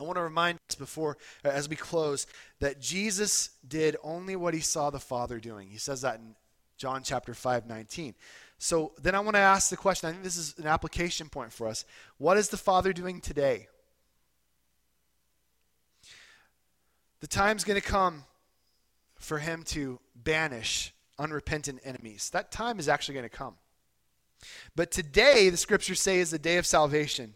I 0.00 0.04
want 0.04 0.16
to 0.16 0.22
remind 0.22 0.58
us 0.68 0.74
before, 0.74 1.16
as 1.44 1.68
we 1.68 1.76
close, 1.76 2.26
that 2.58 2.80
Jesus 2.80 3.50
did 3.66 3.96
only 4.02 4.34
what 4.36 4.54
he 4.54 4.60
saw 4.60 4.90
the 4.90 4.98
Father 4.98 5.38
doing. 5.38 5.68
He 5.68 5.78
says 5.78 6.00
that 6.00 6.16
in 6.16 6.34
John 6.76 7.02
chapter 7.04 7.34
5, 7.34 7.66
19. 7.66 8.14
So 8.58 8.92
then 9.00 9.14
I 9.14 9.20
want 9.20 9.36
to 9.36 9.40
ask 9.40 9.70
the 9.70 9.76
question 9.76 10.08
I 10.08 10.12
think 10.12 10.24
this 10.24 10.36
is 10.36 10.54
an 10.58 10.66
application 10.66 11.28
point 11.28 11.52
for 11.52 11.66
us. 11.66 11.84
What 12.18 12.36
is 12.36 12.48
the 12.48 12.56
Father 12.56 12.92
doing 12.92 13.20
today? 13.20 13.68
The 17.20 17.26
time's 17.26 17.64
going 17.64 17.80
to 17.80 17.86
come 17.86 18.24
for 19.24 19.38
him 19.38 19.62
to 19.64 19.98
banish 20.14 20.92
unrepentant 21.18 21.80
enemies. 21.84 22.30
That 22.30 22.50
time 22.50 22.78
is 22.78 22.88
actually 22.88 23.14
going 23.14 23.24
to 23.24 23.36
come. 23.36 23.56
But 24.76 24.90
today, 24.90 25.48
the 25.48 25.56
scriptures 25.56 26.00
say, 26.00 26.18
is 26.18 26.30
the 26.30 26.38
day 26.38 26.58
of 26.58 26.66
salvation. 26.66 27.34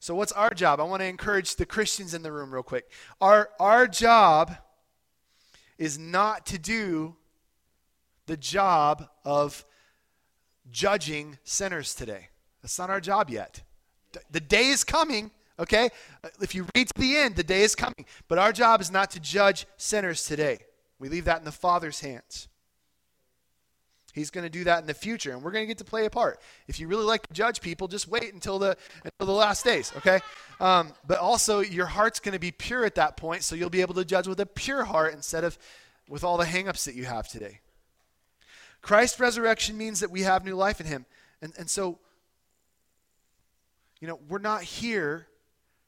So, 0.00 0.14
what's 0.14 0.32
our 0.32 0.50
job? 0.50 0.80
I 0.80 0.82
want 0.84 1.00
to 1.00 1.06
encourage 1.06 1.56
the 1.56 1.64
Christians 1.64 2.12
in 2.12 2.22
the 2.22 2.32
room 2.32 2.52
real 2.52 2.62
quick. 2.62 2.90
Our, 3.20 3.50
our 3.60 3.86
job 3.86 4.56
is 5.78 5.98
not 5.98 6.46
to 6.46 6.58
do 6.58 7.16
the 8.26 8.36
job 8.36 9.08
of 9.24 9.64
judging 10.70 11.38
sinners 11.44 11.94
today. 11.94 12.28
That's 12.62 12.78
not 12.78 12.90
our 12.90 13.00
job 13.00 13.30
yet. 13.30 13.62
The 14.30 14.40
day 14.40 14.68
is 14.68 14.84
coming, 14.84 15.30
okay? 15.58 15.90
If 16.40 16.54
you 16.54 16.66
read 16.74 16.88
to 16.88 17.00
the 17.00 17.16
end, 17.16 17.36
the 17.36 17.42
day 17.42 17.62
is 17.62 17.74
coming. 17.74 18.06
But 18.28 18.38
our 18.38 18.52
job 18.52 18.80
is 18.80 18.90
not 18.90 19.10
to 19.12 19.20
judge 19.20 19.66
sinners 19.76 20.24
today. 20.24 20.58
We 20.98 21.08
leave 21.08 21.24
that 21.24 21.38
in 21.38 21.44
the 21.44 21.52
Father's 21.52 22.00
hands. 22.00 22.48
He's 24.14 24.30
going 24.30 24.44
to 24.44 24.50
do 24.50 24.62
that 24.64 24.78
in 24.78 24.86
the 24.86 24.94
future, 24.94 25.32
and 25.32 25.42
we're 25.42 25.50
going 25.50 25.64
to 25.64 25.66
get 25.66 25.78
to 25.78 25.84
play 25.84 26.04
a 26.04 26.10
part. 26.10 26.40
If 26.68 26.78
you 26.78 26.86
really 26.86 27.04
like 27.04 27.26
to 27.26 27.34
judge 27.34 27.60
people, 27.60 27.88
just 27.88 28.06
wait 28.06 28.32
until 28.32 28.60
the 28.60 28.76
until 29.04 29.26
the 29.26 29.32
last 29.32 29.64
days, 29.64 29.92
okay? 29.96 30.20
Um, 30.60 30.92
but 31.04 31.18
also, 31.18 31.58
your 31.58 31.86
heart's 31.86 32.20
going 32.20 32.32
to 32.32 32.38
be 32.38 32.52
pure 32.52 32.84
at 32.84 32.94
that 32.94 33.16
point, 33.16 33.42
so 33.42 33.56
you'll 33.56 33.70
be 33.70 33.80
able 33.80 33.94
to 33.94 34.04
judge 34.04 34.28
with 34.28 34.38
a 34.38 34.46
pure 34.46 34.84
heart 34.84 35.14
instead 35.14 35.42
of 35.42 35.58
with 36.08 36.22
all 36.22 36.36
the 36.36 36.44
hangups 36.44 36.84
that 36.84 36.94
you 36.94 37.06
have 37.06 37.26
today. 37.26 37.58
Christ's 38.82 39.18
resurrection 39.18 39.76
means 39.76 39.98
that 39.98 40.12
we 40.12 40.20
have 40.20 40.44
new 40.44 40.54
life 40.54 40.80
in 40.80 40.86
Him, 40.86 41.06
and 41.42 41.52
and 41.58 41.68
so, 41.68 41.98
you 43.98 44.06
know, 44.06 44.20
we're 44.28 44.38
not 44.38 44.62
here 44.62 45.26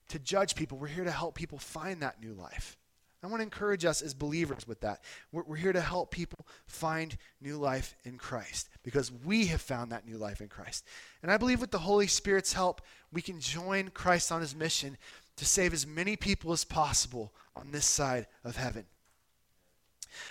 to 0.09 0.19
judge 0.19 0.57
people. 0.57 0.79
We're 0.79 0.89
here 0.89 1.05
to 1.05 1.13
help 1.13 1.37
people 1.37 1.59
find 1.59 2.03
that 2.03 2.21
new 2.21 2.33
life. 2.33 2.77
I 3.23 3.29
want 3.29 3.41
to 3.41 3.45
encourage 3.45 3.85
us 3.85 4.03
as 4.03 4.14
believers 4.14 4.69
with 4.69 4.81
that. 4.81 5.03
We're, 5.33 5.43
we're, 5.45 5.57
here 5.57 5.73
to 5.73 5.81
help 5.81 6.11
people 6.11 6.47
find 6.67 7.17
new 7.41 7.57
life 7.57 7.97
in 8.05 8.19
Christ 8.19 8.69
because 8.83 9.11
we 9.11 9.47
have 9.47 9.61
found 9.61 9.91
that 9.91 10.07
new 10.07 10.19
life 10.19 10.41
in 10.41 10.49
Christ. 10.49 10.85
And 11.23 11.33
I 11.33 11.37
believe 11.37 11.61
with 11.61 11.71
the 11.71 11.79
Holy 11.79 12.07
Spirit's 12.07 12.53
help, 12.53 12.83
we 13.12 13.23
can 13.23 13.41
join 13.41 13.89
Christ 13.89 14.31
on 14.31 14.41
his 14.41 14.55
mission 14.55 14.97
to 15.37 15.45
save 15.45 15.73
as 15.73 15.87
many 15.87 16.17
people 16.17 16.53
as 16.53 16.64
possible 16.64 17.33
on 17.55 17.71
this 17.73 17.87
side 17.87 18.27
of 18.45 18.57
heaven. 18.57 18.85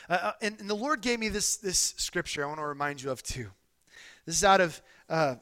Uh, 0.09 0.13
uh 0.21 0.31
and, 0.41 0.59
and, 0.59 0.69
the 0.69 0.75
Lord 0.75 1.01
gave 1.01 1.19
me 1.19 1.29
this, 1.29 1.57
this 1.57 1.95
scripture 1.97 2.43
I 2.43 2.47
want 2.47 2.59
to 2.59 2.65
remind 2.65 3.01
you 3.01 3.11
of 3.11 3.21
too. 3.21 3.49
This 4.25 4.35
is 4.35 4.43
out 4.43 4.61
of 4.61 4.81
uh, 5.09 5.35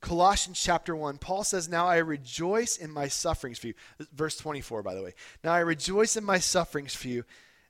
Colossians 0.00 0.60
chapter 0.60 0.96
1, 0.96 1.18
Paul 1.18 1.44
says, 1.44 1.68
Now 1.68 1.86
I 1.86 1.98
rejoice 1.98 2.76
in 2.76 2.90
my 2.90 3.08
sufferings 3.08 3.58
for 3.58 3.68
you. 3.68 3.74
Verse 4.12 4.36
24, 4.36 4.82
by 4.82 4.94
the 4.94 5.02
way. 5.02 5.14
Now 5.44 5.52
I 5.52 5.60
rejoice 5.60 6.16
in 6.16 6.24
my 6.24 6.38
sufferings 6.38 6.94
for 6.94 7.08
you, 7.08 7.24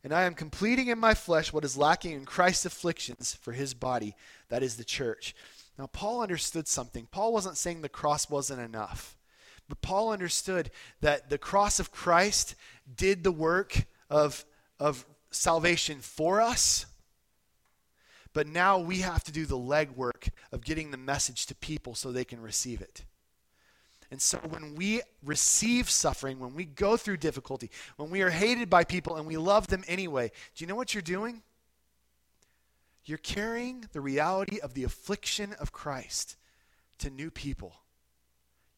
and 0.04 0.12
I 0.12 0.22
am 0.22 0.34
completing 0.34 0.88
in 0.88 0.98
my 0.98 1.14
flesh 1.14 1.52
what 1.52 1.64
is 1.64 1.76
lacking 1.76 2.12
in 2.12 2.24
Christ's 2.24 2.66
afflictions 2.66 3.34
for 3.34 3.52
his 3.52 3.74
body, 3.74 4.14
that 4.48 4.62
is 4.62 4.76
the 4.76 4.84
church. 4.84 5.34
Now, 5.76 5.86
Paul 5.86 6.22
understood 6.22 6.68
something. 6.68 7.08
Paul 7.10 7.32
wasn't 7.32 7.56
saying 7.56 7.82
the 7.82 7.88
cross 7.88 8.30
wasn't 8.30 8.60
enough, 8.60 9.16
but 9.68 9.82
Paul 9.82 10.12
understood 10.12 10.70
that 11.00 11.30
the 11.30 11.38
cross 11.38 11.80
of 11.80 11.90
Christ 11.90 12.54
did 12.96 13.24
the 13.24 13.32
work 13.32 13.86
of, 14.08 14.44
of 14.78 15.04
salvation 15.30 15.98
for 16.00 16.40
us 16.40 16.86
but 18.32 18.46
now 18.46 18.78
we 18.78 18.98
have 18.98 19.24
to 19.24 19.32
do 19.32 19.44
the 19.46 19.58
legwork 19.58 20.30
of 20.52 20.64
getting 20.64 20.90
the 20.90 20.96
message 20.96 21.46
to 21.46 21.54
people 21.54 21.94
so 21.94 22.10
they 22.10 22.24
can 22.24 22.40
receive 22.40 22.80
it. 22.80 23.04
And 24.10 24.20
so 24.20 24.38
when 24.38 24.74
we 24.74 25.02
receive 25.22 25.88
suffering, 25.88 26.40
when 26.40 26.54
we 26.54 26.64
go 26.64 26.96
through 26.96 27.18
difficulty, 27.18 27.70
when 27.96 28.10
we 28.10 28.22
are 28.22 28.30
hated 28.30 28.68
by 28.68 28.82
people 28.82 29.16
and 29.16 29.26
we 29.26 29.36
love 29.36 29.68
them 29.68 29.84
anyway, 29.86 30.32
do 30.56 30.64
you 30.64 30.66
know 30.66 30.74
what 30.74 30.94
you're 30.94 31.02
doing? 31.02 31.42
You're 33.04 33.18
carrying 33.18 33.86
the 33.92 34.00
reality 34.00 34.58
of 34.58 34.74
the 34.74 34.84
affliction 34.84 35.54
of 35.54 35.72
Christ 35.72 36.36
to 36.98 37.10
new 37.10 37.30
people. 37.30 37.74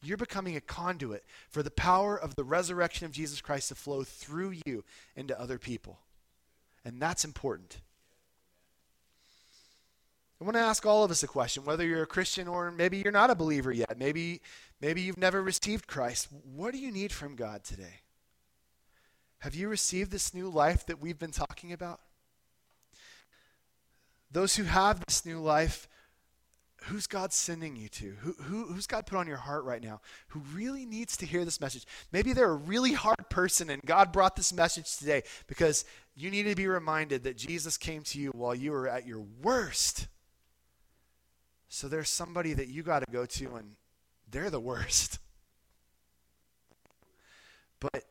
You're 0.03 0.17
becoming 0.17 0.55
a 0.55 0.61
conduit 0.61 1.23
for 1.49 1.63
the 1.63 1.71
power 1.71 2.17
of 2.17 2.35
the 2.35 2.43
resurrection 2.43 3.05
of 3.05 3.11
Jesus 3.11 3.41
Christ 3.41 3.69
to 3.69 3.75
flow 3.75 4.03
through 4.03 4.55
you 4.65 4.83
into 5.15 5.39
other 5.39 5.57
people. 5.57 5.99
And 6.85 7.01
that's 7.01 7.25
important. 7.25 7.77
I 10.41 10.43
want 10.43 10.55
to 10.55 10.61
ask 10.61 10.85
all 10.85 11.03
of 11.03 11.11
us 11.11 11.23
a 11.23 11.27
question, 11.27 11.63
whether 11.63 11.85
you're 11.85 12.03
a 12.03 12.07
Christian 12.07 12.47
or 12.47 12.71
maybe 12.71 12.97
you're 12.97 13.11
not 13.11 13.29
a 13.29 13.35
believer 13.35 13.71
yet. 13.71 13.97
Maybe, 13.97 14.41
maybe 14.81 15.01
you've 15.01 15.17
never 15.17 15.41
received 15.41 15.87
Christ. 15.87 16.27
What 16.43 16.73
do 16.73 16.79
you 16.79 16.91
need 16.91 17.11
from 17.11 17.35
God 17.35 17.63
today? 17.63 18.01
Have 19.39 19.55
you 19.55 19.67
received 19.67 20.11
this 20.11 20.33
new 20.33 20.49
life 20.49 20.85
that 20.85 21.01
we've 21.01 21.19
been 21.19 21.31
talking 21.31 21.73
about? 21.73 21.99
Those 24.31 24.55
who 24.55 24.63
have 24.63 25.03
this 25.05 25.25
new 25.25 25.39
life, 25.39 25.87
who's 26.83 27.07
God 27.07 27.31
sending 27.31 27.75
you 27.75 27.87
to? 27.89 28.15
Who, 28.21 28.33
who, 28.43 28.65
who's 28.73 28.87
God 28.87 29.05
put 29.05 29.17
on 29.17 29.27
your 29.27 29.37
heart 29.37 29.63
right 29.63 29.83
now 29.83 30.01
who 30.29 30.41
really 30.53 30.85
needs 30.85 31.15
to 31.17 31.25
hear 31.25 31.45
this 31.45 31.61
message? 31.61 31.85
Maybe 32.11 32.33
they're 32.33 32.49
a 32.49 32.55
really 32.55 32.93
hard 32.93 33.29
person 33.29 33.69
and 33.69 33.81
God 33.85 34.11
brought 34.11 34.35
this 34.35 34.51
message 34.51 34.97
today 34.97 35.23
because 35.47 35.85
you 36.15 36.31
need 36.31 36.43
to 36.43 36.55
be 36.55 36.67
reminded 36.67 37.23
that 37.23 37.37
Jesus 37.37 37.77
came 37.77 38.03
to 38.03 38.19
you 38.19 38.31
while 38.31 38.55
you 38.55 38.71
were 38.71 38.87
at 38.87 39.05
your 39.05 39.23
worst. 39.41 40.07
So 41.75 41.87
there's 41.87 42.11
somebody 42.11 42.53
that 42.53 42.67
you 42.67 42.83
got 42.83 42.99
to 42.99 43.11
go 43.11 43.25
to, 43.25 43.55
and 43.55 43.71
they're 44.29 44.51
the 44.51 44.59
worst. 44.59 45.17
But, 47.79 48.05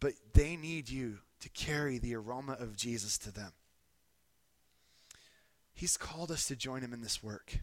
but 0.00 0.14
they 0.32 0.56
need 0.56 0.88
you 0.88 1.18
to 1.38 1.48
carry 1.50 1.98
the 1.98 2.16
aroma 2.16 2.54
of 2.54 2.76
Jesus 2.76 3.16
to 3.18 3.30
them. 3.30 3.52
He's 5.72 5.96
called 5.96 6.32
us 6.32 6.48
to 6.48 6.56
join 6.56 6.82
him 6.82 6.92
in 6.92 7.02
this 7.02 7.22
work. 7.22 7.60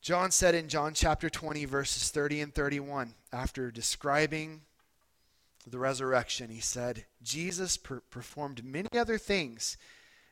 John 0.00 0.30
said 0.30 0.54
in 0.54 0.68
John 0.68 0.94
chapter 0.94 1.28
20, 1.28 1.64
verses 1.64 2.10
30 2.10 2.42
and 2.42 2.54
31, 2.54 3.14
after 3.32 3.72
describing 3.72 4.60
the 5.66 5.80
resurrection, 5.80 6.50
he 6.50 6.60
said, 6.60 7.06
Jesus 7.24 7.76
per- 7.76 8.02
performed 8.08 8.64
many 8.64 8.88
other 8.92 9.18
things 9.18 9.76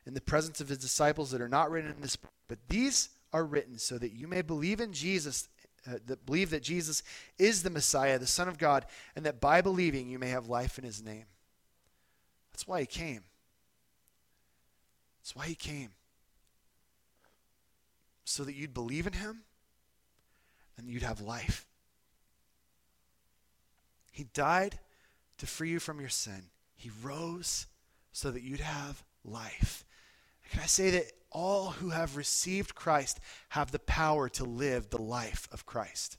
in 0.06 0.14
the 0.14 0.20
presence 0.20 0.60
of 0.60 0.68
his 0.68 0.78
disciples 0.78 1.30
that 1.32 1.40
are 1.40 1.48
not 1.48 1.70
written 1.70 1.90
in 1.90 2.00
this 2.00 2.16
book, 2.16 2.32
but 2.48 2.58
these 2.68 3.10
are 3.32 3.44
written 3.44 3.76
so 3.78 3.98
that 3.98 4.12
you 4.12 4.28
may 4.28 4.40
believe 4.40 4.80
in 4.80 4.92
Jesus, 4.92 5.48
uh, 5.86 5.98
that 6.06 6.24
believe 6.24 6.50
that 6.50 6.62
Jesus 6.62 7.02
is 7.38 7.62
the 7.62 7.70
Messiah, 7.70 8.18
the 8.18 8.26
Son 8.26 8.48
of 8.48 8.56
God, 8.56 8.86
and 9.16 9.26
that 9.26 9.40
by 9.40 9.60
believing 9.60 10.08
you 10.08 10.18
may 10.18 10.28
have 10.28 10.48
life 10.48 10.78
in 10.78 10.84
his 10.84 11.02
name. 11.02 11.26
That's 12.52 12.66
why 12.66 12.80
he 12.80 12.86
came. 12.86 13.24
That's 15.20 15.34
why 15.34 15.46
he 15.46 15.56
came. 15.56 15.90
So 18.24 18.44
that 18.44 18.54
you'd 18.54 18.74
believe 18.74 19.06
in 19.06 19.12
him 19.12 19.42
and 20.78 20.88
you'd 20.88 21.02
have 21.02 21.20
life. 21.20 21.66
He 24.12 24.24
died 24.32 24.78
to 25.38 25.46
free 25.46 25.70
you 25.70 25.80
from 25.80 26.00
your 26.00 26.08
sin. 26.08 26.44
He 26.76 26.90
rose 27.02 27.66
so 28.12 28.30
that 28.30 28.42
you'd 28.42 28.60
have 28.60 29.04
life. 29.24 29.84
Can 30.50 30.60
I 30.60 30.66
say 30.66 30.90
that 30.90 31.12
all 31.30 31.70
who 31.70 31.90
have 31.90 32.16
received 32.16 32.74
Christ 32.74 33.20
have 33.50 33.70
the 33.70 33.78
power 33.78 34.28
to 34.30 34.44
live 34.44 34.90
the 34.90 35.02
life 35.02 35.48
of 35.52 35.66
Christ? 35.66 36.18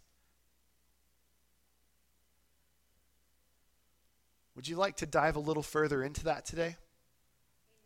Would 4.55 4.67
you 4.67 4.75
like 4.75 4.97
to 4.97 5.05
dive 5.05 5.35
a 5.35 5.39
little 5.39 5.63
further 5.63 6.03
into 6.03 6.23
that 6.25 6.45
today? 6.45 6.77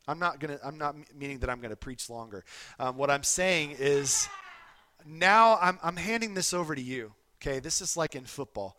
I'm 0.07 0.19
not 0.19 0.39
gonna. 0.39 0.57
I'm 0.63 0.77
not 0.77 0.95
meaning 1.15 1.39
that 1.39 1.49
I'm 1.49 1.61
gonna 1.61 1.75
preach 1.75 2.09
longer. 2.09 2.43
Um, 2.79 2.97
what 2.97 3.11
I'm 3.11 3.23
saying 3.23 3.75
is, 3.77 4.27
now 5.05 5.57
I'm 5.61 5.77
I'm 5.83 5.95
handing 5.95 6.33
this 6.33 6.53
over 6.53 6.73
to 6.73 6.81
you. 6.81 7.13
Okay, 7.41 7.59
this 7.59 7.81
is 7.81 7.97
like 7.97 8.15
in 8.15 8.25
football. 8.25 8.77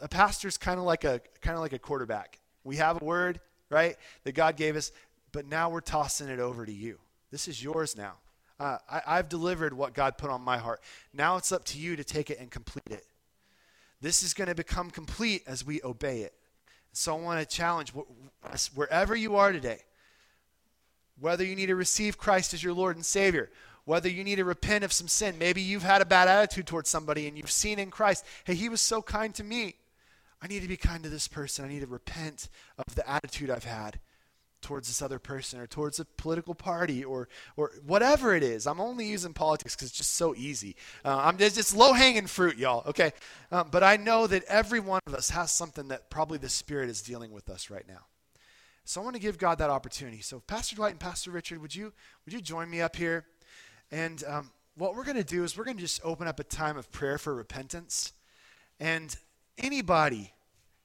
A 0.00 0.08
pastor's 0.08 0.56
kind 0.56 0.78
of 0.78 0.84
like 0.84 1.04
a 1.04 1.20
kind 1.40 1.56
of 1.56 1.62
like 1.62 1.72
a 1.72 1.78
quarterback. 1.78 2.38
We 2.62 2.76
have 2.76 3.00
a 3.00 3.04
word, 3.04 3.40
right, 3.70 3.96
that 4.24 4.32
God 4.32 4.56
gave 4.56 4.76
us 4.76 4.92
but 5.34 5.46
now 5.46 5.68
we're 5.68 5.80
tossing 5.80 6.28
it 6.28 6.38
over 6.38 6.64
to 6.64 6.72
you. 6.72 6.98
This 7.32 7.48
is 7.48 7.62
yours 7.62 7.96
now. 7.96 8.14
Uh, 8.60 8.78
I, 8.88 9.16
have 9.16 9.28
delivered 9.28 9.74
what 9.74 9.92
God 9.92 10.16
put 10.16 10.30
on 10.30 10.40
my 10.40 10.58
heart. 10.58 10.80
Now 11.12 11.36
it's 11.36 11.50
up 11.50 11.64
to 11.66 11.78
you 11.78 11.96
to 11.96 12.04
take 12.04 12.30
it 12.30 12.38
and 12.38 12.52
complete 12.52 12.86
it. 12.88 13.04
This 14.00 14.22
is 14.22 14.32
going 14.32 14.46
to 14.46 14.54
become 14.54 14.90
complete 14.90 15.42
as 15.48 15.66
we 15.66 15.82
obey 15.82 16.20
it. 16.20 16.34
So 16.92 17.16
I 17.16 17.20
want 17.20 17.40
to 17.40 17.46
challenge 17.56 17.92
wherever 18.76 19.16
you 19.16 19.34
are 19.34 19.50
today, 19.50 19.80
whether 21.18 21.44
you 21.44 21.56
need 21.56 21.66
to 21.66 21.74
receive 21.74 22.16
Christ 22.16 22.54
as 22.54 22.62
your 22.62 22.72
Lord 22.72 22.94
and 22.94 23.04
Savior, 23.04 23.50
whether 23.86 24.08
you 24.08 24.22
need 24.22 24.36
to 24.36 24.44
repent 24.44 24.84
of 24.84 24.92
some 24.92 25.08
sin. 25.08 25.36
Maybe 25.36 25.60
you've 25.60 25.82
had 25.82 26.00
a 26.00 26.06
bad 26.06 26.28
attitude 26.28 26.68
towards 26.68 26.88
somebody 26.88 27.26
and 27.26 27.36
you've 27.36 27.50
seen 27.50 27.80
in 27.80 27.90
Christ, 27.90 28.24
hey, 28.44 28.54
he 28.54 28.68
was 28.68 28.80
so 28.80 29.02
kind 29.02 29.34
to 29.34 29.42
me. 29.42 29.74
I 30.40 30.46
need 30.46 30.62
to 30.62 30.68
be 30.68 30.76
kind 30.76 31.02
to 31.02 31.08
this 31.08 31.26
person. 31.26 31.64
I 31.64 31.68
need 31.68 31.80
to 31.80 31.88
repent 31.88 32.48
of 32.78 32.94
the 32.94 33.08
attitude 33.10 33.50
I've 33.50 33.64
had 33.64 33.98
towards 34.64 34.88
this 34.88 35.02
other 35.02 35.18
person 35.18 35.60
or 35.60 35.66
towards 35.66 36.00
a 36.00 36.04
political 36.04 36.54
party 36.54 37.04
or 37.04 37.28
or 37.56 37.72
whatever 37.86 38.34
it 38.34 38.42
is. 38.42 38.66
I'm 38.66 38.80
only 38.80 39.06
using 39.06 39.32
politics 39.32 39.76
because 39.76 39.88
it's 39.88 39.96
just 39.96 40.14
so 40.14 40.34
easy. 40.34 40.74
Uh, 41.04 41.16
I'm 41.16 41.36
just, 41.36 41.58
it's 41.58 41.74
low 41.74 41.92
hanging 41.92 42.26
fruit, 42.26 42.56
y'all. 42.56 42.82
Okay, 42.88 43.12
um, 43.52 43.68
but 43.70 43.82
I 43.82 43.96
know 43.96 44.26
that 44.26 44.42
every 44.44 44.80
one 44.80 45.00
of 45.06 45.14
us 45.14 45.30
has 45.30 45.52
something 45.52 45.88
that 45.88 46.10
probably 46.10 46.38
the 46.38 46.48
Spirit 46.48 46.88
is 46.88 47.02
dealing 47.02 47.30
with 47.30 47.48
us 47.48 47.70
right 47.70 47.86
now. 47.86 48.06
So 48.84 49.00
I 49.00 49.04
want 49.04 49.16
to 49.16 49.22
give 49.22 49.38
God 49.38 49.58
that 49.58 49.70
opportunity. 49.70 50.20
So 50.20 50.40
Pastor 50.40 50.76
Dwight 50.76 50.92
and 50.92 51.00
Pastor 51.00 51.30
Richard, 51.30 51.60
would 51.60 51.74
you 51.74 51.92
would 52.24 52.32
you 52.32 52.40
join 52.40 52.70
me 52.70 52.80
up 52.80 52.96
here? 52.96 53.26
And 53.92 54.24
um, 54.26 54.50
what 54.76 54.96
we're 54.96 55.04
going 55.04 55.16
to 55.16 55.24
do 55.24 55.44
is 55.44 55.56
we're 55.56 55.64
going 55.64 55.76
to 55.76 55.82
just 55.82 56.00
open 56.04 56.26
up 56.26 56.40
a 56.40 56.44
time 56.44 56.76
of 56.76 56.90
prayer 56.90 57.18
for 57.18 57.34
repentance. 57.34 58.12
And 58.80 59.14
anybody, 59.58 60.32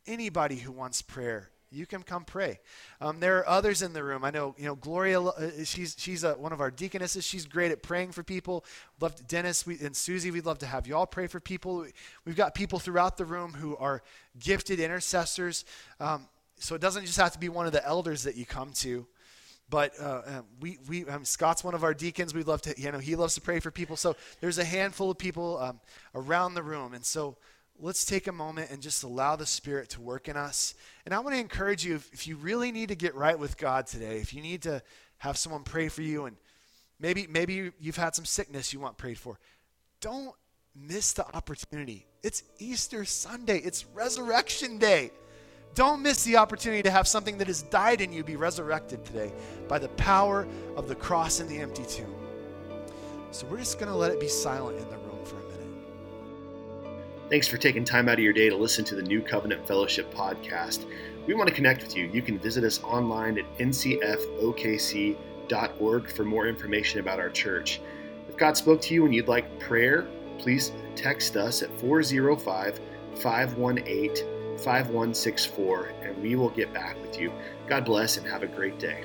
anybody 0.05 0.57
who 0.57 0.71
wants 0.71 1.01
prayer 1.01 1.49
you 1.71 1.85
can 1.85 2.03
come 2.03 2.25
pray. 2.25 2.59
Um, 2.99 3.19
there 3.19 3.37
are 3.37 3.47
others 3.47 3.81
in 3.81 3.93
the 3.93 4.03
room. 4.03 4.23
I 4.23 4.31
know, 4.31 4.55
you 4.57 4.65
know, 4.65 4.75
Gloria. 4.75 5.21
Uh, 5.21 5.63
she's 5.63 5.95
she's 5.97 6.23
a, 6.23 6.33
one 6.33 6.53
of 6.53 6.61
our 6.61 6.71
deaconesses. 6.71 7.25
She's 7.25 7.45
great 7.45 7.71
at 7.71 7.83
praying 7.83 8.11
for 8.11 8.23
people. 8.23 8.65
Love 8.99 9.15
to, 9.15 9.23
Dennis 9.23 9.65
we, 9.65 9.77
and 9.79 9.95
Susie. 9.95 10.31
We'd 10.31 10.45
love 10.45 10.59
to 10.59 10.65
have 10.65 10.87
y'all 10.87 11.05
pray 11.05 11.27
for 11.27 11.39
people. 11.39 11.85
We've 12.25 12.35
got 12.35 12.55
people 12.55 12.79
throughout 12.79 13.17
the 13.17 13.25
room 13.25 13.53
who 13.53 13.77
are 13.77 14.01
gifted 14.39 14.79
intercessors. 14.79 15.65
Um, 15.99 16.27
so 16.57 16.75
it 16.75 16.81
doesn't 16.81 17.05
just 17.05 17.17
have 17.17 17.31
to 17.33 17.39
be 17.39 17.49
one 17.49 17.65
of 17.65 17.71
the 17.71 17.85
elders 17.85 18.23
that 18.23 18.35
you 18.35 18.45
come 18.45 18.71
to. 18.73 19.07
but 19.69 19.93
uh, 20.01 20.21
um, 20.25 20.45
we, 20.59 20.77
we 20.87 21.05
um, 21.05 21.23
Scott's 21.23 21.63
one 21.63 21.75
of 21.75 21.83
our 21.83 21.93
deacons. 21.93 22.33
We'd 22.33 22.47
love 22.47 22.61
to, 22.63 22.73
you 22.79 22.91
know, 22.91 22.99
he 22.99 23.15
loves 23.15 23.35
to 23.35 23.41
pray 23.41 23.59
for 23.59 23.71
people. 23.71 23.95
So 23.95 24.15
there's 24.41 24.57
a 24.57 24.65
handful 24.65 25.11
of 25.11 25.17
people 25.17 25.57
um, 25.59 25.79
around 26.15 26.55
the 26.55 26.63
room. 26.63 26.93
And 26.93 27.05
so 27.05 27.37
let's 27.79 28.05
take 28.05 28.27
a 28.27 28.31
moment 28.31 28.71
and 28.71 28.81
just 28.81 29.03
allow 29.03 29.35
the 29.35 29.45
Spirit 29.45 29.89
to 29.89 30.01
work 30.01 30.27
in 30.27 30.35
us. 30.35 30.73
And 31.05 31.13
I 31.13 31.19
want 31.19 31.35
to 31.35 31.39
encourage 31.39 31.85
you 31.85 31.95
if, 31.95 32.11
if 32.13 32.27
you 32.27 32.35
really 32.35 32.71
need 32.71 32.89
to 32.89 32.95
get 32.95 33.15
right 33.15 33.37
with 33.37 33.57
God 33.57 33.87
today, 33.87 34.17
if 34.17 34.33
you 34.33 34.41
need 34.41 34.61
to 34.63 34.81
have 35.17 35.37
someone 35.37 35.63
pray 35.63 35.89
for 35.89 36.01
you, 36.01 36.25
and 36.25 36.35
maybe, 36.99 37.27
maybe 37.29 37.71
you've 37.79 37.97
had 37.97 38.15
some 38.15 38.25
sickness 38.25 38.73
you 38.73 38.79
want 38.79 38.97
prayed 38.97 39.17
for, 39.17 39.39
don't 40.01 40.35
miss 40.75 41.13
the 41.13 41.25
opportunity. 41.35 42.05
It's 42.23 42.43
Easter 42.59 43.05
Sunday, 43.05 43.59
it's 43.59 43.85
Resurrection 43.87 44.77
Day. 44.77 45.11
Don't 45.75 46.01
miss 46.01 46.23
the 46.23 46.37
opportunity 46.37 46.81
to 46.83 46.91
have 46.91 47.07
something 47.07 47.37
that 47.37 47.47
has 47.47 47.61
died 47.63 48.01
in 48.01 48.11
you 48.11 48.23
be 48.23 48.35
resurrected 48.35 49.05
today 49.05 49.31
by 49.67 49.77
the 49.77 49.87
power 49.89 50.47
of 50.75 50.87
the 50.87 50.95
cross 50.95 51.39
and 51.39 51.49
the 51.49 51.59
empty 51.59 51.85
tomb. 51.85 52.13
So 53.31 53.45
we're 53.47 53.59
just 53.59 53.79
going 53.79 53.91
to 53.91 53.97
let 53.97 54.11
it 54.11 54.19
be 54.19 54.27
silent 54.27 54.79
in 54.79 54.89
the 54.89 54.98
Thanks 57.29 57.47
for 57.47 57.57
taking 57.57 57.85
time 57.85 58.09
out 58.09 58.15
of 58.15 58.23
your 58.23 58.33
day 58.33 58.49
to 58.49 58.57
listen 58.57 58.83
to 58.85 58.95
the 58.95 59.03
New 59.03 59.21
Covenant 59.21 59.67
Fellowship 59.67 60.11
podcast. 60.11 60.87
We 61.27 61.35
want 61.35 61.47
to 61.47 61.53
connect 61.53 61.83
with 61.83 61.95
you. 61.95 62.09
You 62.11 62.23
can 62.23 62.39
visit 62.39 62.63
us 62.63 62.81
online 62.81 63.37
at 63.37 63.45
ncfokc.org 63.59 64.09
for 66.09 66.23
more 66.23 66.47
information 66.47 66.99
about 66.99 67.19
our 67.19 67.29
church. 67.29 67.81
If 68.27 68.35
God 68.35 68.57
spoke 68.57 68.81
to 68.81 68.95
you 68.95 69.05
and 69.05 69.13
you'd 69.13 69.27
like 69.27 69.59
prayer, 69.59 70.07
please 70.39 70.71
text 70.95 71.37
us 71.37 71.61
at 71.61 71.69
405 71.79 72.79
518 73.21 74.57
5164 74.57 75.93
and 76.01 76.19
we 76.23 76.35
will 76.35 76.49
get 76.49 76.73
back 76.73 76.99
with 76.99 77.19
you. 77.19 77.31
God 77.67 77.85
bless 77.85 78.17
and 78.17 78.25
have 78.25 78.41
a 78.41 78.47
great 78.47 78.79
day. 78.79 79.03